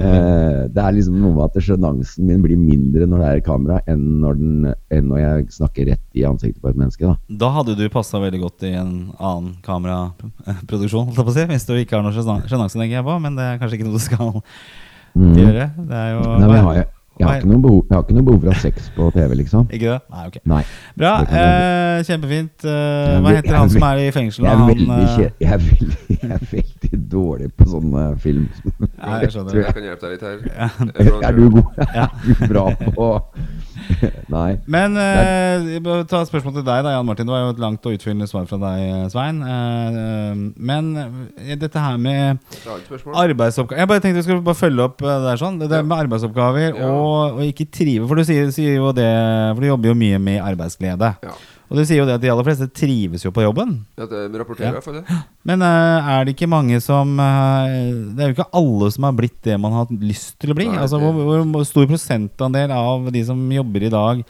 Eh, 0.00 0.68
det 0.72 0.82
er 0.84 0.92
liksom 0.96 1.16
noe 1.20 1.34
med 1.36 1.44
at 1.50 1.62
sjenansen 1.64 2.26
min 2.26 2.42
blir 2.44 2.56
mindre 2.60 3.06
når 3.10 3.18
det 3.22 3.28
er 3.30 3.40
kamera, 3.46 3.80
enn 3.90 4.04
når, 4.22 4.38
den, 4.40 4.74
enn 4.90 5.08
når 5.10 5.18
jeg 5.22 5.46
snakker 5.58 5.90
rett 5.92 6.04
i 6.14 6.24
ansiktet 6.28 6.60
på 6.62 6.70
et 6.72 6.76
menneske. 6.80 7.06
da. 7.06 7.16
da 7.44 7.50
hadde 7.58 7.76
du 7.76 7.84
passa 7.92 8.20
veldig 8.22 8.40
godt 8.40 8.62
i 8.68 8.74
en 8.80 8.94
annen 9.18 9.56
kameraproduksjon, 9.66 11.12
si. 11.34 11.44
Hvis 11.50 11.66
du 11.68 11.74
ikke 11.78 11.96
har 11.98 12.02
noe 12.06 12.12
sjenan- 12.16 12.46
sjenanse, 12.48 12.78
tenker 12.78 12.98
jeg 13.00 13.04
på. 13.04 13.18
Men 13.20 13.36
det 13.36 13.44
er 13.44 13.58
kanskje 13.60 13.78
ikke 13.80 13.88
noe 13.90 13.98
du 13.98 14.04
skal 14.06 14.42
Mm. 15.10 15.34
gjøre. 15.34 15.64
Det 15.88 15.96
er 15.98 16.10
jo 16.14 16.20
Nei, 16.38 16.46
men 16.46 16.54
jeg, 16.54 16.64
har, 16.64 16.84
jeg, 17.20 17.28
jeg, 17.28 17.28
har 17.28 17.42
ikke 17.42 17.50
noen 17.50 17.62
behov, 17.62 17.80
jeg 17.84 17.96
har 17.96 18.04
ikke 18.06 18.14
noe 18.16 18.26
behov 18.28 18.40
for 18.40 18.48
å 18.48 18.54
ha 18.54 18.60
sex 18.62 18.86
på 18.96 19.08
TV, 19.12 19.34
liksom. 19.42 19.66
Ikke 19.68 19.90
det? 19.90 19.98
Nei, 20.14 20.22
ok. 20.30 20.38
Nei. 20.48 20.60
Bra. 20.96 21.12
Det 21.28 21.40
Eh, 21.40 22.04
kjempefint. 22.08 22.64
Eh, 22.64 23.18
hva 23.20 23.34
heter 23.36 23.56
han 23.58 23.72
som 23.72 23.84
er 23.90 24.02
i 24.06 24.10
fengsel? 24.14 24.46
Jeg 24.46 24.56
er, 24.56 24.66
veldig, 24.70 24.96
eh, 24.96 25.32
jeg, 25.40 25.52
er 25.52 25.64
veldig, 25.66 25.98
jeg 26.22 26.30
er 26.36 26.46
veldig 26.52 27.00
dårlig 27.12 27.50
på 27.56 27.68
sånne 27.74 28.06
film. 28.24 28.48
Ja, 29.00 29.16
jeg 29.22 29.32
skjønner. 29.32 29.56
Jeg 29.56 29.74
kan 29.74 29.86
hjelpe 29.86 30.06
deg 30.06 30.12
litt 30.12 30.24
her. 30.24 30.40
Ja. 30.52 30.68
Er 31.30 31.36
du 31.36 31.46
god? 31.54 31.78
Ja. 31.94 32.04
Er 32.04 32.26
du 32.26 32.48
bra 32.50 32.64
på 32.96 33.06
Nei. 34.30 34.50
Men 34.70 34.96
eh, 35.00 35.70
jeg 35.74 35.82
ta 36.08 36.20
et 36.20 36.30
spørsmål 36.30 36.54
til 36.58 36.64
deg, 36.66 36.82
da, 36.84 36.92
Jan 36.94 37.06
Martin. 37.08 37.28
Det 37.28 37.34
var 37.34 37.42
jo 37.42 37.54
et 37.54 37.62
langt 37.62 37.86
og 37.88 37.96
utfyllende 37.96 38.28
svar 38.30 38.46
fra 38.50 38.58
deg, 38.60 39.08
Svein. 39.12 39.40
Eh, 39.42 40.42
men 40.70 40.90
eh, 41.00 41.54
dette 41.60 41.80
her 41.82 41.98
med 42.00 42.40
arbeidsoppgaver 42.60 43.80
Jeg 43.80 43.90
bare 43.90 44.04
tenkte 44.04 44.20
vi 44.20 44.26
skulle 44.26 44.46
bare 44.46 44.58
følge 44.58 44.86
opp 44.86 45.02
eh, 45.02 45.10
det 45.10 45.30
der 45.30 45.40
sånn. 45.40 45.58
Det 45.62 45.70
der 45.72 45.86
med 45.86 46.04
arbeidsoppgaver 46.04 46.78
Ja. 46.80 46.90
Og, 47.10 47.38
og 47.38 47.46
ikke 47.46 47.68
trive. 47.72 48.08
For 48.08 48.20
du 48.20 48.26
sier, 48.26 48.50
sier 48.54 48.76
jo 48.78 48.92
det 48.96 49.08
For 49.54 49.62
du 49.62 49.70
jobber 49.70 49.92
jo 49.92 49.96
mye 49.98 50.20
med 50.22 50.42
arbeidsglede. 50.44 51.14
Ja. 51.26 51.34
Og 51.70 51.78
du 51.78 51.84
sier 51.86 52.00
jo 52.00 52.06
det 52.08 52.16
at 52.18 52.22
de 52.24 52.30
aller 52.32 52.46
fleste 52.46 52.66
trives 52.74 53.22
jo 53.22 53.30
på 53.34 53.44
jobben. 53.44 53.76
Ja, 53.98 54.08
det 54.10 54.40
rapporterer 54.40 54.80
jeg 54.80 54.84
for 54.84 54.98
det. 54.98 55.18
Men 55.48 55.62
uh, 55.62 56.10
er 56.16 56.26
det 56.26 56.34
ikke 56.34 56.50
mange 56.50 56.80
som 56.82 57.14
uh, 57.14 57.70
Det 58.10 58.24
er 58.24 58.32
jo 58.32 58.36
ikke 58.36 58.48
alle 58.58 58.90
som 58.90 59.06
har 59.06 59.14
blitt 59.20 59.38
det 59.46 59.58
man 59.62 59.76
har 59.76 59.86
hatt 59.86 60.02
lyst 60.02 60.34
til 60.42 60.50
å 60.50 60.58
bli. 60.58 60.66
Nei, 60.72 60.80
altså 60.82 60.98
Hvor, 61.02 61.44
hvor 61.46 61.66
stor 61.68 61.86
prosentandel 61.90 62.74
av 62.74 63.10
de 63.14 63.22
som 63.26 63.42
jobber 63.54 63.86
i 63.86 63.92
dag, 63.94 64.24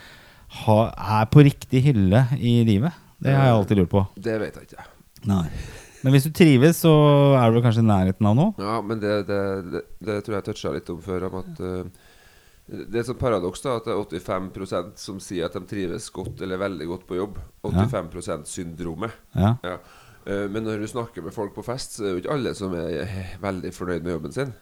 ha, 0.61 0.81
er 1.21 1.31
på 1.33 1.47
riktig 1.47 1.85
hylle 1.89 2.27
i 2.37 2.61
livet? 2.69 3.07
Det 3.21 3.33
har 3.33 3.49
jeg 3.49 3.57
alltid 3.59 3.81
lurt 3.81 3.93
på. 3.93 4.05
Det 4.21 4.37
vet 4.41 4.57
jeg 4.57 4.69
ikke. 4.71 4.91
Nei. 5.29 5.47
Men 6.01 6.15
hvis 6.15 6.27
du 6.29 6.33
trives, 6.33 6.81
så 6.81 6.93
er 7.37 7.53
du 7.53 7.61
kanskje 7.65 7.83
i 7.85 7.89
nærheten 7.89 8.29
av 8.29 8.37
noe? 8.37 8.53
Ja, 8.61 8.79
men 8.85 9.01
det, 9.03 9.17
det, 9.29 9.41
det, 9.73 9.83
det 10.09 10.21
tror 10.25 10.39
jeg 10.39 10.47
toucha 10.47 10.73
litt 10.73 10.89
om 10.93 11.01
før. 11.05 11.27
Om 11.29 11.37
at 11.43 11.61
eh, 11.61 12.10
Det 12.71 13.01
er 13.01 13.03
et 13.11 13.19
paradoks 13.19 13.65
da 13.65 13.73
at 13.81 13.89
det 13.89 14.21
er 14.21 14.23
85% 14.23 15.01
som 15.03 15.19
sier 15.23 15.49
at 15.49 15.57
de 15.59 15.65
trives 15.67 16.07
godt 16.15 16.41
eller 16.47 16.61
veldig 16.61 16.87
godt 16.87 17.07
på 17.09 17.19
jobb. 17.19 17.41
85 17.67 18.13
%-syndromet. 18.15 19.17
Ja. 19.35 19.57
Ja. 19.67 19.79
Eh, 20.27 20.47
Men 20.49 20.65
når 20.69 20.79
du 20.85 20.87
snakker 20.87 21.25
med 21.25 21.35
folk 21.35 21.55
på 21.57 21.65
fest, 21.67 21.97
så 21.97 22.05
er 22.05 22.07
det 22.07 22.13
jo 22.15 22.23
ikke 22.25 22.37
alle 22.37 22.55
som 22.55 22.75
er 22.79 23.01
eh, 23.03 23.37
veldig 23.43 23.73
fornøyd 23.75 24.07
med 24.07 24.15
jobben 24.19 24.37
sin. 24.37 24.53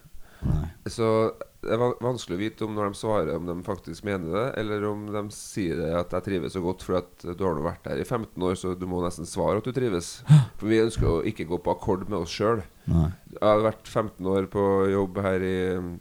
Nei. 0.46 0.68
Så 0.86 1.34
det 1.60 1.74
er 1.74 1.80
vanskelig 2.00 2.36
å 2.36 2.40
vite 2.40 2.64
om 2.64 2.76
når 2.76 2.92
de 2.92 2.98
svarer 3.00 3.32
om 3.34 3.48
de 3.48 3.56
faktisk 3.66 4.04
mener 4.06 4.30
det, 4.30 4.44
eller 4.60 4.84
om 4.86 5.00
de 5.10 5.22
sier 5.34 5.76
det 5.76 5.88
at 5.98 6.12
'jeg 6.14 6.24
trives 6.28 6.54
så 6.54 6.62
godt', 6.62 6.84
for 6.86 6.96
at 7.02 7.10
du 7.36 7.44
har 7.44 7.54
nå 7.58 7.64
vært 7.66 7.82
der 7.82 7.98
i 7.98 8.04
15 8.06 8.38
år, 8.40 8.54
så 8.54 8.78
du 8.78 8.86
må 8.86 9.02
nesten 9.02 9.26
svare 9.26 9.58
at 9.58 9.64
du 9.64 9.72
trives. 9.72 10.22
For 10.58 10.66
vi 10.70 10.80
ønsker 10.80 11.06
å 11.06 11.24
ikke 11.26 11.46
gå 11.46 11.58
på 11.58 11.74
akkord 11.74 12.08
med 12.08 12.20
oss 12.20 12.30
sjøl. 12.30 12.62
Jeg 12.88 13.42
har 13.42 13.60
vært 13.62 13.84
15 13.86 14.26
år 14.26 14.46
på 14.46 14.62
jobb 14.90 15.18
her 15.18 15.40
i, 15.42 15.98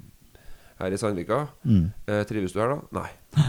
her 0.80 0.94
i 0.94 1.00
Sandvika. 1.02 1.48
Mm. 1.66 1.88
Eh, 2.08 2.24
trives 2.30 2.54
du 2.54 2.60
her, 2.62 2.76
da? 2.76 3.02
Nei. 3.02 3.48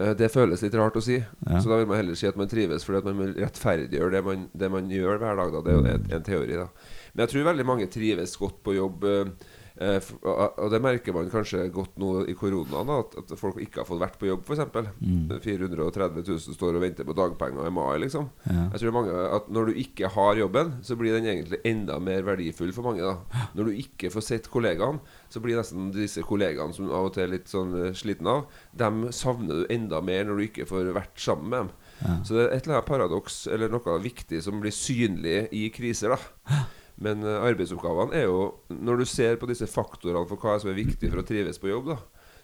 Eh, 0.00 0.14
det 0.16 0.30
føles 0.32 0.62
litt 0.64 0.74
rart 0.80 0.96
å 0.96 1.02
si. 1.04 1.18
Ja. 1.20 1.60
Så 1.60 1.68
da 1.68 1.76
vil 1.80 1.88
man 1.90 1.98
heller 2.00 2.16
si 2.16 2.28
at 2.28 2.38
man 2.40 2.48
trives 2.48 2.86
fordi 2.86 3.02
at 3.02 3.08
man 3.10 3.18
vil 3.20 3.34
rettferdiggjøre 3.42 4.14
det 4.16 4.22
man, 4.24 4.46
det 4.56 4.70
man 4.72 4.88
gjør 4.90 5.20
hver 5.20 5.36
dag. 5.42 5.52
Da. 5.52 5.60
Det 5.66 5.72
er 5.72 5.78
jo 5.78 5.94
en, 5.94 6.06
en 6.18 6.24
teori, 6.30 6.56
da. 6.56 6.68
Men 7.12 7.26
jeg 7.26 7.32
tror 7.34 7.48
veldig 7.50 7.66
mange 7.68 7.90
trives 7.92 8.36
godt 8.40 8.62
på 8.64 8.76
jobb. 8.78 9.04
eh, 9.04 9.32
eh, 9.80 10.10
og, 10.22 10.66
det 10.72 10.80
merker 10.82 11.14
man 11.16 11.30
kanskje 11.32 11.64
godt 11.74 11.98
nå 12.00 12.24
i 12.30 12.34
koronaen, 12.38 12.92
at, 12.94 13.16
at 13.20 13.34
folk 13.40 13.60
ikke 13.62 13.82
har 13.82 13.88
fått 13.88 14.02
vært 14.02 14.18
på 14.20 14.28
jobb, 14.28 14.44
f.eks. 14.46 14.90
Mm. 15.00 15.32
430 15.42 16.24
000 16.26 16.56
står 16.56 16.78
og 16.78 16.84
venter 16.84 17.08
på 17.08 17.16
dagpenger 17.16 17.68
i 17.68 17.74
mai, 17.74 17.96
liksom. 18.04 18.30
Ja. 18.46 18.68
Jeg 18.74 18.84
tror 18.84 18.96
mange 18.98 19.16
at 19.30 19.48
Når 19.50 19.70
du 19.70 19.80
ikke 19.82 20.10
har 20.14 20.38
jobben, 20.38 20.74
så 20.86 20.96
blir 21.00 21.16
den 21.16 21.28
egentlig 21.28 21.60
enda 21.66 21.98
mer 22.02 22.24
verdifull 22.26 22.72
for 22.76 22.90
mange. 22.90 23.04
da 23.04 23.48
Når 23.58 23.70
du 23.70 23.82
ikke 23.82 24.12
får 24.12 24.26
sett 24.26 24.50
kollegaene, 24.52 25.00
så 25.30 25.42
blir 25.42 25.58
nesten 25.58 25.90
disse 25.94 26.24
kollegaene 26.26 26.76
som 26.76 26.90
av 26.90 27.10
og 27.10 27.14
til 27.16 27.26
er 27.26 27.34
litt 27.34 27.50
sånn 27.50 27.76
eh, 27.78 27.94
sliten 27.96 28.28
av, 28.30 28.46
dem 28.76 29.06
savner 29.14 29.62
du 29.62 29.72
enda 29.72 30.02
mer 30.04 30.26
når 30.28 30.38
du 30.38 30.46
ikke 30.48 30.68
får 30.68 30.92
vært 30.96 31.16
sammen 31.20 31.50
med 31.50 31.64
dem. 31.64 31.76
Så 32.24 32.36
det 32.36 32.44
er 32.46 32.54
et 32.54 32.64
eller 32.64 32.78
annet 32.78 32.88
paradoks 32.88 33.42
eller 33.52 33.72
noe 33.72 33.96
viktig 34.00 34.40
som 34.44 34.60
blir 34.62 34.72
synlig 34.72 35.50
i 35.52 35.66
kriser. 35.74 36.14
da 36.14 36.60
Men 37.00 37.24
eh, 37.24 37.42
arbeidsoppgavene 37.48 38.16
er 38.18 38.26
jo 38.28 38.40
Når 38.68 39.00
du 39.00 39.04
ser 39.08 39.38
på 39.40 39.48
disse 39.48 39.64
faktorene 39.70 40.28
for 40.28 40.36
hva 40.36 40.58
som 40.60 40.68
er 40.70 40.76
viktig 40.76 41.08
for 41.08 41.22
å 41.22 41.26
trives 41.26 41.60
på 41.60 41.70
jobb, 41.72 41.94
da 41.94 42.00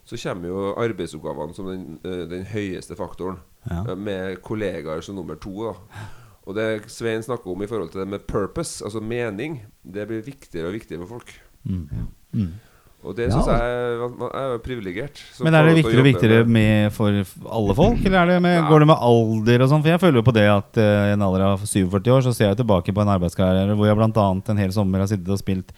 så 0.06 0.16
kommer 0.22 0.48
jo 0.48 0.58
arbeidsoppgavene 0.78 1.54
som 1.54 1.66
den, 1.66 1.98
eh, 2.06 2.28
den 2.30 2.44
høyeste 2.46 2.94
faktoren. 2.94 3.40
Ja. 3.66 3.84
eh, 3.88 3.96
Med 3.96 4.40
kollegaer 4.42 5.00
som 5.02 5.16
nummer 5.16 5.34
to. 5.34 5.50
da 5.72 5.74
Og 6.46 6.54
det 6.54 6.90
Svein 6.90 7.22
snakker 7.22 7.50
om 7.50 7.62
i 7.62 7.66
forhold 7.66 7.90
til 7.90 8.00
det 8.00 8.08
med 8.08 8.26
purpose, 8.26 8.84
altså 8.84 9.00
mening, 9.00 9.66
det 9.82 10.06
blir 10.06 10.22
viktigere 10.22 10.68
og 10.68 10.74
viktigere 10.74 11.00
for 11.02 11.18
folk. 11.18 11.32
Mm. 11.64 11.88
Mm. 12.32 12.52
Og 13.06 13.14
det 13.14 13.28
Ja. 13.30 13.38
jeg 13.38 14.34
er 14.34 14.58
privilegert. 14.64 15.20
Men 15.40 15.54
er 15.54 15.64
det 15.68 15.76
viktigere 15.84 16.02
og 16.02 16.08
viktigere 16.10 16.44
med- 16.46 16.92
for 16.92 17.08
alle 17.10 17.74
folk, 17.74 18.04
eller 18.04 18.18
er 18.18 18.26
det 18.26 18.42
med, 18.42 18.56
Ja. 18.58 18.68
går 18.68 18.80
det 18.80 18.86
med 18.88 18.96
alder 19.00 19.62
og 19.62 19.70
sånn? 19.70 19.82
For 19.82 19.88
jeg 19.88 20.00
føler 20.00 20.14
jo 20.18 20.22
på 20.22 20.34
det 20.34 20.48
at 20.50 20.76
eh, 20.76 21.10
i 21.10 21.12
en 21.14 21.22
alder 21.22 21.42
av 21.42 21.60
47 21.60 22.10
år 22.10 22.22
så 22.26 22.34
ser 22.34 22.48
jeg 22.54 22.56
tilbake 22.58 22.92
på 22.92 23.00
en 23.02 23.08
arbeidskarriere 23.14 23.76
hvor 23.76 23.86
jeg 23.86 23.96
bl.a. 23.96 24.42
en 24.50 24.56
hel 24.58 24.70
sommer 24.72 24.98
har 24.98 25.06
sittet 25.06 25.28
og 25.28 25.38
spilt 25.38 25.70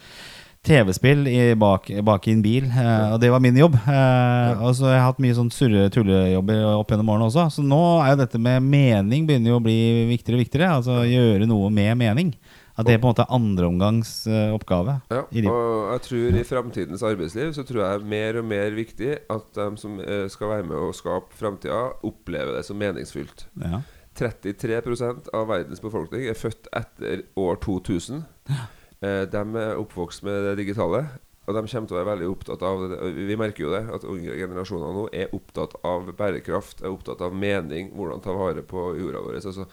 TV-spill 0.65 1.23
bak, 1.57 1.87
bak 2.05 2.27
i 2.29 2.33
en 2.33 2.43
bil, 2.43 2.65
eh, 2.65 3.13
og 3.15 3.21
det 3.21 3.31
var 3.31 3.41
min 3.41 3.55
jobb. 3.57 3.75
Eh, 3.89 4.63
og 4.63 4.75
så 4.75 4.89
har 4.89 4.95
jeg 4.99 5.05
hatt 5.07 5.21
mye 5.23 5.37
sånn 5.39 5.53
surre-tullejobber 5.55 6.65
opp 6.81 6.89
gjennom 6.91 7.09
årene 7.15 7.29
også. 7.31 7.47
Så 7.55 7.63
nå 7.65 7.79
er 8.05 8.11
jo 8.17 8.23
dette 8.25 8.41
med 8.43 8.63
mening 8.63 9.27
begynner 9.29 9.53
jo 9.55 9.61
å 9.61 9.65
bli 9.65 9.79
viktigere 10.11 10.39
og 10.39 10.45
viktigere. 10.45 10.73
Altså 10.81 11.05
gjøre 11.09 11.47
noe 11.49 11.71
med 11.71 11.97
mening. 11.97 12.35
At 12.79 12.87
det 12.87 12.95
er 12.95 13.01
på 13.03 13.09
en 13.09 13.13
måte 13.13 13.25
er 13.27 13.35
andreomgangs 13.35 14.11
eh. 14.31 14.53
Ja, 15.11 15.25
og 15.27 15.93
jeg 15.97 16.03
tror 16.05 16.39
i 16.39 16.45
framtidens 16.47 17.03
arbeidsliv 17.03 17.53
så 17.57 17.65
tror 17.67 17.83
jeg 17.83 18.09
mer 18.15 18.39
og 18.39 18.47
mer 18.47 18.77
viktig 18.77 19.17
at 19.35 19.49
de 19.59 19.69
som 19.83 19.99
eh, 19.99 20.27
skal 20.31 20.53
være 20.53 20.67
med 20.71 20.79
å 20.79 20.93
skape 20.95 21.35
framtida, 21.35 21.81
opplever 22.07 22.55
det 22.55 22.65
som 22.69 22.79
meningsfylt. 22.79 23.49
Ja. 23.65 23.83
33 24.19 24.79
av 25.35 25.47
verdens 25.51 25.83
befolkning 25.83 26.27
er 26.27 26.39
født 26.39 26.71
etter 26.75 27.27
år 27.39 27.59
2000. 27.67 28.23
Eh, 28.99 29.25
de 29.31 29.43
er 29.63 29.79
oppvokst 29.79 30.25
med 30.27 30.47
det 30.47 30.57
digitale. 30.63 31.05
Og 31.49 31.55
de 31.57 31.63
kommer 31.65 31.89
til 31.89 31.97
å 31.97 32.01
være 32.03 32.11
veldig 32.11 32.27
opptatt 32.29 32.63
av 32.67 32.83
det. 32.91 32.97
Vi 33.25 33.37
merker 33.41 33.65
jo 33.65 33.71
det, 33.73 33.85
at 33.95 34.05
unge 34.05 34.35
generasjoner 34.37 34.93
nå 34.93 35.05
er 35.17 35.31
opptatt 35.33 35.79
av 35.87 36.11
bærekraft, 36.19 36.83
er 36.83 36.93
opptatt 36.93 37.23
av 37.25 37.33
mening, 37.33 37.95
hvordan 37.97 38.21
ta 38.25 38.35
vare 38.37 38.65
på 38.69 38.91
jorda 38.99 39.23
vår. 39.25 39.39
Altså, 39.41 39.65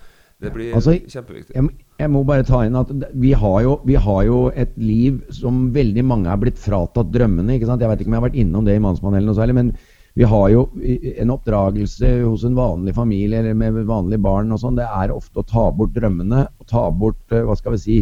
det 0.43 0.52
blir 0.52 0.76
Altså, 0.76 0.98
kjempeviktig. 1.00 1.56
Jeg, 1.56 1.69
jeg 2.02 2.12
må 2.12 2.24
bare 2.28 2.45
ta 2.48 2.62
inn 2.67 2.76
at 2.76 2.91
vi 3.15 3.32
har, 3.38 3.60
jo, 3.63 3.78
vi 3.88 3.95
har 3.95 4.24
jo 4.28 4.39
et 4.52 4.74
liv 4.80 5.21
som 5.34 5.69
veldig 5.76 6.04
mange 6.06 6.32
er 6.32 6.41
blitt 6.41 6.60
fratatt 6.60 7.12
drømmene. 7.13 7.56
ikke 7.56 7.69
sant? 7.69 7.84
Jeg 7.84 7.91
vet 7.91 8.04
ikke 8.04 8.12
om 8.12 8.17
jeg 8.17 8.21
har 8.21 8.28
vært 8.28 8.41
innom 8.43 8.67
det 8.67 8.76
i 8.76 8.84
Mannspanelet 8.84 9.30
noe 9.30 9.38
særlig, 9.38 9.56
men 9.56 9.71
vi 10.15 10.28
har 10.32 10.48
jo 10.52 10.65
en 11.19 11.32
oppdragelse 11.34 12.10
hos 12.24 12.45
en 12.48 12.56
vanlig 12.56 12.93
familie 12.95 13.41
eller 13.41 13.56
med 13.60 13.82
vanlige 13.88 14.24
barn 14.24 14.54
og 14.56 14.62
sånn, 14.62 14.78
det 14.80 14.88
er 14.88 15.12
ofte 15.12 15.41
å 15.41 15.48
ta 15.48 15.65
bort 15.76 15.95
drømmene. 15.95 16.45
og 16.60 16.69
Ta 16.71 16.88
bort 16.91 17.36
eh, 17.36 17.43
hva 17.43 17.56
skal 17.60 17.76
vi 17.76 17.82
si, 17.84 17.98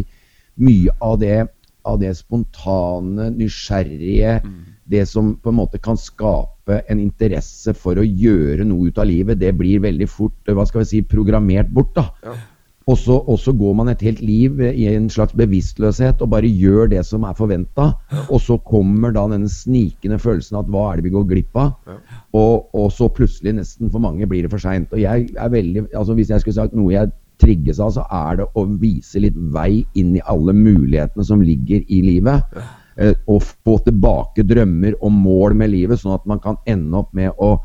mye 0.62 0.94
av 1.02 1.18
det, 1.22 1.40
av 1.86 1.98
det 2.02 2.12
spontane, 2.18 3.32
nysgjerrige, 3.34 4.36
mm. 4.46 4.60
det 4.94 5.06
som 5.10 5.34
på 5.42 5.50
en 5.50 5.58
måte 5.58 5.82
kan 5.82 5.98
skape 5.98 6.53
en 6.72 7.00
interesse 7.00 7.74
for 7.76 8.00
å 8.00 8.06
gjøre 8.06 8.64
noe 8.64 8.88
ut 8.88 8.98
av 8.98 9.08
livet. 9.10 9.40
Det 9.40 9.52
blir 9.56 9.84
veldig 9.84 10.08
fort 10.08 10.48
eh, 10.48 10.56
hva 10.56 10.66
skal 10.68 10.84
vi 10.84 10.90
si, 10.90 11.04
programmert 11.08 11.72
bort. 11.74 11.94
da. 11.96 12.08
Ja. 12.24 12.36
Og 12.84 12.98
så, 13.00 13.52
går 13.56 13.72
man 13.78 13.88
et 13.88 14.02
helt 14.04 14.20
liv 14.20 14.58
i 14.60 14.84
en 14.90 15.06
slags 15.08 15.32
bevisstløshet 15.32 16.20
og 16.20 16.30
bare 16.34 16.50
gjør 16.50 16.90
det 16.92 17.00
som 17.08 17.24
er 17.24 17.36
forventa. 17.38 17.94
Og 18.28 18.42
så 18.44 18.58
kommer 18.60 19.14
da 19.14 19.24
denne 19.30 19.48
snikende 19.48 20.18
følelsen 20.20 20.58
at 20.60 20.68
hva 20.68 20.90
er 20.90 21.00
det 21.00 21.06
vi 21.08 21.14
går 21.14 21.24
glipp 21.30 21.56
av? 21.56 21.72
Ja. 21.88 21.96
Og, 22.36 22.68
og, 22.76 22.90
så 22.92 23.08
plutselig, 23.08 23.56
nesten 23.56 23.92
for 23.92 24.04
mange, 24.04 24.28
blir 24.28 24.44
det 24.44 24.52
for 24.52 24.60
seint. 24.60 24.92
Og 24.92 25.00
jeg 25.00 25.30
er 25.32 25.54
veldig 25.54 25.86
altså 25.94 26.16
Hvis 26.18 26.30
jeg 26.34 26.44
skulle 26.44 26.60
sagt 26.60 26.76
noe 26.76 26.92
jeg 26.92 27.12
trigges 27.40 27.80
av, 27.80 27.94
så 27.96 28.04
er 28.12 28.42
det 28.42 28.50
å 28.52 28.66
vise 28.78 29.22
litt 29.22 29.36
vei 29.54 29.84
inn 29.96 30.12
i 30.18 30.24
alle 30.28 30.52
mulighetene 30.52 31.24
som 31.24 31.40
ligger 31.42 31.80
i 31.88 32.02
livet. 32.04 32.44
Ja. 32.52 32.68
Eh, 32.96 33.14
og 33.26 33.42
få 33.42 33.78
tilbake 33.82 34.44
drømmer 34.46 34.94
og 35.02 35.12
mål 35.12 35.56
med 35.58 35.72
livet, 35.72 35.98
sånn 35.98 36.14
at 36.14 36.26
man 36.30 36.40
kan 36.42 36.60
ende 36.70 37.00
opp 37.00 37.14
med 37.16 37.32
å, 37.42 37.56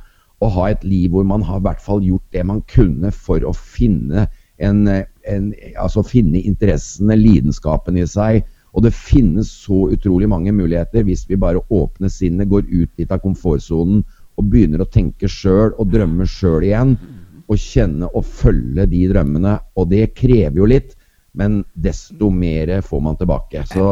å 0.42 0.52
ha 0.56 0.70
et 0.72 0.86
liv 0.88 1.14
hvor 1.14 1.28
man 1.28 1.44
har 1.46 1.60
i 1.62 1.66
hvert 1.68 1.84
fall 1.84 2.02
gjort 2.02 2.26
det 2.34 2.46
man 2.50 2.64
kunne 2.72 3.12
for 3.14 3.44
å 3.46 3.54
finne 3.54 4.26
en, 4.58 4.88
en, 4.90 5.52
altså 5.78 6.02
finne 6.04 6.42
interessene, 6.42 7.18
lidenskapen 7.20 8.00
i 8.00 8.08
seg. 8.10 8.42
Og 8.74 8.86
det 8.86 8.94
finnes 8.94 9.52
så 9.66 9.88
utrolig 9.94 10.30
mange 10.30 10.54
muligheter 10.54 11.06
hvis 11.06 11.28
vi 11.30 11.38
bare 11.40 11.62
åpner 11.74 12.10
sinnet, 12.12 12.50
går 12.50 12.66
ut 12.70 12.90
litt 12.98 13.14
av 13.14 13.22
komfortsonen 13.24 14.02
og 14.40 14.50
begynner 14.50 14.82
å 14.82 14.90
tenke 14.90 15.30
sjøl 15.30 15.76
og 15.76 15.94
drømme 15.94 16.26
sjøl 16.30 16.66
igjen. 16.66 16.96
Og 17.50 17.58
kjenne 17.58 18.10
og 18.14 18.26
følge 18.30 18.86
de 18.90 19.06
drømmene. 19.10 19.56
Og 19.78 19.90
det 19.94 20.12
krever 20.18 20.58
jo 20.60 20.68
litt, 20.70 20.94
men 21.38 21.64
desto 21.74 22.30
mer 22.34 22.76
får 22.86 23.02
man 23.06 23.18
tilbake. 23.18 23.64
Så 23.70 23.88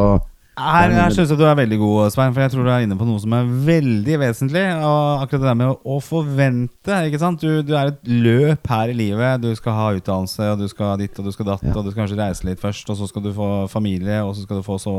her, 0.58 0.89
her 0.89 1.13
syns 1.13 1.30
jeg 1.30 1.38
du 1.38 1.43
er 1.46 1.58
veldig 1.60 1.78
god, 1.78 2.12
Svein, 2.13 2.32
for 2.34 2.41
jeg 2.41 2.52
tror 2.54 2.65
du 2.65 2.72
er 2.74 2.86
inne 2.88 2.98
på 2.98 3.06
noe 3.06 3.22
som 3.22 3.34
er 3.38 3.50
veldig 3.67 4.15
vesentlig. 4.24 4.63
Og 4.82 5.22
akkurat 5.22 5.43
det 5.43 5.50
der 5.52 5.60
med 5.60 5.86
å, 5.86 5.98
forvente. 6.02 6.98
ikke 7.06 7.22
sant? 7.22 7.43
Du, 7.43 7.62
du, 7.62 7.76
er 7.78 7.91
et 7.91 8.10
løp 8.10 8.72
her 8.74 8.89
i 8.89 8.98
livet. 8.98 9.43
Du 9.43 9.52
skal 9.60 9.78
ha 9.78 9.91
utdannelse, 10.00 10.50
og 10.56 10.63
du 10.63 10.65
skal 10.72 10.98
ditt 11.04 11.20
og 11.22 11.30
du 11.30 11.34
skal 11.36 11.52
datt, 11.52 11.67
ja. 11.67 11.76
og 11.76 11.86
du 11.86 11.91
skal 11.91 12.04
kanskje 12.04 12.17
reise 12.17 12.50
litt 12.50 12.63
først, 12.63 12.89
og 12.89 12.98
så 12.98 13.10
skal 13.12 13.28
du 13.28 13.32
få 13.38 13.52
familie, 13.70 14.24
og 14.26 14.34
så 14.34 14.48
skal 14.48 14.60
du 14.60 14.65
få 14.65 14.80
så 14.82 14.96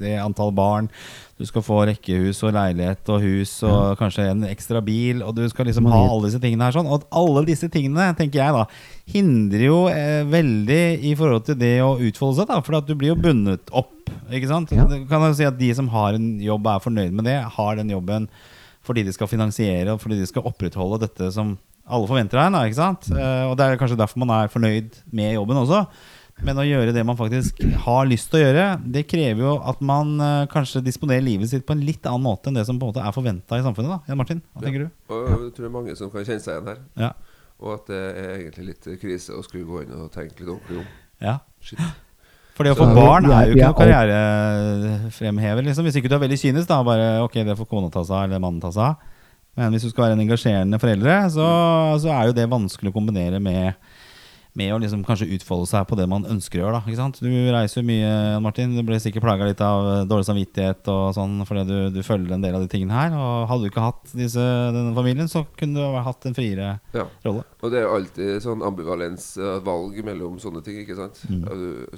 det 0.00 0.16
antall 0.22 0.54
barn. 0.56 0.88
Du 1.36 1.44
skal 1.48 1.64
få 1.66 1.80
rekkehus 1.88 2.40
og 2.46 2.54
leilighet 2.54 3.08
og 3.10 3.24
hus 3.24 3.56
og 3.66 3.74
ja. 3.74 3.96
kanskje 3.98 4.28
en 4.30 4.44
ekstra 4.46 4.80
bil. 4.86 5.20
Og 5.26 5.34
du 5.36 5.42
skal 5.50 5.68
liksom 5.68 5.88
ha 5.90 6.04
alle 6.06 6.30
disse 6.30 6.40
tingene 6.40 6.68
her 6.68 6.76
sånn. 6.76 6.88
Og 6.88 7.04
alle 7.12 7.42
disse 7.48 7.68
tingene, 7.68 8.06
tenker 8.16 8.40
jeg 8.40 8.54
da, 8.54 8.64
hindrer 9.10 9.66
jo 9.66 9.80
eh, 9.90 10.22
veldig 10.30 10.84
i 11.10 11.12
forhold 11.18 11.48
til 11.50 11.58
det 11.60 11.74
å 11.84 11.96
utfolde 11.98 12.40
seg. 12.40 12.48
da 12.54 12.62
For 12.64 12.78
at 12.78 12.88
du 12.88 12.94
blir 12.96 13.12
jo 13.12 13.18
bundet 13.20 13.74
opp. 13.74 13.93
Ikke 14.34 14.50
sant? 14.50 14.72
Ja. 14.74 14.86
Kan 15.10 15.24
jeg 15.28 15.38
si 15.38 15.46
at 15.48 15.58
De 15.58 15.70
som 15.76 15.88
har 15.92 16.18
en 16.18 16.34
jobb 16.42 16.66
og 16.66 16.72
er 16.74 16.84
fornøyd 16.84 17.14
med 17.16 17.28
det, 17.28 17.38
har 17.56 17.80
den 17.80 17.92
jobben 17.94 18.28
fordi 18.84 19.04
de 19.06 19.14
skal 19.16 19.30
finansiere 19.30 19.94
og 19.94 20.02
fordi 20.02 20.18
de 20.20 20.26
skal 20.28 20.44
opprettholde 20.44 21.06
dette 21.06 21.30
som 21.32 21.54
alle 21.84 22.08
forventer 22.08 22.40
av 22.40 22.50
en. 22.50 22.58
Ikke 22.68 22.80
sant? 22.80 23.08
Mm. 23.12 23.16
Uh, 23.16 23.44
og 23.50 23.56
det 23.58 23.66
er 23.66 23.80
kanskje 23.80 24.00
derfor 24.00 24.20
man 24.24 24.34
er 24.36 24.52
fornøyd 24.52 25.00
med 25.14 25.34
jobben 25.36 25.60
også. 25.62 25.84
Men 26.44 26.58
å 26.58 26.66
gjøre 26.66 26.92
det 26.96 27.04
man 27.06 27.18
faktisk 27.18 27.60
har 27.84 28.08
lyst 28.10 28.32
til 28.32 28.40
å 28.40 28.42
gjøre, 28.42 28.64
det 28.96 29.04
krever 29.06 29.44
jo 29.44 29.52
at 29.70 29.84
man 29.86 30.16
uh, 30.18 30.48
kanskje 30.50 30.82
disponerer 30.82 31.22
livet 31.22 31.52
sitt 31.52 31.66
på 31.66 31.76
en 31.76 31.84
litt 31.86 32.08
annen 32.10 32.26
måte 32.26 32.50
enn 32.50 32.58
det 32.58 32.66
som 32.66 32.80
på 32.80 32.88
en 32.88 32.90
måte 32.90 33.04
er 33.04 33.14
forventa 33.14 33.60
i 33.60 33.64
samfunnet. 33.64 33.92
da 33.94 34.10
Jan 34.10 34.20
Martin, 34.20 34.42
hva 34.50 34.64
ja. 34.64 34.66
tenker 34.66 34.84
du? 34.84 34.88
Og 35.14 35.28
jeg 35.30 35.52
tror 35.54 35.66
det 35.66 35.70
er 35.70 35.76
mange 35.76 35.96
som 36.00 36.10
kan 36.12 36.26
kjenne 36.26 36.44
seg 36.44 36.56
igjen 36.56 36.72
her. 36.72 36.82
Ja. 37.06 37.12
Og 37.62 37.76
at 37.76 37.92
det 37.92 38.02
er 38.02 38.32
egentlig 38.34 38.72
litt 38.72 38.88
krise 39.00 39.36
å 39.38 39.44
skulle 39.46 39.68
gå 39.68 39.84
inn 39.84 39.94
og 39.94 40.10
tenke 40.12 40.42
litt 40.42 40.50
ordentlig 40.50 40.82
om. 40.82 40.90
Ja. 41.22 41.38
Shit. 41.64 41.80
For 42.54 42.66
det 42.66 42.74
å 42.74 42.78
få 42.78 42.86
barn 42.94 43.26
er 43.34 43.48
jo 43.48 43.56
ikke 43.56 43.70
noe 43.72 43.78
karrierefremhever. 43.80 45.66
Liksom. 45.66 45.86
Hvis 45.88 45.98
ikke 45.98 46.10
du 46.10 46.14
er 46.14 46.22
veldig 46.22 46.38
kynisk, 46.38 46.68
da 46.70 46.78
bare 46.86 47.08
ok, 47.24 47.40
det 47.48 47.56
får 47.58 47.68
kona 47.70 47.90
ta 47.90 48.04
seg 48.06 48.14
av, 48.14 48.28
eller 48.28 48.42
mannen 48.42 48.62
ta 48.62 48.70
seg 48.74 48.92
av. 48.92 49.10
Men 49.58 49.74
hvis 49.74 49.86
du 49.86 49.90
skal 49.90 50.06
være 50.06 50.16
en 50.16 50.22
engasjerende 50.24 50.78
foreldre, 50.82 51.16
så, 51.34 51.48
så 52.02 52.10
er 52.14 52.30
jo 52.30 52.36
det 52.36 52.46
vanskelig 52.50 52.90
å 52.90 52.94
kombinere 52.94 53.40
med 53.42 53.74
med 54.54 54.70
å 54.70 54.78
liksom 54.78 55.02
kanskje 55.06 55.26
utfolde 55.34 55.66
seg 55.66 55.86
på 55.90 55.96
det 55.98 56.06
man 56.10 56.26
ønsker 56.30 56.60
å 56.60 56.62
gjøre. 56.62 56.78
Da, 56.78 56.86
ikke 56.86 57.00
sant? 57.00 57.18
Du 57.22 57.30
reiser 57.30 57.80
jo 57.80 57.86
mye, 57.88 58.10
Martin. 58.44 58.76
Du 58.76 58.84
ble 58.86 59.00
sikkert 59.02 59.26
plaga 59.26 59.48
litt 59.48 59.62
av 59.64 60.06
dårlig 60.10 60.28
samvittighet 60.28 60.90
og 60.92 61.08
sånn 61.16 61.40
fordi 61.48 61.64
du, 61.66 61.74
du, 61.96 61.98
følger 62.06 62.36
en 62.36 62.44
del 62.44 62.54
av 62.54 62.62
de 62.62 62.70
tingene 62.70 62.94
her. 62.94 63.16
Og 63.18 63.48
hadde 63.50 63.66
du 63.66 63.72
ikke 63.72 63.86
hatt 63.88 64.14
disse, 64.14 64.44
denne 64.76 64.94
familien, 64.94 65.30
så 65.30 65.42
kunne 65.58 65.82
du 65.82 65.98
hatt 66.06 66.28
en 66.30 66.38
friere 66.38 66.70
ja. 66.94 67.08
rolle. 67.26 67.42
Og 67.60 67.74
det 67.74 67.80
er 67.80 67.88
jo 67.88 67.96
alltid 67.98 68.46
sånn 68.46 68.62
ambivalens 68.66 69.32
uh, 69.42 69.58
valg 69.66 69.98
mellom 70.06 70.38
sånne 70.42 70.62
ting, 70.66 70.78
ikke 70.84 70.98
sant. 71.02 71.18
Mm. 71.26 71.44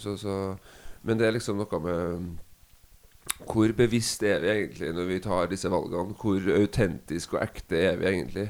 Så, 0.01 0.16
så, 0.23 0.40
men 1.05 1.21
det 1.21 1.29
er 1.29 1.37
liksom 1.37 1.61
noe 1.61 1.83
med 1.85 2.35
hvor 3.45 3.69
bevisst 3.77 4.23
er 4.25 4.40
vi 4.40 4.49
egentlig 4.49 4.92
når 4.97 5.09
vi 5.11 5.19
tar 5.21 5.51
disse 5.51 5.69
valgene? 5.69 6.14
Hvor 6.16 6.40
autentisk 6.57 7.35
og 7.37 7.42
ekte 7.42 7.83
er 7.90 8.01
vi 8.01 8.09
egentlig? 8.09 8.47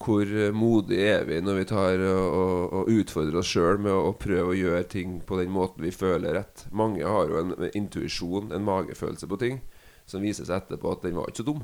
Hvor 0.00 0.30
modige 0.56 1.10
er 1.18 1.26
vi 1.28 1.40
når 1.44 1.58
vi 1.58 1.66
tar 1.68 2.04
og, 2.08 2.72
og 2.78 2.88
utfordrer 2.88 3.40
oss 3.42 3.50
sjøl 3.52 3.82
med 3.84 3.92
å, 3.92 4.14
prøve 4.16 4.54
å 4.54 4.56
gjøre 4.56 4.86
ting 4.88 5.18
på 5.26 5.36
den 5.40 5.52
måten 5.52 5.84
vi 5.84 5.92
føler 5.92 6.38
rett. 6.38 6.64
Mange 6.72 7.04
har 7.04 7.28
jo 7.28 7.42
en, 7.42 7.52
intuisjon, 7.76 8.48
en 8.56 8.64
magefølelse 8.64 9.28
på 9.28 9.40
ting, 9.42 9.60
som 10.08 10.24
viser 10.24 10.48
seg 10.48 10.62
etterpå 10.62 10.96
at 10.96 11.04
den 11.04 11.20
var 11.20 11.28
ikke 11.28 11.42
så 11.42 11.48
dum. 11.52 11.62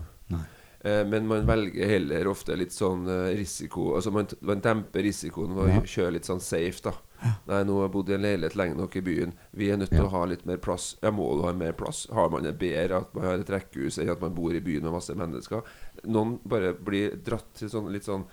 Eh, 0.86 1.06
men 1.06 1.26
man 1.26 1.46
velger 1.46 1.88
heller 1.88 2.28
ofte 2.30 2.56
litt 2.58 2.74
sånn 2.74 3.08
eh, 3.08 3.32
risiko 3.38 3.94
Altså 3.96 4.12
man, 4.12 4.28
man 4.44 4.60
demper 4.62 5.06
risikoen 5.06 5.56
ved 5.56 5.72
ja. 5.72 5.80
å 5.80 5.88
kjøre 5.88 6.16
litt 6.18 6.28
sånn 6.28 6.42
safe, 6.44 6.82
da. 6.84 6.92
Ja. 7.22 7.32
Nei, 7.48 7.60
nå 7.64 7.78
har 7.78 7.86
jeg 7.86 7.92
bodd 7.94 8.10
i 8.12 8.14
en 8.16 8.24
leilighet 8.26 8.58
lenge 8.60 8.76
nok 8.76 8.98
i 9.00 9.02
byen. 9.06 9.32
Vi 9.56 9.70
er 9.72 9.80
nødt 9.80 9.90
til 9.94 10.02
ja. 10.02 10.06
å 10.06 10.12
ha 10.12 10.26
litt 10.28 10.44
mer 10.48 10.60
plass. 10.62 10.90
Ja, 11.00 11.10
må 11.16 11.30
du 11.38 11.46
ha 11.46 11.54
mer 11.56 11.72
plass? 11.78 12.04
Har 12.12 12.28
man 12.30 12.44
det 12.44 12.52
bedre 12.60 13.00
at 13.00 13.16
man 13.16 13.24
har 13.24 13.40
et 13.40 13.52
rekkehus 13.56 13.96
enn 14.02 14.12
at 14.12 14.20
man 14.20 14.36
bor 14.36 14.54
i 14.54 14.60
byen 14.62 14.84
med 14.84 14.94
masse 14.98 15.16
mennesker? 15.16 15.64
Noen 16.04 16.36
bare 16.44 16.74
blir 16.74 17.16
dratt 17.24 17.48
til 17.58 17.70
sånn 17.72 17.90
litt 17.94 18.06
sånn 18.06 18.26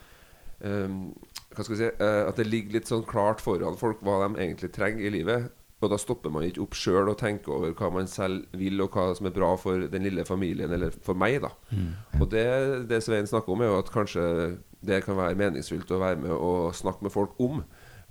um, 0.64 1.12
Hva 1.54 1.64
skal 1.64 1.74
vi 1.74 1.82
si 1.82 1.90
uh, 1.90 2.24
At 2.28 2.40
det 2.40 2.48
ligger 2.50 2.80
litt 2.80 2.92
sånn 2.92 3.06
klart 3.08 3.44
foran 3.44 3.80
folk 3.80 4.04
hva 4.06 4.22
de 4.26 4.34
egentlig 4.38 4.74
trenger 4.76 5.08
i 5.08 5.14
livet. 5.14 5.52
Og 5.84 5.92
da 5.92 6.00
stopper 6.00 6.32
man 6.32 6.46
ikke 6.48 6.64
opp 6.64 6.78
sjøl 6.80 7.10
og 7.12 7.18
tenker 7.20 7.52
over 7.58 7.74
hva 7.76 7.90
man 7.92 8.08
selv 8.08 8.48
vil, 8.56 8.80
og 8.80 8.96
hva 8.96 9.10
som 9.18 9.28
er 9.28 9.36
bra 9.36 9.50
for 9.60 9.84
den 9.92 10.06
lille 10.06 10.24
familien, 10.24 10.72
eller 10.72 10.96
for 11.04 11.20
meg, 11.20 11.42
da. 11.44 11.50
Mm. 11.76 11.90
Og 12.22 12.30
det, 12.32 12.46
det 12.88 13.02
Svein 13.04 13.28
snakker 13.28 13.52
om, 13.52 13.66
er 13.66 13.68
jo 13.68 13.82
at 13.82 13.92
kanskje 13.92 14.24
det 14.84 15.02
kan 15.04 15.20
være 15.20 15.36
meningsfylt 15.40 15.92
å 15.92 16.00
være 16.00 16.22
med 16.24 16.32
og 16.38 16.72
snakke 16.78 17.04
med 17.04 17.12
folk 17.12 17.36
om. 17.44 17.60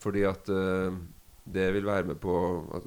Fordi 0.05 0.27
at 0.29 0.53
uh, 0.53 0.93
det 1.49 1.71
vil 1.73 1.89
være 1.89 2.11
med 2.13 2.21
på 2.21 2.37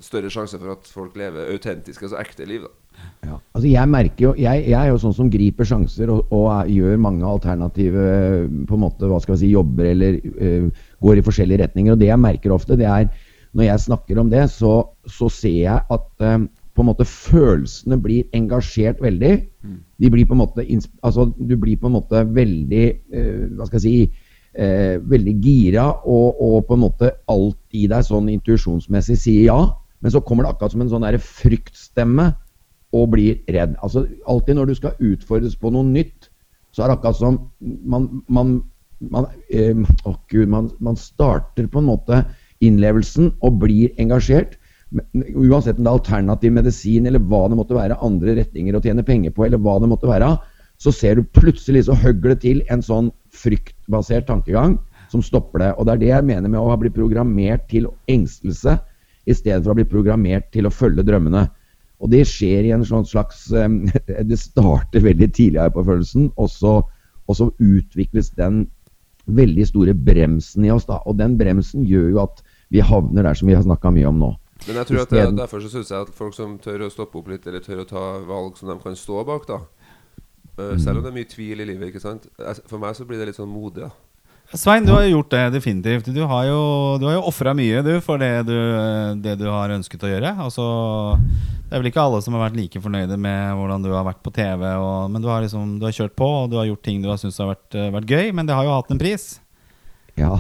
større 0.06 0.30
sjanse 0.30 0.62
for 0.62 0.76
at 0.78 0.94
folk 0.94 1.18
lever 1.18 1.50
autentiske, 1.56 2.06
altså 2.06 2.22
ekte 2.22 2.46
liv. 2.46 2.70
da 2.70 2.85
ja. 3.26 3.38
Altså 3.56 3.68
jeg 3.70 3.90
merker 3.90 4.28
jo 4.28 4.32
jeg, 4.38 4.66
jeg, 4.70 4.76
er 4.80 4.92
jo 4.92 5.00
sånn 5.02 5.16
som 5.18 5.30
griper 5.34 5.68
sjanser 5.68 6.12
og, 6.14 6.34
og 6.36 6.50
er, 6.54 6.74
gjør 6.76 7.00
mange 7.02 7.26
alternative 7.28 8.04
på 8.70 8.78
en 8.78 8.84
måte, 8.84 9.08
hva 9.10 9.22
skal 9.24 9.36
vi 9.36 9.46
si, 9.46 9.54
jobber 9.56 9.90
eller 9.92 10.20
uh, 10.22 10.84
går 11.06 11.22
i 11.22 11.26
forskjellige 11.26 11.64
retninger. 11.64 11.96
Og 11.96 12.02
det 12.02 12.12
jeg 12.12 12.22
merker 12.22 12.54
ofte, 12.56 12.78
det 12.80 12.90
er 12.90 13.10
når 13.56 13.70
jeg 13.70 13.86
snakker 13.86 14.20
om 14.20 14.30
det, 14.32 14.44
så, 14.52 14.76
så 15.08 15.30
ser 15.32 15.58
jeg 15.64 15.80
at 15.96 16.08
uh, 16.28 16.46
på 16.76 16.84
en 16.84 16.90
måte 16.90 17.08
følelsene 17.08 17.98
blir 18.04 18.28
engasjert 18.36 19.00
veldig. 19.04 19.34
Mm. 19.64 19.80
De 20.04 20.12
blir 20.12 20.28
på 20.28 20.36
en 20.36 20.42
måte 20.44 20.66
altså, 20.68 21.30
Du 21.40 21.56
blir 21.56 21.80
på 21.80 21.88
en 21.88 21.96
måte 21.96 22.20
veldig 22.36 22.86
uh, 23.16 23.44
Hva 23.56 23.70
skal 23.70 23.80
jeg 23.80 23.86
si 23.86 23.96
uh, 24.60 25.00
veldig 25.00 25.36
gira, 25.44 25.88
og, 26.04 26.42
og, 26.42 26.58
på 26.68 26.76
en 26.76 26.84
måte 26.84 27.14
alt 27.32 27.60
i 27.76 27.88
deg 27.92 28.06
sånn 28.06 28.30
intuisjonsmessig 28.36 29.18
sier 29.24 29.50
ja. 29.50 29.62
Men 30.04 30.14
så 30.14 30.22
kommer 30.22 30.46
det 30.46 30.52
akkurat 30.54 30.76
som 30.76 30.84
en 30.84 30.92
sånn 30.92 31.08
fryktstemme 31.24 32.34
og 32.96 33.12
blir 33.16 33.42
redd. 33.52 33.76
Altså 33.84 34.06
Alltid 34.30 34.58
når 34.58 34.72
du 34.72 34.78
skal 34.80 34.96
utfordres 35.04 35.58
på 35.60 35.72
noe 35.74 35.86
nytt, 35.88 36.30
så 36.76 36.84
er 36.84 36.92
det 36.92 36.98
akkurat 36.98 37.20
som 37.20 37.40
man, 37.62 38.08
man, 38.28 38.58
man, 39.00 39.30
eh, 39.50 39.76
oh 40.08 40.18
Gud, 40.32 40.48
man, 40.52 41.00
starter 41.00 41.68
på 41.72 41.82
en 41.82 41.90
måte 41.90 42.24
innlevelsen 42.64 43.34
og 43.44 43.62
blir 43.64 43.94
engasjert. 44.02 44.58
Uansett 45.16 45.80
om 45.80 45.86
det 45.86 45.90
er 45.90 45.94
alternativ 45.94 46.56
medisin 46.56 47.08
eller 47.08 47.24
hva 47.24 47.46
det 47.52 47.60
måtte 47.60 47.78
være, 47.78 48.00
andre 48.06 48.36
retninger 48.40 48.76
å 48.76 48.84
tjene 48.84 49.06
penger 49.08 49.34
på, 49.36 49.48
eller 49.48 49.62
hva 49.62 49.78
det 49.82 49.92
måtte 49.92 50.10
være, 50.10 50.36
så 50.82 50.92
ser 50.92 51.16
du 51.16 51.30
plutselig 51.36 51.86
så 51.88 51.96
høgler 51.96 52.36
det 52.36 52.42
til 52.44 52.62
en 52.72 52.84
sånn 52.84 53.10
fryktbasert 53.36 54.28
tankegang 54.28 54.76
som 55.12 55.24
stopper 55.24 55.64
det. 55.64 55.72
Og 55.80 55.88
det 55.88 55.96
er 55.96 56.02
det 56.02 56.12
jeg 56.12 56.28
mener 56.28 56.52
med 56.52 56.60
å 56.60 56.70
ha 56.72 56.80
blitt 56.80 56.96
programmert 56.98 57.68
til 57.72 57.88
engstelse 58.12 58.78
i 59.26 59.36
stedet 59.36 59.64
for 59.64 59.74
å 59.74 59.80
bli 59.80 59.88
programmert 59.90 60.52
til 60.54 60.68
å 60.68 60.74
følge 60.74 61.06
drømmene. 61.08 61.48
Og 62.04 62.12
det 62.12 62.26
skjer 62.28 62.68
i 62.68 62.74
en 62.76 62.86
sånn 62.88 63.06
slags 63.08 63.46
um, 63.56 63.86
Det 64.32 64.40
starter 64.40 65.04
veldig 65.06 65.30
tidlig 65.34 65.62
her 65.64 65.74
på 65.74 65.86
følelsen, 65.88 66.32
og 66.36 66.50
så, 66.52 66.80
og 67.26 67.38
så, 67.40 67.50
utvikles 67.60 68.34
den 68.36 68.66
veldig 69.26 69.66
store 69.66 69.94
bremsen 69.98 70.68
i 70.68 70.74
oss. 70.74 70.88
da, 70.90 71.00
Og 71.06 71.18
den 71.18 71.38
bremsen 71.40 71.86
gjør 71.88 72.10
jo 72.12 72.24
at 72.26 72.44
vi 72.74 72.84
havner 72.84 73.26
der 73.26 73.38
som 73.38 73.50
vi 73.50 73.56
har 73.58 73.64
snakka 73.66 73.94
mye 73.96 74.10
om 74.10 74.20
nå. 74.22 74.34
Men 74.66 74.80
jeg 74.80 74.90
tror 74.90 75.02
at 75.04 75.14
det, 75.14 75.24
derfor 75.38 75.62
så 75.62 75.70
syns 75.70 75.92
jeg 75.92 76.06
at 76.08 76.14
folk 76.16 76.36
som 76.36 76.56
tør 76.62 76.86
å 76.86 76.92
stoppe 76.94 77.20
opp 77.20 77.28
litt, 77.30 77.48
eller 77.48 77.64
tør 77.64 77.84
å 77.84 77.90
ta 77.90 78.04
valg 78.26 78.56
som 78.58 78.70
de 78.72 78.78
kan 78.82 78.96
stå 78.98 79.24
bak, 79.28 79.48
da 79.50 79.60
Eh, 80.58 80.78
selv 80.80 80.98
om 80.98 81.04
det 81.04 81.12
er 81.12 81.18
mye 81.18 81.30
tvil 81.30 81.62
i 81.62 81.68
livet. 81.68 81.92
ikke 81.92 82.04
sant? 82.04 82.28
For 82.70 82.80
meg 82.80 82.96
så 82.96 83.06
blir 83.08 83.20
det 83.20 83.32
litt 83.32 83.40
sånn 83.40 83.52
modig. 83.52 83.84
da 83.84 83.92
Svein, 84.54 84.86
du 84.86 84.92
har 84.94 85.04
gjort 85.10 85.32
det 85.34 85.44
definitivt. 85.56 86.06
Du 86.14 86.22
har 86.30 86.46
jo, 86.46 86.60
du 87.02 87.08
jo 87.10 87.24
ofra 87.28 87.56
mye 87.58 87.82
du, 87.84 87.96
for 88.04 88.22
det 88.22 88.46
du, 88.48 88.56
det 89.24 89.34
du 89.42 89.48
har 89.50 89.74
ønsket 89.74 90.06
å 90.06 90.12
gjøre. 90.12 90.36
Altså, 90.46 90.68
det 91.66 91.74
er 91.74 91.82
vel 91.82 91.90
ikke 91.90 92.04
alle 92.06 92.22
som 92.24 92.38
har 92.38 92.46
vært 92.46 92.60
like 92.60 92.82
fornøyde 92.84 93.18
med 93.18 93.58
hvordan 93.58 93.84
du 93.84 93.90
har 93.96 94.06
vært 94.08 94.22
på 94.24 94.34
TV. 94.36 94.68
Og, 94.78 95.10
men 95.12 95.26
du 95.26 95.28
har, 95.32 95.42
liksom, 95.44 95.80
du 95.82 95.88
har 95.88 95.98
kjørt 95.98 96.16
på, 96.20 96.30
og 96.44 96.54
du 96.54 96.60
har 96.62 96.70
gjort 96.70 96.86
ting 96.86 97.02
du 97.04 97.10
har 97.10 97.20
syntes 97.22 97.42
har 97.42 97.56
vært, 97.56 97.80
vært 97.98 98.16
gøy. 98.16 98.32
Men 98.38 98.48
det 98.48 98.56
har 98.56 98.70
jo 98.70 98.78
hatt 98.78 98.94
en 98.94 99.02
pris. 99.02 99.28
Ja. 100.20 100.38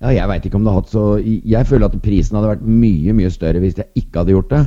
Ja 0.00 0.12
jeg 0.14 0.28
veit 0.30 0.44
ikke 0.46 0.58
om 0.58 0.66
det 0.66 0.72
har 0.72 0.80
hatt 0.80 0.92
så 0.92 1.04
Jeg 1.18 1.66
føler 1.66 1.88
at 1.88 1.96
prisen 2.02 2.36
hadde 2.38 2.52
vært 2.52 2.66
mye, 2.66 3.14
mye 3.18 3.30
større 3.34 3.62
hvis 3.62 3.78
jeg 3.80 3.88
ikke 3.98 4.20
hadde 4.20 4.34
gjort 4.36 4.52
det. 4.52 4.60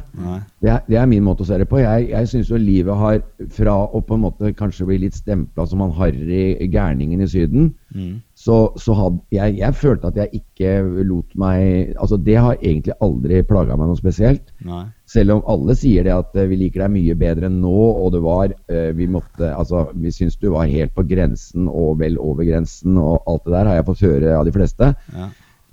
Det 0.61 0.69
er, 0.73 0.81
det 0.89 0.97
er 0.99 1.07
min 1.07 1.23
måte 1.23 1.45
å 1.45 1.47
se 1.47 1.57
det 1.61 1.69
på. 1.71 1.79
Jeg, 1.79 2.09
jeg 2.11 2.27
syns 2.27 2.51
jo 2.51 2.59
livet 2.59 2.99
har, 2.99 3.21
fra 3.55 3.77
å 3.87 4.01
på 4.03 4.17
en 4.17 4.25
måte 4.25 4.51
kanskje 4.57 4.89
bli 4.89 4.97
litt 5.05 5.15
stempla 5.15 5.65
som 5.65 5.81
han 5.85 5.95
harry 5.95 6.57
gærningen 6.71 7.23
i 7.23 7.29
Syden, 7.31 7.73
Mm. 7.91 8.21
Så, 8.41 8.55
så 8.81 8.95
hadde 8.97 9.19
jeg, 9.35 9.57
jeg 9.59 9.77
følte 9.77 10.09
at 10.09 10.17
jeg 10.17 10.41
ikke 10.41 10.71
lot 11.05 11.35
meg 11.37 11.91
Altså, 12.01 12.17
det 12.17 12.37
har 12.39 12.57
egentlig 12.57 12.95
aldri 13.03 13.41
plaga 13.45 13.77
meg 13.77 13.91
noe 13.91 13.99
spesielt. 13.99 14.49
Nei. 14.65 14.83
Selv 15.11 15.35
om 15.35 15.43
alle 15.51 15.75
sier 15.77 16.07
det 16.07 16.13
at 16.15 16.37
eh, 16.39 16.47
vi 16.49 16.57
liker 16.63 16.85
deg 16.85 16.93
mye 16.95 17.17
bedre 17.19 17.49
enn 17.51 17.59
nå, 17.61 17.75
og 18.01 18.13
det 18.15 18.21
var 18.23 18.53
eh, 18.71 18.89
Vi 18.97 19.09
måtte 19.11 19.51
Altså, 19.51 19.83
vi 19.93 20.13
syns 20.15 20.39
du 20.41 20.49
var 20.55 20.71
helt 20.71 20.95
på 20.95 21.05
grensen 21.09 21.69
og 21.69 21.99
vel 22.01 22.17
over 22.21 22.47
grensen, 22.47 22.97
og 22.97 23.21
alt 23.29 23.45
det 23.45 23.55
der 23.57 23.69
har 23.69 23.79
jeg 23.79 23.89
fått 23.91 24.05
høre 24.07 24.35
av 24.39 24.47
de 24.47 24.55
fleste. 24.55 24.91
Ja. 25.13 25.29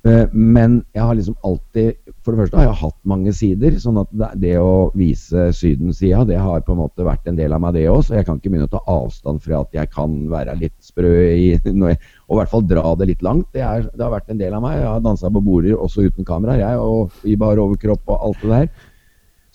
Eh, 0.07 0.27
Men 0.31 0.77
jeg 0.95 1.03
har 1.03 1.15
liksom 1.17 1.35
alltid 1.43 1.97
For 2.23 2.31
det 2.31 2.45
første 2.45 2.55
har 2.55 2.69
jeg 2.69 2.79
hatt 2.81 2.97
mange 3.09 3.33
sider. 3.35 3.75
Sånn 3.81 3.99
at 3.99 4.11
det, 4.39 4.53
å 4.61 4.91
vise 4.97 5.49
Syden-sida, 5.55 6.23
det 6.27 6.37
har 6.39 6.63
på 6.63 6.75
en 6.75 6.81
måte 6.83 7.07
vært 7.07 7.27
en 7.27 7.39
del 7.39 7.55
av 7.55 7.63
meg, 7.63 7.75
det 7.75 7.87
òg. 7.91 8.03
Så 8.05 8.15
jeg 8.15 8.27
kan 8.27 8.39
ikke 8.39 8.53
begynne 8.53 8.69
å 8.69 8.75
ta 8.77 8.83
avstand 8.93 9.43
fra 9.43 9.63
at 9.63 9.75
jeg 9.75 9.91
kan 9.91 10.15
være 10.31 10.55
litt 10.61 10.77
sprø 10.83 11.13
i 11.33 11.49
jeg, 11.63 11.99
Og 12.27 12.35
i 12.35 12.39
hvert 12.39 12.53
fall 12.53 12.67
dra 12.69 12.93
det 12.99 13.09
litt 13.11 13.25
langt. 13.25 13.49
Det, 13.55 13.63
er, 13.65 13.89
det 13.91 14.05
har 14.05 14.15
vært 14.15 14.31
en 14.31 14.41
del 14.41 14.55
av 14.55 14.63
meg. 14.63 14.79
Jeg 14.79 14.91
har 14.91 15.03
dansa 15.03 15.31
på 15.33 15.43
border 15.43 15.75
også 15.75 16.07
uten 16.07 16.27
kamera, 16.27 16.59
jeg, 16.59 16.79
og 16.79 17.27
i 17.27 17.35
bar 17.39 17.59
overkropp 17.59 18.07
og 18.07 18.29
alt 18.29 18.45
det 18.45 18.53
der. 18.55 18.87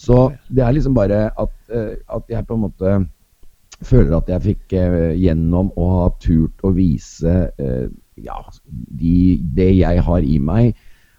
Så 0.05 0.19
det 0.51 0.65
er 0.67 0.75
liksom 0.75 0.97
bare 0.97 1.29
at, 1.31 1.53
eh, 1.71 1.95
at 2.11 2.29
jeg 2.29 2.47
på 2.49 2.57
en 2.57 2.65
måte 2.67 2.97
føler 3.89 4.17
at 4.17 4.31
jeg 4.33 4.45
fikk 4.49 4.75
eh, 4.79 5.13
gjennom 5.21 5.71
å 5.81 5.91
ha 5.93 6.09
turt 6.23 6.65
å 6.67 6.73
vise 6.77 7.35
eh, 7.61 7.87
ja, 8.25 8.41
de, 9.01 9.15
det 9.57 9.71
jeg 9.81 10.03
har 10.07 10.27
i 10.27 10.39
meg, 10.39 10.75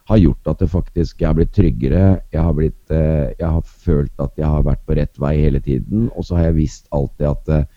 har 0.06 0.22
gjort 0.22 0.52
at 0.52 0.60
det 0.62 0.70
faktisk 0.70 1.22
jeg 1.22 1.28
har 1.32 1.38
blitt 1.38 1.56
tryggere. 1.56 2.04
Jeg 2.34 2.42
har, 2.42 2.54
blitt, 2.58 2.82
eh, 2.94 3.32
jeg 3.40 3.48
har 3.48 3.64
følt 3.66 4.14
at 4.22 4.36
jeg 4.38 4.46
har 4.46 4.68
vært 4.68 4.84
på 4.86 4.98
rett 5.00 5.18
vei 5.22 5.34
hele 5.40 5.62
tiden. 5.64 6.12
Og 6.14 6.28
så 6.28 6.38
har 6.38 6.52
jeg 6.52 6.60
visst 6.60 6.86
alltid 6.94 7.26
at, 7.32 7.72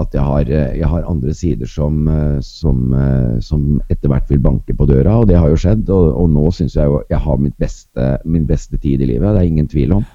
at 0.00 0.16
jeg, 0.16 0.24
har, 0.24 0.52
jeg 0.80 0.88
har 0.94 1.10
andre 1.10 1.34
sider 1.36 1.68
som, 1.68 2.08
som, 2.40 2.96
som 3.44 3.66
etter 3.92 4.08
hvert 4.08 4.32
vil 4.32 4.40
banke 4.42 4.72
på 4.72 4.88
døra, 4.88 5.18
og 5.20 5.28
det 5.28 5.36
har 5.36 5.52
jo 5.52 5.60
skjedd. 5.60 5.92
Og, 5.92 6.08
og 6.22 6.32
nå 6.32 6.48
syns 6.56 6.78
jeg 6.78 6.88
jo 6.88 7.02
jeg 7.12 7.20
har 7.26 7.44
beste, 7.60 8.08
min 8.24 8.48
beste 8.48 8.80
tid 8.80 9.04
i 9.04 9.12
livet. 9.12 9.28
Det 9.28 9.44
er 9.44 9.52
ingen 9.52 9.68
tvil 9.68 9.98
om. 10.00 10.08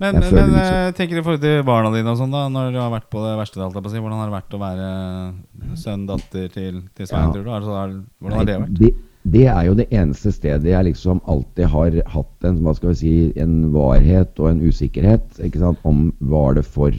Men, 0.00 0.14
Jeg 0.14 0.32
men, 0.34 0.50
liksom- 0.50 0.58
eh, 0.58 0.92
tenker 0.92 1.18
i 1.18 1.22
forhold 1.22 1.40
til 1.40 1.62
barna 1.62 1.90
dine 1.94 2.10
og 2.10 2.18
sånn, 2.18 2.32
da 2.34 2.48
når 2.50 2.72
du 2.74 2.78
har 2.80 2.90
vært 2.90 3.10
på 3.10 3.20
det 3.22 3.38
verste? 3.38 3.60
alt, 3.62 3.74
si, 3.90 3.98
hvordan 4.02 4.18
har 4.18 4.30
det 4.30 4.42
vært 4.42 4.54
å 4.56 4.62
være 4.62 5.76
sønn, 5.78 6.06
datter 6.08 6.48
til, 6.50 6.82
til 6.96 7.06
Svein? 7.06 7.28
Ja. 7.28 7.32
tror 7.32 7.44
du? 7.44 7.50
Altså, 7.50 7.74
har- 7.78 8.02
hvordan 8.20 8.38
har 8.38 8.44
det 8.44 8.58
vært? 8.60 8.78
Det, 8.78 8.94
det 9.30 9.46
er 9.46 9.64
jo 9.64 9.74
det 9.74 9.88
eneste 9.90 10.32
stedet 10.34 10.64
jeg 10.64 10.84
liksom 10.84 11.20
alltid 11.26 11.66
har 11.70 11.90
hatt 12.10 12.44
en, 12.44 12.58
hva 12.60 12.74
skal 12.74 12.88
vi 12.90 12.94
si, 12.94 13.32
en 13.40 13.70
varhet 13.72 14.34
og 14.40 14.50
en 14.50 14.60
usikkerhet. 14.66 15.38
Ikke 15.40 15.58
sant? 15.62 15.78
Om 15.84 16.12
var 16.20 16.54
det 16.54 16.64
for 16.66 16.90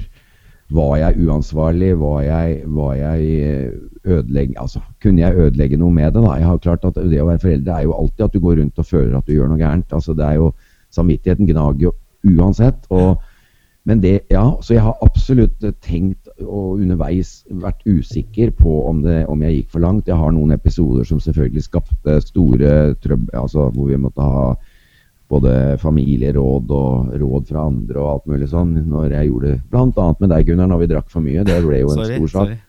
Var 0.71 0.95
jeg 0.97 1.27
uansvarlig? 1.27 1.91
Var 1.99 2.21
jeg, 2.23 2.63
var 2.73 2.95
jeg 2.95 3.73
ødelegge 4.03 4.55
altså, 4.57 4.79
Kunne 4.99 5.19
jeg 5.21 5.35
ødelegge 5.35 5.77
noe 5.77 5.91
med 5.93 6.11
det? 6.13 6.23
da? 6.23 6.33
Jeg 6.39 6.47
har 6.47 6.57
klart 6.57 6.85
at 6.85 6.95
Det 6.95 7.19
å 7.21 7.27
være 7.27 7.39
forelder 7.43 7.75
er 7.75 7.83
jo 7.83 7.93
alltid 7.93 8.25
at 8.25 8.31
du 8.33 8.39
går 8.39 8.57
rundt 8.57 8.79
og 8.79 8.85
føler 8.85 9.15
at 9.17 9.25
du 9.27 9.33
gjør 9.33 9.49
noe 9.51 9.59
gærent. 9.61 9.93
altså 9.93 10.15
det 10.17 10.25
er 10.25 10.33
jo 10.39 10.53
Samvittigheten 10.89 11.45
gnager 11.45 11.79
jo 11.89 11.91
uansett. 12.25 12.85
og 12.89 13.21
men 13.85 13.99
det, 14.01 14.23
ja, 14.33 14.57
så 14.65 14.73
jeg 14.73 14.81
har 14.81 14.95
absolutt 15.05 15.61
eh, 15.63 15.73
tenkt 15.85 16.31
og 16.41 16.79
underveis 16.81 17.43
vært 17.53 17.83
usikker 17.85 18.49
på 18.57 18.79
om, 18.89 19.03
det, 19.05 19.27
om 19.29 19.43
jeg 19.45 19.59
gikk 19.59 19.75
for 19.75 19.85
langt. 19.85 20.09
Jeg 20.09 20.17
har 20.17 20.33
noen 20.33 20.55
episoder 20.55 21.05
som 21.05 21.19
selvfølgelig 21.21 21.67
skapte 21.67 22.15
store 22.25 22.95
trøbbel, 23.03 23.29
altså 23.37 23.67
hvor 23.69 23.91
vi 23.91 23.99
måtte 24.01 24.25
ha 24.25 24.47
både 25.29 25.53
familieråd 25.81 26.73
og 26.73 27.13
råd 27.21 27.47
fra 27.49 27.67
andre 27.69 28.01
og 28.01 28.09
alt 28.09 28.27
mulig 28.33 28.49
sånn. 28.49 28.73
Når 28.89 29.13
jeg 29.19 29.29
gjorde 29.29 29.53
det 29.53 29.61
bl.a. 29.69 30.07
med 30.17 30.33
deg, 30.33 30.49
Gunnar, 30.49 30.71
når 30.73 30.81
vi 30.81 30.89
drakk 30.95 31.13
for 31.13 31.25
mye. 31.25 31.45
Det 31.45 31.61
ble 31.65 31.83
jo 31.83 31.93
en 31.93 32.01
Sorry. 32.01 32.17
stor 32.17 32.33
sak. 32.33 32.55
sorry. 32.55 32.61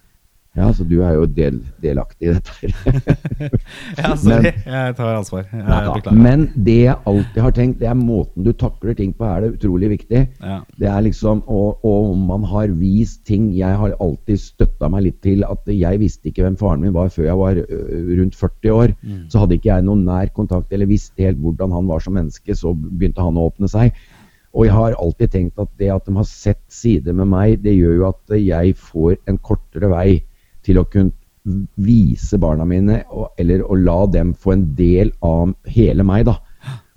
Ja, 0.56 0.70
så 0.72 0.86
du 0.88 0.94
er 1.04 1.12
jo 1.18 1.26
del, 1.28 1.58
delaktig 1.84 2.30
i 2.30 2.34
dette. 2.36 2.70
Ja, 4.00 4.14
sorry. 4.16 4.52
jeg 4.64 4.94
tar 4.96 5.18
ansvar. 5.18 5.44
Jeg 5.52 5.60
Ja, 5.60 5.96
da. 6.04 6.12
Men 6.16 6.46
det 6.54 6.76
jeg 6.86 6.96
alltid 7.10 7.40
har 7.44 7.54
tenkt, 7.56 7.78
det 7.82 7.88
er 7.90 7.98
måten 7.98 8.46
du 8.46 8.52
takler 8.56 8.96
ting 8.96 9.12
på, 9.16 9.26
er 9.28 9.44
det 9.44 9.50
utrolig 9.58 9.90
viktig. 9.92 10.22
Ja. 10.40 10.58
Det 10.80 10.88
er 10.88 11.04
liksom, 11.04 11.42
og, 11.46 11.84
og 11.84 12.12
om 12.14 12.24
man 12.30 12.46
har 12.48 12.72
vist 12.80 13.24
ting 13.26 13.50
Jeg 13.56 13.76
har 13.76 13.94
alltid 14.00 14.40
støtta 14.40 14.88
meg 14.92 15.06
litt 15.06 15.18
til 15.24 15.44
at 15.44 15.68
jeg 15.68 16.00
visste 16.00 16.30
ikke 16.30 16.46
hvem 16.46 16.56
faren 16.60 16.84
min 16.84 16.94
var 16.96 17.10
før 17.12 17.28
jeg 17.28 17.40
var 17.40 17.60
rundt 18.20 18.38
40 18.40 18.72
år. 18.72 18.94
Så 19.32 19.42
hadde 19.42 19.58
ikke 19.58 19.74
jeg 19.74 19.84
noen 19.86 20.06
nær 20.08 20.30
kontakt 20.36 20.72
eller 20.72 20.88
visste 20.88 21.26
helt 21.26 21.40
hvordan 21.42 21.74
han 21.74 21.90
var 21.90 22.00
som 22.04 22.16
menneske, 22.16 22.56
så 22.56 22.72
begynte 22.72 23.24
han 23.24 23.36
å 23.36 23.50
åpne 23.50 23.68
seg. 23.68 23.92
Og 24.56 24.64
jeg 24.64 24.72
har 24.72 24.96
alltid 24.96 25.34
tenkt 25.34 25.60
at 25.60 25.68
det 25.76 25.90
at 25.92 26.06
de 26.08 26.14
har 26.16 26.28
sett 26.28 26.62
sider 26.72 27.12
med 27.12 27.28
meg, 27.28 27.58
det 27.60 27.74
gjør 27.76 27.98
jo 27.98 28.08
at 28.08 28.36
jeg 28.40 28.72
får 28.80 29.18
en 29.28 29.36
kortere 29.44 29.90
vei 29.92 30.08
til 30.66 30.80
å 30.82 30.86
kunne 30.90 31.14
vise 31.78 32.38
barna 32.42 32.66
mine, 32.66 33.00
eller 33.38 33.62
å 33.62 33.78
la 33.78 34.00
dem 34.10 34.32
få 34.34 34.56
en 34.56 34.64
del 34.78 35.12
av 35.24 35.54
hele 35.70 36.06
meg, 36.06 36.26
da. 36.26 36.40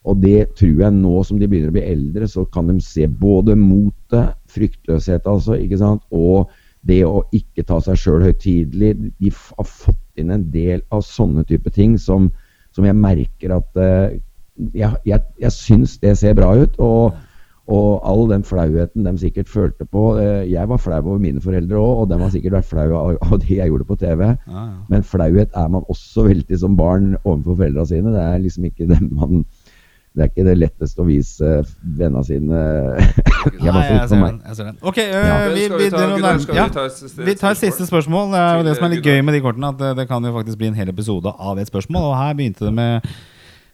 Og 0.10 0.24
det 0.24 0.56
tror 0.58 0.80
jeg 0.82 0.96
nå 0.96 1.20
som 1.28 1.38
de 1.38 1.48
begynner 1.50 1.70
å 1.70 1.76
bli 1.76 1.86
eldre, 1.86 2.28
så 2.32 2.46
kan 2.50 2.70
de 2.72 2.80
se 2.82 3.06
både 3.06 3.58
motet, 3.60 4.34
fryktløshet 4.50 5.28
altså, 5.30 5.60
ikke 5.60 5.78
sant, 5.82 6.06
og 6.10 6.50
det 6.88 7.04
å 7.06 7.22
ikke 7.36 7.66
ta 7.68 7.78
seg 7.84 8.00
sjøl 8.00 8.24
høytidelig. 8.24 8.94
De 9.20 9.32
har 9.36 9.68
fått 9.68 10.22
inn 10.22 10.32
en 10.34 10.48
del 10.54 10.82
av 10.96 11.04
sånne 11.06 11.44
type 11.48 11.70
ting 11.76 11.98
som, 12.00 12.30
som 12.76 12.88
jeg 12.88 12.98
merker 12.98 13.54
at 13.58 13.80
uh, 13.80 14.08
jeg, 14.74 14.96
jeg, 15.08 15.26
jeg 15.44 15.56
syns 15.56 15.98
det 16.02 16.16
ser 16.20 16.38
bra 16.40 16.54
ut. 16.58 16.80
og 16.80 17.20
og 17.70 18.02
all 18.10 18.24
den 18.32 18.42
flauheten 18.48 19.06
de 19.06 19.12
sikkert 19.22 19.50
følte 19.52 19.86
på 19.86 20.04
eh, 20.18 20.48
Jeg 20.50 20.66
var 20.72 20.80
flau 20.82 20.98
over 21.04 21.20
mine 21.22 21.42
foreldre 21.44 21.78
òg, 21.78 22.04
og 22.04 22.10
de 22.10 22.18
har 22.18 22.32
sikkert 22.34 22.56
vært 22.58 22.70
flau 22.72 22.88
av, 22.98 23.36
det 23.44 23.58
jeg 23.60 23.70
gjorde 23.70 23.86
på 23.86 23.98
TV. 24.02 24.24
Ja, 24.26 24.64
ja. 24.66 24.68
Men 24.90 25.04
flauhet 25.06 25.54
er 25.54 25.68
man 25.70 25.86
også 25.90 26.26
veldig 26.32 26.60
som 26.60 26.78
barn 26.80 27.12
overfor 27.24 27.60
foreldra 27.62 27.86
sine. 27.86 28.14
Det 28.16 28.24
er 28.26 28.42
liksom 28.48 28.66
ikke 28.72 28.90
det 28.90 29.00
man 29.12 29.46
Det 30.18 30.24
er 30.26 30.30
ikke 30.32 30.44
det 30.48 30.56
letteste 30.58 31.04
å 31.04 31.06
vise 31.06 31.50
vennene 32.00 32.24
sine 32.26 32.50
Nei, 33.62 33.84
jeg 33.86 34.08
ser 34.10 34.24
den. 34.24 34.40
Jeg 34.48 34.56
ser 34.58 34.66
den. 34.72 34.78
Ok, 34.82 34.98
øh, 34.98 35.14
Ja. 35.14 35.36
Vi, 35.54 35.68
vi, 35.70 35.84
vi 35.84 35.90
ta- 35.94 36.00
det 36.02 36.08
noe 36.10 36.18
Gunnar, 36.18 36.40
ja, 36.58 36.66
vi 37.30 37.36
tar 37.38 37.54
siste 37.60 37.86
spørsmål. 37.86 38.32
Det 38.34 38.40
er 38.42 38.58
jo 38.58 38.64
det 38.66 38.74
som 38.80 38.88
er 38.90 38.96
litt 38.96 39.06
gøy 39.06 39.22
med 39.24 39.38
de 39.38 39.42
kortene. 39.46 39.70
At 39.70 39.78
det, 39.80 39.92
det 40.02 40.08
kan 40.10 40.26
jo 40.26 40.34
faktisk 40.36 40.58
bli 40.58 40.72
en 40.74 40.80
hel 40.82 40.90
episode 40.90 41.30
av 41.38 41.62
et 41.62 41.70
spørsmål. 41.70 42.10
Og 42.10 42.18
her 42.18 42.34
begynte 42.42 42.66
det 42.66 42.74
med 42.74 43.06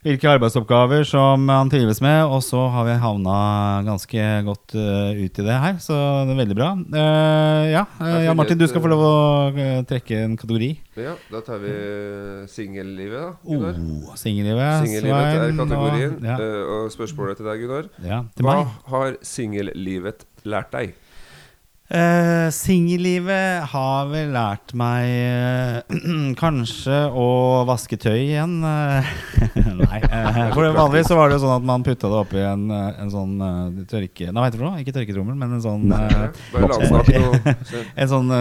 hvilke 0.05 0.29
arbeidsoppgaver 0.29 1.03
som 1.09 1.47
han 1.49 1.69
trives 1.71 1.97
med, 2.03 2.27
og 2.29 2.43
så 2.45 2.61
har 2.71 2.85
vi 2.85 2.95
havna 3.01 3.37
ganske 3.87 4.25
godt 4.45 4.75
uh, 4.77 5.17
ut 5.17 5.39
i 5.41 5.45
det 5.47 5.55
her. 5.63 5.79
Så 5.81 5.95
det 6.27 6.35
er 6.35 6.39
veldig 6.43 6.57
bra. 6.59 6.69
Uh, 6.77 7.63
ja, 7.73 7.83
eh, 8.05 8.19
Jeg 8.27 8.37
Martin, 8.37 8.59
du 8.61 8.67
skal 8.69 8.83
få 8.83 8.91
lov 8.91 9.01
å 9.01 9.15
trekke 9.89 10.19
en 10.27 10.35
kategori. 10.37 10.69
Ja, 11.01 11.15
da 11.33 11.41
tar 11.45 11.59
vi 11.63 11.73
singellivet, 12.53 13.17
da. 13.17 13.31
Gunnar. 13.49 13.79
Oh, 14.05 14.13
Singellivet. 14.19 14.85
Singellivet 14.85 15.39
er 15.41 15.57
kategorien. 15.57 16.13
og-. 16.19 16.29
Ja, 16.29 16.37
eh, 16.37 16.75
Og 16.75 16.93
spørsmålet 16.93 17.41
til 17.41 17.49
deg, 17.49 17.65
Gunnar. 17.65 17.89
ja, 18.05 18.21
til 18.37 18.45
Hva 18.45 18.59
meg. 18.61 18.77
har 18.93 19.17
singellivet 19.25 20.25
lært 20.45 20.71
deg? 20.75 20.93
Uh, 21.85 22.49
Singellivet 22.49 23.67
har 23.69 24.07
vel 24.09 24.31
lært 24.33 24.71
meg 24.73 25.05
uh, 25.85 26.31
kanskje 26.41 27.03
å 27.13 27.25
vaske 27.69 27.99
tøy 28.01 28.23
igjen. 28.23 28.55
eh. 28.65 29.09
nei. 29.83 29.99
eh, 30.01 30.39
for 30.55 30.65
Vanligvis 30.65 31.11
så 31.11 31.17
var 31.19 31.29
det 31.29 31.35
jo 31.37 31.43
sånn 31.43 31.59
at 31.59 31.67
man 31.69 31.83
putta 31.85 32.09
det 32.09 32.17
oppi 32.17 32.41
en, 32.41 32.63
en 32.73 33.11
sånn 33.13 33.35
tørke... 33.85 34.31
Nei, 34.33 34.45
vet 34.47 34.57
du? 34.57 34.63
Ikke 34.81 34.95
tørketrommel, 34.95 35.37
men 35.37 35.53
en 35.59 35.61
sånn 35.61 35.83
en 38.01 38.09
sånn 38.09 38.33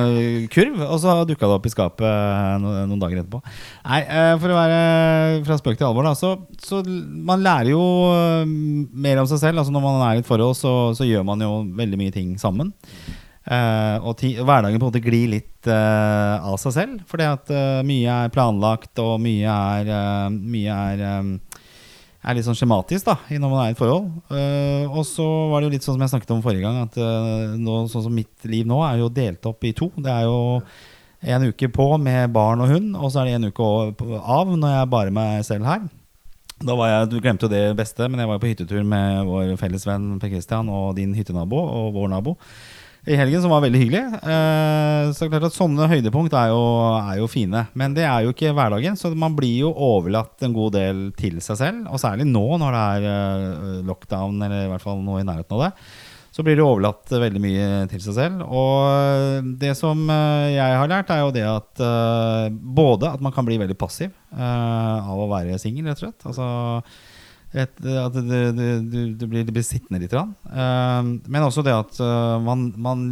kurv, 0.54 0.80
og 0.86 0.96
så 1.02 1.16
dukka 1.28 1.44
det 1.44 1.58
opp 1.58 1.68
i 1.68 1.72
skapet 1.74 2.64
no, 2.64 2.72
noen 2.88 3.02
dager 3.02 3.20
etterpå. 3.20 3.42
Nei, 3.84 4.00
for 4.40 4.54
å 4.54 4.56
være 4.56 4.78
fra 5.44 5.58
spøk 5.60 5.76
til 5.82 5.90
alvor, 5.90 6.08
da, 6.08 6.14
så, 6.16 6.32
så 6.64 6.80
man 6.88 7.44
lærer 7.44 7.74
jo 7.74 7.84
mer 8.88 9.20
om 9.20 9.28
seg 9.28 9.42
selv. 9.42 9.60
Altså 9.60 9.76
Når 9.76 9.84
man 9.84 10.00
er 10.08 10.16
i 10.16 10.24
et 10.24 10.30
forhold, 10.32 10.56
så, 10.56 10.72
så 10.96 11.04
gjør 11.04 11.28
man 11.28 11.44
jo 11.44 11.52
veldig 11.76 12.00
mye 12.00 12.16
ting 12.16 12.32
sammen. 12.40 12.72
Eh, 13.44 13.96
og 14.00 14.22
hverdagen 14.24 14.78
på 14.78 14.86
en 14.86 14.88
måte 14.88 15.02
glir 15.04 15.28
litt 15.34 15.68
uh, 15.68 16.40
av 16.48 16.56
seg 16.60 16.76
selv. 16.78 17.02
Fordi 17.10 17.26
at 17.28 17.52
eh, 17.52 17.82
mye 17.86 18.16
er 18.24 18.32
planlagt, 18.32 18.94
og 19.02 19.18
mye 19.22 19.58
er, 19.80 20.30
mye 20.32 20.78
er 20.94 21.04
um, 21.20 21.36
er 22.24 22.38
litt 22.38 22.46
sånn 22.46 22.56
skjematisk 22.56 23.04
da 23.04 23.18
når 23.36 23.50
man 23.52 23.58
er 23.60 23.68
i 23.68 23.74
et 23.74 23.80
forhold. 23.82 24.06
Og 24.96 25.02
så 25.04 25.26
var 25.50 25.60
det 25.60 25.66
jo 25.66 25.72
litt 25.74 25.84
sånn 25.84 25.98
som 25.98 26.04
jeg 26.06 26.12
snakket 26.14 26.30
om 26.32 26.40
forrige 26.40 26.64
gang, 26.64 26.78
at 26.86 26.94
nå, 27.60 27.74
sånn 27.92 28.06
som 28.06 28.14
mitt 28.16 28.46
liv 28.48 28.64
nå 28.64 28.78
er 28.86 29.02
jo 29.02 29.10
delt 29.12 29.44
opp 29.50 29.66
i 29.68 29.74
to. 29.76 29.90
Det 29.92 30.08
er 30.08 30.24
jo 30.24 30.38
en 31.34 31.44
uke 31.50 31.68
på 31.68 31.88
med 32.00 32.32
barn 32.32 32.64
og 32.64 32.72
hund, 32.72 32.96
og 32.96 33.12
så 33.12 33.20
er 33.20 33.28
det 33.28 33.34
en 33.36 33.50
uke 33.52 33.68
av 34.24 34.54
når 34.56 34.72
jeg 34.72 34.80
er 34.86 34.90
bare 34.94 35.12
meg 35.12 35.44
selv 35.44 35.68
her. 35.68 35.84
Da 36.64 36.78
var 36.80 36.94
jeg, 36.94 37.10
Du 37.12 37.18
glemte 37.20 37.44
jo 37.44 37.52
det 37.52 37.76
beste, 37.76 38.08
men 38.08 38.22
jeg 38.22 38.30
var 38.30 38.38
jo 38.38 38.44
på 38.46 38.52
hyttetur 38.54 38.88
med 38.88 39.28
vår 39.28 39.52
felles 39.60 39.84
venn 39.84 40.14
Per 40.22 40.32
Christian 40.32 40.72
og 40.72 40.94
din 40.96 41.12
hyttenabo 41.12 41.60
og 41.60 41.92
vår 41.98 42.08
nabo 42.14 42.38
i 43.04 43.16
helgen, 43.18 43.42
som 43.44 43.52
var 43.52 43.60
veldig 43.64 43.80
hyggelig. 43.82 44.02
Eh, 44.16 45.10
så 45.12 45.28
klart 45.28 45.44
at 45.50 45.56
Sånne 45.56 45.88
høydepunkt 45.90 46.32
er 46.38 46.54
jo, 46.54 46.62
er 46.96 47.18
jo 47.20 47.28
fine. 47.28 47.66
Men 47.76 47.96
det 47.96 48.06
er 48.08 48.24
jo 48.24 48.32
ikke 48.32 48.54
hverdagen, 48.56 48.96
så 48.96 49.12
man 49.12 49.36
blir 49.36 49.66
jo 49.66 49.74
overlatt 49.74 50.40
en 50.46 50.56
god 50.56 50.72
del 50.78 51.04
til 51.18 51.36
seg 51.44 51.60
selv. 51.60 51.84
Og 51.92 52.00
særlig 52.00 52.26
nå 52.30 52.46
når 52.62 52.76
det 52.76 52.82
er 52.96 53.06
eh, 53.12 53.78
lockdown, 53.90 54.40
eller 54.46 54.64
i 54.64 54.72
hvert 54.72 54.84
fall 54.84 55.04
noe 55.04 55.20
i 55.20 55.28
nærheten 55.28 55.58
av 55.58 55.66
det. 55.66 55.70
Så 56.34 56.42
blir 56.42 56.56
det 56.58 56.64
overlatt 56.66 57.12
veldig 57.12 57.40
mye 57.44 57.66
til 57.92 58.00
seg 58.02 58.16
selv. 58.16 58.40
Og 58.48 59.52
det 59.60 59.76
som 59.78 60.00
eh, 60.10 60.54
jeg 60.56 60.80
har 60.80 60.90
lært, 60.90 61.12
er 61.12 61.22
jo 61.22 61.34
det 61.36 61.44
at 61.46 61.84
eh, 61.84 62.48
både 62.50 63.12
at 63.12 63.22
man 63.22 63.36
kan 63.36 63.46
bli 63.46 63.60
veldig 63.60 63.76
passiv 63.78 64.08
eh, 64.10 65.12
av 65.12 65.20
å 65.20 65.28
være 65.30 65.60
singel, 65.62 65.92
rett 65.92 66.00
og 66.00 66.08
slett. 66.08 66.26
Altså 66.32 66.48
et, 67.54 67.74
at 67.86 68.16
du, 68.16 68.32
du, 68.54 68.94
du, 69.14 69.26
blir, 69.30 69.44
du 69.46 69.52
blir 69.54 69.66
sittende 69.66 70.00
litt. 70.02 70.14
Eh, 70.14 71.10
men 71.30 71.46
også 71.46 71.62
det 71.66 71.74
at 71.74 72.00
uh, 72.02 72.38
man, 72.42 72.68
man 72.82 73.04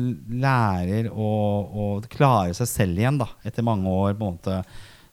lærer 0.43 1.11
å, 1.13 1.29
å 1.63 1.91
klare 2.11 2.55
seg 2.59 2.71
selv 2.71 3.03
igjen 3.03 3.21
da, 3.23 3.31
etter 3.47 3.67
mange 3.67 3.91
år 3.91 4.17
på 4.17 4.27
en 4.27 4.35
måte 4.35 4.63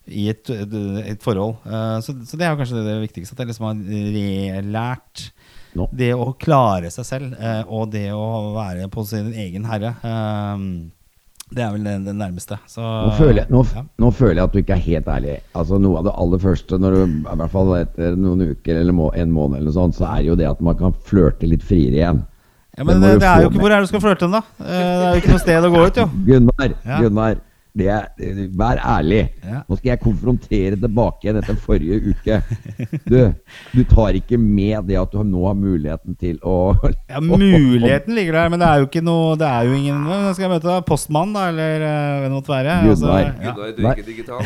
i 0.10 0.26
et, 0.32 0.50
et, 0.50 1.22
forhold. 1.22 1.60
Uh, 1.66 2.00
så, 2.02 2.16
så 2.26 2.38
det 2.40 2.48
er 2.48 2.54
jo 2.54 2.62
kanskje 2.62 2.80
det, 2.80 2.88
det 2.88 3.02
viktigste. 3.06 3.36
At 3.36 3.44
jeg 3.44 3.52
liksom 3.52 3.70
har 3.70 3.84
relært 4.18 5.30
no. 5.78 5.88
det 5.92 6.12
å 6.18 6.32
klare 6.40 6.92
seg 6.94 7.08
selv 7.08 7.36
eh, 7.38 7.62
og 7.68 7.92
det 7.94 8.10
å 8.16 8.56
være 8.58 8.90
på 8.92 9.06
sin 9.08 9.32
egen 9.34 9.68
herre. 9.70 9.96
eh, 10.02 10.66
det 11.50 11.64
er 11.66 11.72
vel 11.74 11.84
det, 11.88 11.94
det 12.06 12.14
nærmeste. 12.20 12.58
Så, 12.70 12.82
Nå 12.82 13.14
føler, 13.18 13.40
jeg, 13.42 13.48
nå, 13.50 13.64
ja. 13.76 13.82
nå 14.04 14.10
føler 14.14 14.36
jeg 14.38 14.44
at 14.46 14.54
du 14.54 14.60
ikke 14.62 14.76
er 14.76 14.84
helt 14.86 15.08
ærlig. 15.10 15.38
Altså 15.58 15.80
Noe 15.82 15.98
av 16.02 16.06
det 16.10 16.14
aller 16.22 16.42
første, 16.44 16.78
når 16.82 16.98
du, 16.98 17.00
i 17.24 17.38
hvert 17.42 17.54
fall 17.56 17.72
etter 17.80 18.18
noen 18.20 18.44
uker 18.52 18.82
eller 18.84 18.94
må, 18.94 19.08
en 19.18 19.32
måned, 19.34 19.58
eller 19.58 19.72
noe 19.72 19.78
sånt, 19.80 19.98
så 19.98 20.06
er 20.12 20.28
jo 20.28 20.36
det 20.38 20.46
at 20.50 20.62
man 20.62 20.78
kan 20.78 20.94
flørte 21.10 21.50
litt 21.50 21.66
friere 21.66 21.98
igjen. 21.98 22.22
Ja, 22.78 22.86
men 22.86 23.02
det, 23.02 23.16
det 23.20 23.28
er 23.28 23.42
jo 23.44 23.50
ikke 23.50 23.58
med. 23.58 23.64
Hvor 23.66 23.74
er 23.74 23.82
det 23.82 23.88
du 23.90 23.92
skal 23.92 24.04
flørte 24.06 24.28
hen, 24.30 24.36
da? 24.38 24.44
Eh, 24.62 24.70
Det 24.70 25.06
er 25.10 25.16
jo 25.18 25.22
ikke 25.24 25.34
noe 25.34 25.42
sted 25.44 25.66
å 25.68 25.72
gå 25.74 25.86
ut, 25.90 25.98
jo. 26.04 26.10
Gunnar, 26.30 26.76
Ja. 26.86 27.00
Gunnar 27.04 27.40
det 27.78 27.88
er, 27.94 28.08
vær 28.58 28.80
ærlig. 28.82 29.22
Ja. 29.46 29.62
Nå 29.70 29.78
skal 29.78 29.92
jeg 29.92 30.02
konfrontere 30.02 30.78
tilbake 30.80 31.26
igjen 31.28 31.38
etter 31.40 31.58
forrige 31.62 32.00
uke. 32.10 32.40
Du, 33.10 33.18
du 33.74 33.82
tar 33.90 34.18
ikke 34.18 34.40
med 34.42 34.88
det 34.90 34.98
at 35.00 35.12
du 35.14 35.22
nå 35.24 35.44
har 35.46 35.58
muligheten 35.58 36.18
til 36.20 36.40
å 36.46 36.74
Ja, 37.10 37.22
Muligheten 37.22 38.18
ligger 38.18 38.40
der, 38.40 38.50
men 38.54 38.62
det 38.62 38.68
er 38.70 38.82
jo 38.82 38.88
ikke 38.90 39.04
noe 39.06 39.36
Det 39.40 39.48
er 39.48 39.68
jo 39.70 39.78
ingen 39.78 40.02
skal 40.34 40.48
jeg 40.48 40.54
møte? 40.56 40.80
Postmann, 40.88 41.34
da? 41.36 41.48
Eller 41.54 41.86
eh, 41.86 42.16
hvem 42.24 42.28
det 42.30 42.36
måtte 42.38 42.54
være? 42.54 42.80
Gunnar. 42.90 43.22
ja. 43.22 43.54
Gunnar, 43.54 43.76
du 43.78 43.86
er 43.86 43.94
ikke 43.96 44.10
digital. 44.10 44.44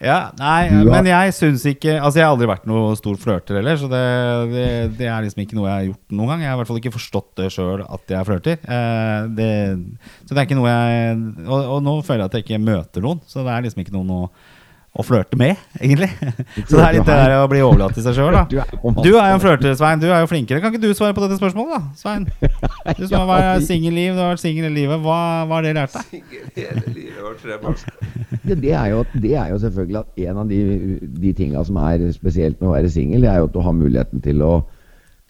Ja, 0.00 0.30
Nei, 0.38 0.68
har- 0.72 0.86
men 0.90 1.08
jeg 1.10 1.34
syns 1.36 1.64
ikke 1.68 1.96
Altså, 2.00 2.16
jeg 2.20 2.24
har 2.26 2.32
aldri 2.34 2.48
vært 2.48 2.64
noe 2.70 2.94
stor 2.96 3.18
flørter 3.20 3.58
heller, 3.60 3.76
så 3.76 3.88
det, 3.92 4.00
det, 4.54 4.68
det 4.98 5.08
er 5.12 5.26
liksom 5.26 5.42
ikke 5.44 5.58
noe 5.58 5.68
jeg 5.68 5.76
har 5.76 5.88
gjort 5.90 6.16
noen 6.16 6.30
gang. 6.32 6.40
Jeg 6.44 6.50
har 6.50 6.56
i 6.56 6.60
hvert 6.62 6.70
fall 6.72 6.80
ikke 6.80 6.94
forstått 6.96 7.28
det 7.42 7.50
sjøl 7.52 7.84
at 7.84 8.14
jeg 8.16 8.28
flørter. 8.30 8.62
Eh, 8.64 9.28
det, 9.36 9.50
så 10.24 10.32
det 10.32 10.38
er 10.40 10.48
ikke 10.48 10.58
noe 10.60 10.72
jeg 10.72 11.20
og, 11.46 11.58
og 11.76 11.84
nå 11.84 11.98
føler 12.06 12.24
jeg 12.24 12.30
at 12.32 12.38
jeg 12.40 12.46
ikke 12.48 12.62
møter 12.64 13.04
noen, 13.04 13.20
så 13.28 13.44
det 13.44 13.52
er 13.58 13.68
liksom 13.68 13.84
ikke 13.84 13.96
noen 13.98 14.16
å 14.16 14.22
å 14.90 15.04
flørte 15.06 15.38
med, 15.38 15.58
egentlig. 15.78 16.08
Så 16.68 16.74
det 16.74 16.82
er 16.82 16.96
litt 16.96 17.06
det 17.06 17.14
der 17.14 17.36
å 17.38 17.48
bli 17.50 17.60
overlatt 17.62 17.94
til 17.94 18.02
seg 18.02 18.16
sjøl, 18.16 18.34
da. 18.34 18.42
Du 18.48 19.12
er 19.12 19.28
jo 19.30 19.36
en 19.36 19.42
flørter, 19.42 19.76
Svein. 19.78 20.02
Du 20.02 20.08
er 20.10 20.24
jo 20.24 20.30
flinkere. 20.30 20.58
Kan 20.62 20.74
ikke 20.74 20.82
du 20.82 20.96
svare 20.98 21.14
på 21.14 21.22
dette 21.22 21.38
spørsmålet, 21.38 21.76
da? 21.76 21.82
Svein? 21.98 22.26
Du 22.98 23.04
som 23.06 23.20
har 23.22 23.28
vært 23.28 23.66
singelliv, 23.68 24.16
du 24.16 24.20
har 24.20 24.32
vært 24.32 24.42
singel 24.42 24.66
i 24.66 24.72
livet. 24.74 24.98
Hva, 25.04 25.20
hva 25.46 25.60
har 25.60 25.66
det 25.66 25.76
lært 25.76 25.94
deg? 25.94 26.34
Hele 26.56 26.94
livet 26.96 27.46
det, 28.64 28.72
er 28.74 28.90
jo, 28.90 29.04
det 29.22 29.32
er 29.38 29.52
jo 29.52 29.60
selvfølgelig 29.62 30.00
at 30.00 30.20
en 30.26 30.42
av 30.42 30.50
de, 30.50 30.60
de 31.22 31.32
tinga 31.36 31.62
som 31.66 31.78
er 31.84 32.02
spesielt 32.16 32.58
med 32.58 32.70
å 32.70 32.74
være 32.74 32.90
singel, 32.92 33.22
det 33.22 33.30
er 33.30 33.40
jo 33.40 33.48
at 33.48 33.54
du 33.54 33.60
har 33.64 33.76
muligheten 33.76 34.22
til 34.24 34.42
å 34.46 34.52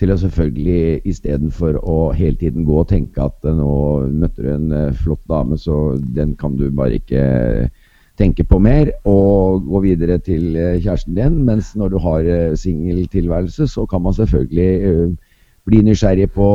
til 0.00 0.14
å 0.14 0.16
selvfølgelig 0.16 1.02
istedenfor 1.11 1.76
å 1.84 1.98
hele 2.16 2.38
tiden 2.40 2.64
gå 2.64 2.78
og 2.80 2.88
tenke 2.88 3.20
at 3.20 3.44
nå 3.44 3.72
møtte 4.08 4.40
du 4.40 4.48
en 4.48 4.70
eh, 4.72 4.94
flott 4.96 5.20
dame, 5.28 5.58
så 5.61 5.98
den 6.16 6.32
kan 6.40 6.54
du 6.56 6.70
bare 6.72 6.96
ikke 6.96 7.20
tenke 8.21 8.45
på 8.45 8.61
mer, 8.62 8.93
og 9.09 9.64
gå 9.66 9.83
videre 9.87 10.18
til 10.23 10.57
eh, 10.57 10.79
kjæresten 10.83 11.16
din. 11.16 11.41
Mens 11.47 11.73
når 11.79 11.95
du 11.95 11.99
har 12.05 12.27
eh, 12.29 12.57
singeltilværelse, 12.59 13.66
så 13.73 13.87
kan 13.89 14.03
man 14.05 14.16
selvfølgelig 14.16 14.71
eh, 14.91 15.33
bli 15.68 15.81
nysgjerrig 15.87 16.31
på, 16.35 16.51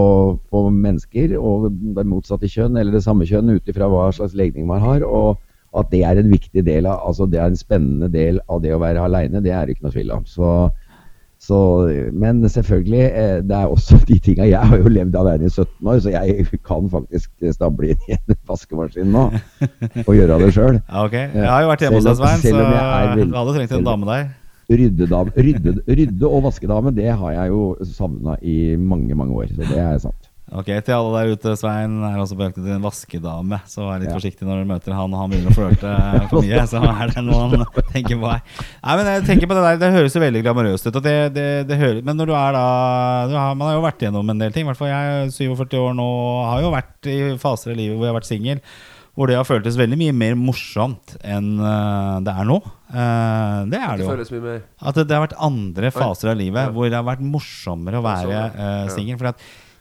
på 0.51 0.61
mennesker 0.69 1.35
og 1.39 1.71
det 1.97 2.05
motsatte 2.09 2.49
kjønn, 2.49 2.77
eller 2.77 2.95
det 2.97 3.03
samme 3.05 3.27
kjønn, 3.29 3.53
ut 3.57 3.69
ifra 3.69 3.89
hva 3.89 4.07
slags 4.15 4.37
legning 4.37 4.69
man 4.69 4.83
har. 4.83 5.05
og 5.05 5.41
at 5.75 5.91
det 5.91 6.05
er 6.07 6.19
en 6.19 6.31
viktig 6.31 6.63
del 6.63 6.85
av, 6.87 7.01
altså 7.09 7.25
det 7.27 7.39
er 7.41 7.51
en 7.51 7.59
spennende 7.59 8.07
del 8.11 8.39
av 8.47 8.61
det 8.63 8.71
å 8.71 8.79
være 8.79 9.01
aleine, 9.03 9.41
det 9.43 9.51
er 9.51 9.65
det 9.65 9.75
ikke 9.75 9.87
noe 9.87 9.95
tvil 9.95 10.13
om. 10.15 10.21
Så, 10.29 10.51
så, 11.41 11.57
men 12.15 12.41
selvfølgelig, 12.49 13.01
eh, 13.11 13.41
det 13.43 13.57
er 13.57 13.67
også 13.69 13.99
de 14.09 14.17
tinga 14.23 14.47
Jeg 14.49 14.69
har 14.69 14.77
jo 14.81 14.91
levd 14.91 15.17
alene 15.19 15.45
i 15.45 15.51
17 15.51 15.89
år, 15.91 15.99
så 15.99 16.13
jeg 16.13 16.47
kan 16.65 16.89
faktisk 16.89 17.29
stable 17.53 17.91
inn 17.93 18.07
i 18.09 18.15
en 18.15 18.37
vaskemaskin 18.49 19.11
nå 19.13 19.27
og 20.05 20.13
gjøre 20.15 20.39
det 20.41 20.53
sjøl. 20.55 20.79
Ja, 20.95 21.03
ok. 21.03 21.13
Jeg 21.13 21.49
har 21.49 21.61
jo 21.61 21.69
vært 21.69 21.85
hjemme 21.85 21.99
hos 21.99 22.07
deg, 22.07 22.17
Svein, 22.21 22.41
så 22.41 22.55
du 22.55 23.35
hadde 23.35 23.55
trengt 23.57 23.77
en 23.77 23.87
dame 23.87 24.09
der. 24.09 24.25
Ryddedame, 24.65 25.33
rydde, 25.37 25.73
rydde 25.85 26.29
og 26.29 26.47
vaskedame, 26.47 26.93
det 26.95 27.11
har 27.13 27.35
jeg 27.35 27.51
jo 27.53 27.65
savna 27.85 28.39
i 28.41 28.73
mange, 28.81 29.13
mange 29.17 29.35
år. 29.37 29.51
Så 29.53 29.67
det 29.67 29.77
er 29.77 29.99
sant. 30.01 30.24
Ok, 30.55 30.69
Til 30.87 30.95
alle 30.95 31.11
der 31.19 31.33
ute, 31.35 31.53
Svein 31.59 31.97
er 32.07 32.15
også 32.21 32.37
på 32.39 32.45
jakt 32.45 32.59
etter 32.61 32.77
en 32.77 32.83
vaskedame. 32.85 33.59
Så 33.67 33.83
vær 33.83 33.99
litt 33.99 34.09
Ja. 34.09 34.15
forsiktig 34.15 34.47
når 34.47 34.61
du 34.63 34.69
møter 34.71 34.95
han 34.95 35.11
og 35.13 35.19
han 35.19 35.29
begynner 35.33 35.51
å 35.51 35.57
flørte 35.57 36.29
for 36.29 36.41
mye. 36.45 36.63
Så 36.71 36.79
er 36.79 37.11
det 37.11 37.23
noe 37.25 37.41
han 37.43 37.65
tenker 37.91 38.15
på 38.21 38.29
her. 38.31 38.41
Nei, 38.79 38.95
men 38.95 39.05
jeg 39.11 39.25
tenker 39.27 39.51
på 39.51 39.57
Det 39.57 39.63
der 39.65 39.81
Det 39.83 39.91
høres 39.97 40.15
jo 40.15 40.23
veldig 40.23 40.43
glamorøst 40.45 40.87
ut. 40.87 40.95
Og 40.95 41.03
det, 41.03 41.33
det, 41.35 41.67
det 41.67 41.77
hører, 41.81 42.01
men 42.07 42.15
når 42.15 42.31
du 42.31 42.35
er 42.39 42.55
da 42.55 42.65
du 43.27 43.35
har, 43.35 43.55
Man 43.55 43.67
har 43.67 43.75
jo 43.75 43.85
vært 43.85 43.99
gjennom 44.07 44.29
en 44.31 44.39
del 44.39 44.51
ting. 44.55 44.63
I 44.63 44.71
hvert 44.71 44.79
fall 44.79 44.93
jeg 44.93 45.27
er 45.27 45.31
47 45.35 45.77
år 45.81 45.95
nå 45.99 46.09
har 46.49 46.61
jo 46.63 46.71
vært 46.71 47.11
i 47.11 47.17
faser 47.41 47.75
i 47.75 47.79
livet 47.81 47.97
hvor 47.97 48.07
jeg 48.07 48.13
har 48.13 48.21
vært 48.21 48.31
singel. 48.31 48.61
Hvor 49.15 49.29
det 49.31 49.37
har 49.39 49.47
føltes 49.47 49.77
veldig 49.79 49.95
mye 49.99 50.15
mer 50.15 50.33
morsomt 50.35 51.13
enn 51.23 51.53
eh, 51.63 52.15
det 52.27 52.33
er 52.35 52.47
nå. 52.47 52.57
Eh, 52.91 53.59
det 53.71 53.79
er 53.79 53.99
det 53.99 54.07
Det 54.07 54.39
jo. 54.39 54.55
At 54.83 54.95
det, 54.99 55.05
det 55.07 55.15
har 55.15 55.23
vært 55.23 55.37
andre 55.39 55.91
faser 55.95 56.31
av 56.33 56.39
livet 56.39 56.73
hvor 56.75 56.89
det 56.91 56.99
har 56.99 57.07
vært 57.07 57.23
morsommere 57.23 58.01
å 58.01 58.03
være 58.03 58.41
uh, 58.55 58.89
singel. 58.91 59.15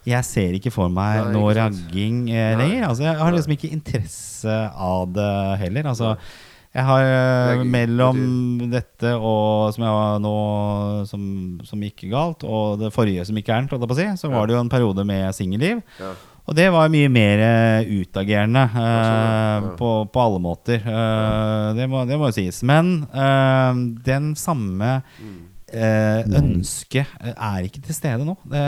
Jeg 0.04 0.26
ser 0.28 0.56
ikke 0.58 0.72
for 0.74 0.92
meg 0.92 1.20
Nei, 1.22 1.36
noe 1.36 1.52
ragging 1.56 2.24
eh, 2.32 2.56
lenger. 2.60 2.88
Altså, 2.90 3.06
jeg 3.06 3.20
har 3.20 3.32
liksom 3.32 3.54
ikke 3.56 3.70
interesse 3.72 4.58
av 4.88 5.06
det 5.16 5.30
heller. 5.62 5.88
Altså, 5.94 6.10
jeg 6.74 6.84
har 6.88 7.06
eh, 7.06 7.52
Ragging 7.54 7.72
mellom 7.72 8.20
dette 8.72 9.14
og 9.14 9.72
som 9.76 9.86
nå 10.24 10.36
som, 11.08 11.24
som 11.64 11.88
gikk 11.88 12.06
galt, 12.12 12.44
og 12.44 12.82
det 12.82 12.92
forrige 12.94 13.24
som 13.28 13.38
gikk 13.38 13.52
gærent, 13.52 13.74
si, 13.94 14.08
så 14.20 14.32
var 14.32 14.46
det 14.48 14.56
jo 14.56 14.62
en 14.64 14.72
periode 14.72 15.06
med 15.08 15.28
singelliv. 15.36 15.80
Ja. 16.02 16.12
Og 16.44 16.56
det 16.58 16.66
var 16.74 16.92
mye 16.92 17.08
mer 17.08 17.40
eh, 17.40 17.92
utagerende 18.02 18.66
eh, 18.68 18.82
ja. 18.82 19.72
på, 19.78 19.92
på 20.12 20.24
alle 20.26 20.40
måter. 20.44 20.82
Eh, 20.84 21.68
det, 21.78 21.88
må, 21.88 22.04
det 22.04 22.18
må 22.20 22.28
jo 22.28 22.36
sies. 22.36 22.60
Men 22.66 22.98
eh, 23.08 23.80
den 24.04 24.34
samme 24.36 24.98
eh, 25.74 26.22
ønsket 26.40 27.18
eh, 27.20 27.34
er 27.34 27.66
ikke 27.68 27.82
til 27.84 27.96
stede 27.96 28.26
nå. 28.26 28.36
Det, 28.48 28.64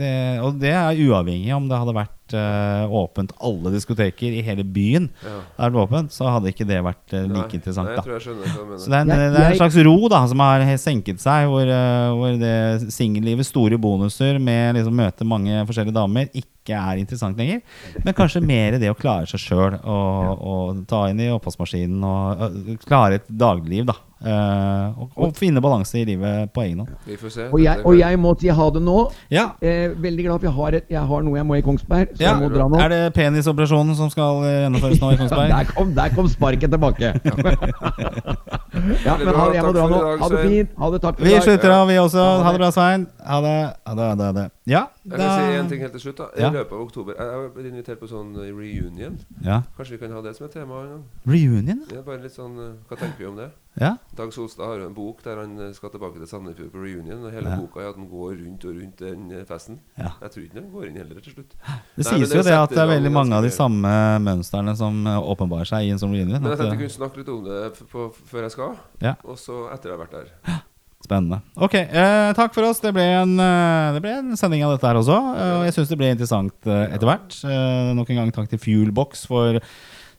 det, 0.00 0.12
og 0.44 0.58
det 0.60 0.74
er 0.74 1.00
uavhengig 1.06 1.54
om 1.56 1.68
det 1.70 1.80
hadde 1.80 1.96
vært 1.96 2.36
eh, 2.36 2.94
åpent 3.00 3.34
alle 3.44 3.72
diskoteker 3.74 4.34
i 4.34 4.42
hele 4.46 4.64
byen. 4.66 5.10
Ja. 5.24 5.36
Er 5.64 5.74
det 5.74 5.82
åpent, 5.84 6.14
så 6.14 6.30
hadde 6.34 6.52
ikke 6.52 6.66
det 6.68 6.80
vært 6.84 7.14
eh, 7.14 7.26
Nei, 7.28 7.40
like 7.40 7.58
interessant. 7.58 7.90
Nei, 7.92 7.98
jeg 8.00 8.18
jeg 8.18 8.26
skjønner 8.28 8.80
så 8.80 8.90
det 8.90 8.98
er, 8.98 9.04
en, 9.04 9.12
det 9.14 9.42
er 9.42 9.50
en 9.50 9.60
slags 9.62 9.78
ro 9.86 9.96
da 10.12 10.22
som 10.30 10.42
har 10.44 10.64
senket 10.80 11.22
seg, 11.22 11.48
hvor, 11.52 11.68
eh, 11.68 12.08
hvor 12.18 12.40
det 12.40 12.56
singellivet, 12.94 13.48
store 13.48 13.78
bonuser 13.80 14.40
med 14.42 14.78
liksom 14.78 14.98
møte 14.98 15.28
mange 15.28 15.62
forskjellige 15.68 15.96
damer, 15.96 16.30
ikke 16.34 16.78
er 16.78 17.00
interessant 17.02 17.38
lenger. 17.38 17.60
Men 18.06 18.16
kanskje 18.16 18.40
mer 18.44 18.78
det 18.80 18.88
å 18.90 18.96
klare 18.96 19.28
seg 19.28 19.42
sjøl 19.42 19.76
og, 19.82 20.44
og 20.48 20.84
ta 20.90 21.04
inn 21.10 21.20
i 21.20 21.30
oppvaskmaskinen 21.34 22.06
og 22.08 22.44
øh, 22.48 22.74
klare 22.86 23.20
et 23.20 23.28
dagligliv, 23.28 23.86
da. 23.90 23.98
Eh, 24.24 24.98
og, 25.02 25.10
og 25.20 25.34
finne 25.36 25.60
balanse 25.60 25.98
i 26.00 26.04
livet 26.08 26.48
på 26.54 26.62
egen 26.64 26.78
hånd. 26.80 26.92
Vi 27.04 27.16
får 27.20 27.32
se. 27.34 27.48
Og 27.52 27.60
jeg, 27.60 27.82
og 27.84 27.98
jeg 27.98 28.18
må 28.18 28.30
si 28.40 28.48
ha 28.48 28.68
det 28.72 28.80
nå. 28.82 28.98
Ja. 29.30 29.50
Eh, 29.60 29.90
veldig 30.00 30.24
glad 30.24 30.38
for 30.40 30.48
jeg 30.48 30.54
har, 30.56 30.76
et, 30.80 30.86
jeg 30.94 31.02
har 31.10 31.26
noe 31.26 31.36
jeg 31.36 31.46
må 31.48 31.58
i 31.58 31.64
Kongsberg, 31.66 32.14
så 32.16 32.22
ja. 32.24 32.30
jeg 32.32 32.40
må 32.40 32.48
dra 32.54 32.68
nå. 32.72 32.78
Er 32.80 32.88
det 32.94 33.00
penisoperasjonen 33.18 33.94
som 33.98 34.08
skal 34.12 34.40
eh, 34.48 34.56
gjennomføres 34.64 35.02
nå 35.02 35.12
i 35.12 35.18
Kongsberg? 35.20 35.52
Der 35.52 35.70
kom, 35.74 35.92
der 35.98 36.14
kom 36.16 36.30
sparket 36.32 36.72
tilbake. 36.72 37.12
ja, 39.04 39.16
men 39.20 39.34
ha, 39.34 39.46
jeg 39.54 39.64
må 39.66 39.72
dra 39.76 39.86
nå. 39.90 40.00
Ha 40.22 40.28
det 40.32 40.42
fint. 40.48 40.74
Ha 40.80 40.90
det. 40.94 41.00
Takk 41.04 41.18
for 41.18 41.24
Vi 41.28 41.30
i 41.30 41.36
dag. 41.36 41.44
slutter 41.46 41.74
av, 41.76 41.84
vi 41.90 41.98
også. 42.00 42.24
Ha 42.44 42.52
det. 42.54 42.58
Bra, 42.64 42.70
Svein. 42.74 43.06
Ha 43.28 43.40
det. 43.44 43.56
Ha 43.84 43.94
det, 43.98 44.08
ha 44.08 44.14
det, 44.18 44.24
ha 44.30 44.32
det. 44.40 44.46
Ja, 44.64 44.82
Jeg 45.04 45.18
kan 45.20 45.34
si 45.36 45.56
en 45.60 45.68
ting 45.68 45.82
helt 45.84 45.92
til 45.92 46.00
slutt. 46.06 46.16
da 46.22 46.30
I 46.32 46.40
Ja. 46.40 46.48
løpet 46.50 46.72
av 46.72 46.80
oktober 46.80 47.12
Jeg 47.18 47.26
har 47.28 47.48
blitt 47.54 47.66
invitert 47.68 47.98
på 48.00 48.06
sånn 48.08 48.32
reunion. 48.36 49.18
ja. 49.44 49.60
Kanskje 49.76 49.92
vi 49.98 49.98
kan 49.98 50.12
ha 50.16 50.22
det 50.22 50.32
som 50.36 50.46
et 50.46 50.52
tema 50.56 50.80
en 50.80 50.88
gang? 50.88 51.04
Reunion? 51.26 51.82
Ja, 51.92 52.00
bare 52.06 52.22
litt 52.22 52.32
sånn 52.32 52.56
eh, 52.56 52.72
Hva 52.88 52.96
tenker 52.96 53.18
vi 53.18 53.26
om 53.26 53.36
det? 53.36 53.50
Ja. 53.80 53.96
Dag 54.14 54.30
Solstad 54.30 54.68
har 54.70 54.78
jo 54.78 54.86
en 54.86 54.94
bok 54.94 55.22
der 55.24 55.40
han 55.42 55.54
eh, 55.58 55.72
skal 55.74 55.90
tilbake 55.90 56.20
til 56.20 56.28
Sandefjord 56.30 56.68
på 56.70 56.82
reunion. 56.84 57.24
Og 57.26 57.32
hele 57.34 57.50
Ja. 57.50 57.56
boka 57.58 57.80
er 57.82 57.88
at 57.90 57.96
han 57.98 58.06
går 58.10 58.36
rundt 58.44 58.66
og 58.68 58.76
rundt 58.78 59.00
den 59.02 59.24
eh, 59.34 59.44
festen. 59.48 59.80
Ja. 59.98 60.12
Jeg 60.22 60.30
tror 60.34 60.44
ikke 60.44 60.60
han 60.60 60.68
går 60.74 60.84
inn 60.90 60.98
heller 61.00 61.18
til 61.24 61.34
slutt. 61.34 61.56
Det 61.58 62.04
Nei, 62.04 62.04
sies 62.12 62.28
det 62.30 62.38
jo 62.38 62.44
det 62.46 62.54
at 62.60 62.70
det 62.76 62.82
er 62.84 62.92
veldig 62.92 63.10
mange 63.16 63.34
av 63.34 63.42
de 63.42 63.50
samme 63.54 63.94
mønstrene 64.22 64.76
som 64.78 65.00
eh, 65.10 65.18
åpenbarer 65.34 65.66
seg 65.72 65.88
i 65.88 65.90
en 65.94 65.98
sånn 65.98 66.14
reunion. 66.14 66.38
Men 66.38 66.52
jeg 66.54 66.60
tenkte 66.60 66.76
jeg 66.76 66.82
kunne 66.84 66.98
snakke 67.00 67.18
litt 67.24 67.32
om 67.34 67.42
det 67.48 67.88
på, 67.90 68.06
før 68.30 68.46
jeg 68.46 68.54
skal. 68.54 68.76
Ja. 69.02 69.16
Og 69.26 69.40
så 69.42 69.64
etter 69.74 69.90
jeg 69.90 69.98
har 69.98 70.04
vært 70.06 70.16
der. 70.20 70.62
Spennende. 71.04 71.40
Ok, 71.60 71.74
eh, 71.74 72.30
takk 72.38 72.54
for 72.54 72.64
oss. 72.70 72.78
Det 72.80 72.94
ble, 72.96 73.02
en, 73.26 73.34
det 73.36 74.00
ble 74.06 74.14
en 74.22 74.38
sending 74.40 74.62
av 74.64 74.70
dette 74.72 74.86
her 74.88 74.96
også. 75.02 75.18
og 75.18 75.66
jeg 75.66 75.74
syns 75.76 75.90
det 75.90 75.98
ble 76.00 76.14
interessant 76.14 76.70
eh, 76.70 76.86
etter 76.94 77.10
hvert. 77.10 77.36
Eh, 77.44 77.90
nok 77.98 78.08
en 78.14 78.22
gang 78.22 78.32
takk 78.38 78.48
til 78.54 78.62
Fuelbox 78.62 79.26
for 79.28 79.58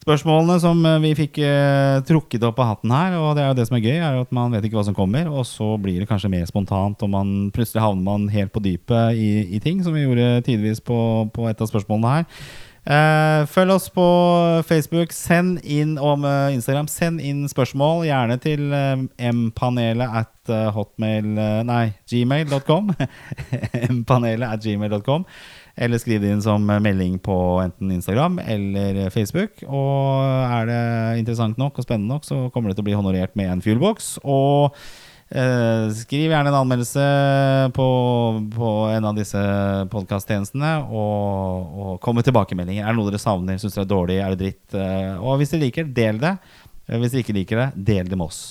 spørsmålene 0.06 0.60
som 0.62 0.84
eh, 0.86 1.00
vi 1.04 1.14
fikk 1.18 1.40
eh, 1.42 2.00
trukket 2.06 2.46
opp 2.46 2.62
av 2.62 2.76
hatten 2.76 2.94
her. 2.94 3.18
Og 3.20 3.34
det 3.36 3.44
er 3.44 3.50
jo 3.52 3.58
det 3.58 3.66
som 3.70 3.80
er 3.80 3.86
gøy, 3.86 3.98
er 3.98 4.22
at 4.22 4.36
man 4.36 4.54
vet 4.54 4.68
ikke 4.68 4.80
hva 4.80 4.86
som 4.88 4.98
kommer. 4.98 5.32
Og 5.34 5.48
så 5.50 5.74
blir 5.82 5.98
det 6.02 6.10
kanskje 6.12 6.32
mer 6.32 6.46
spontant, 6.50 7.02
og 7.02 7.12
man, 7.12 7.34
plutselig 7.56 7.84
havner 7.84 8.06
man 8.06 8.30
helt 8.34 8.54
på 8.54 8.64
dypet 8.64 9.18
i, 9.18 9.32
i 9.58 9.64
ting, 9.64 9.82
som 9.84 9.98
vi 9.98 10.06
gjorde 10.06 10.46
tidvis 10.46 10.84
på, 10.86 11.00
på 11.34 11.50
et 11.50 11.62
av 11.62 11.72
spørsmålene 11.72 12.16
her. 12.20 12.30
Eh, 12.86 13.48
følg 13.50 13.74
oss 13.74 13.88
på 13.90 14.06
Facebook. 14.68 15.14
Send 15.16 15.58
inn 15.64 15.96
om 15.98 16.26
eh, 16.26 16.54
Instagram 16.54 16.86
Send 16.92 17.24
inn 17.24 17.48
spørsmål, 17.50 18.06
gjerne 18.06 18.38
til 18.44 18.70
eh, 18.78 19.32
mpanelet 19.34 20.20
at 20.22 20.54
eh, 20.54 20.70
hotmail 20.76 21.32
Nei, 21.66 21.86
gmail.com. 22.06 22.94
mpanelet 24.04 24.52
at 24.52 24.62
gmail.com. 24.62 25.26
Eller 25.76 26.00
skriv 26.00 26.22
det 26.24 26.30
inn 26.32 26.44
som 26.44 26.64
melding 26.64 27.18
på 27.20 27.36
enten 27.64 27.92
Instagram 27.92 28.38
eller 28.40 29.10
Facebook. 29.12 29.60
Og 29.68 30.22
er 30.48 30.70
det 30.70 30.84
interessant 31.20 31.60
nok 31.60 31.82
og 31.82 31.88
spennende 31.88 32.16
nok, 32.16 32.24
så 32.28 32.46
kommer 32.54 32.72
det 32.72 32.78
til 32.80 32.86
å 32.86 32.90
bli 32.90 32.96
honorert 32.96 33.36
med 33.36 33.52
en 33.52 33.66
fuelbox. 33.66 34.16
Og 34.24 34.72
Eh, 35.26 35.88
skriv 35.98 36.30
gjerne 36.30 36.52
en 36.52 36.58
anmeldelse 36.60 37.04
på, 37.74 37.86
på 38.54 38.72
en 38.94 39.08
av 39.10 39.16
disse 39.18 39.40
podkasttjenestene, 39.90 40.76
og, 40.86 41.80
og 41.82 41.96
kom 42.04 42.20
med 42.20 42.28
tilbakemeldinger. 42.28 42.86
Er 42.86 42.94
det 42.94 43.00
noe 43.00 43.10
dere 43.10 43.22
savner? 43.24 43.58
Syns 43.62 43.74
dere 43.74 43.88
er 43.88 43.94
dårlig? 43.96 44.20
Er 44.22 44.36
det 44.36 44.42
dritt? 44.44 44.78
Eh, 44.78 45.16
og 45.18 45.40
hvis 45.42 45.56
dere 45.56 45.66
liker, 45.66 45.90
del 45.98 46.22
det. 46.22 46.36
Eh, 46.86 47.00
Hvis 47.02 47.16
dere 47.16 47.26
ikke 47.26 47.40
liker 47.40 47.64
det, 47.64 47.70
del 47.90 48.12
det 48.12 48.20
med 48.20 48.30
oss. 48.30 48.44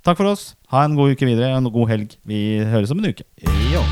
Takk 0.00 0.16
for 0.16 0.32
oss. 0.32 0.54
Ha 0.72 0.86
en 0.86 0.96
god 0.96 1.12
uke 1.12 1.28
videre. 1.28 1.52
En 1.52 1.68
god 1.68 1.92
helg. 1.92 2.16
Vi 2.24 2.40
høres 2.64 2.94
om 2.96 3.04
en 3.04 3.12
uke. 3.12 3.28
Jo. 3.74 3.84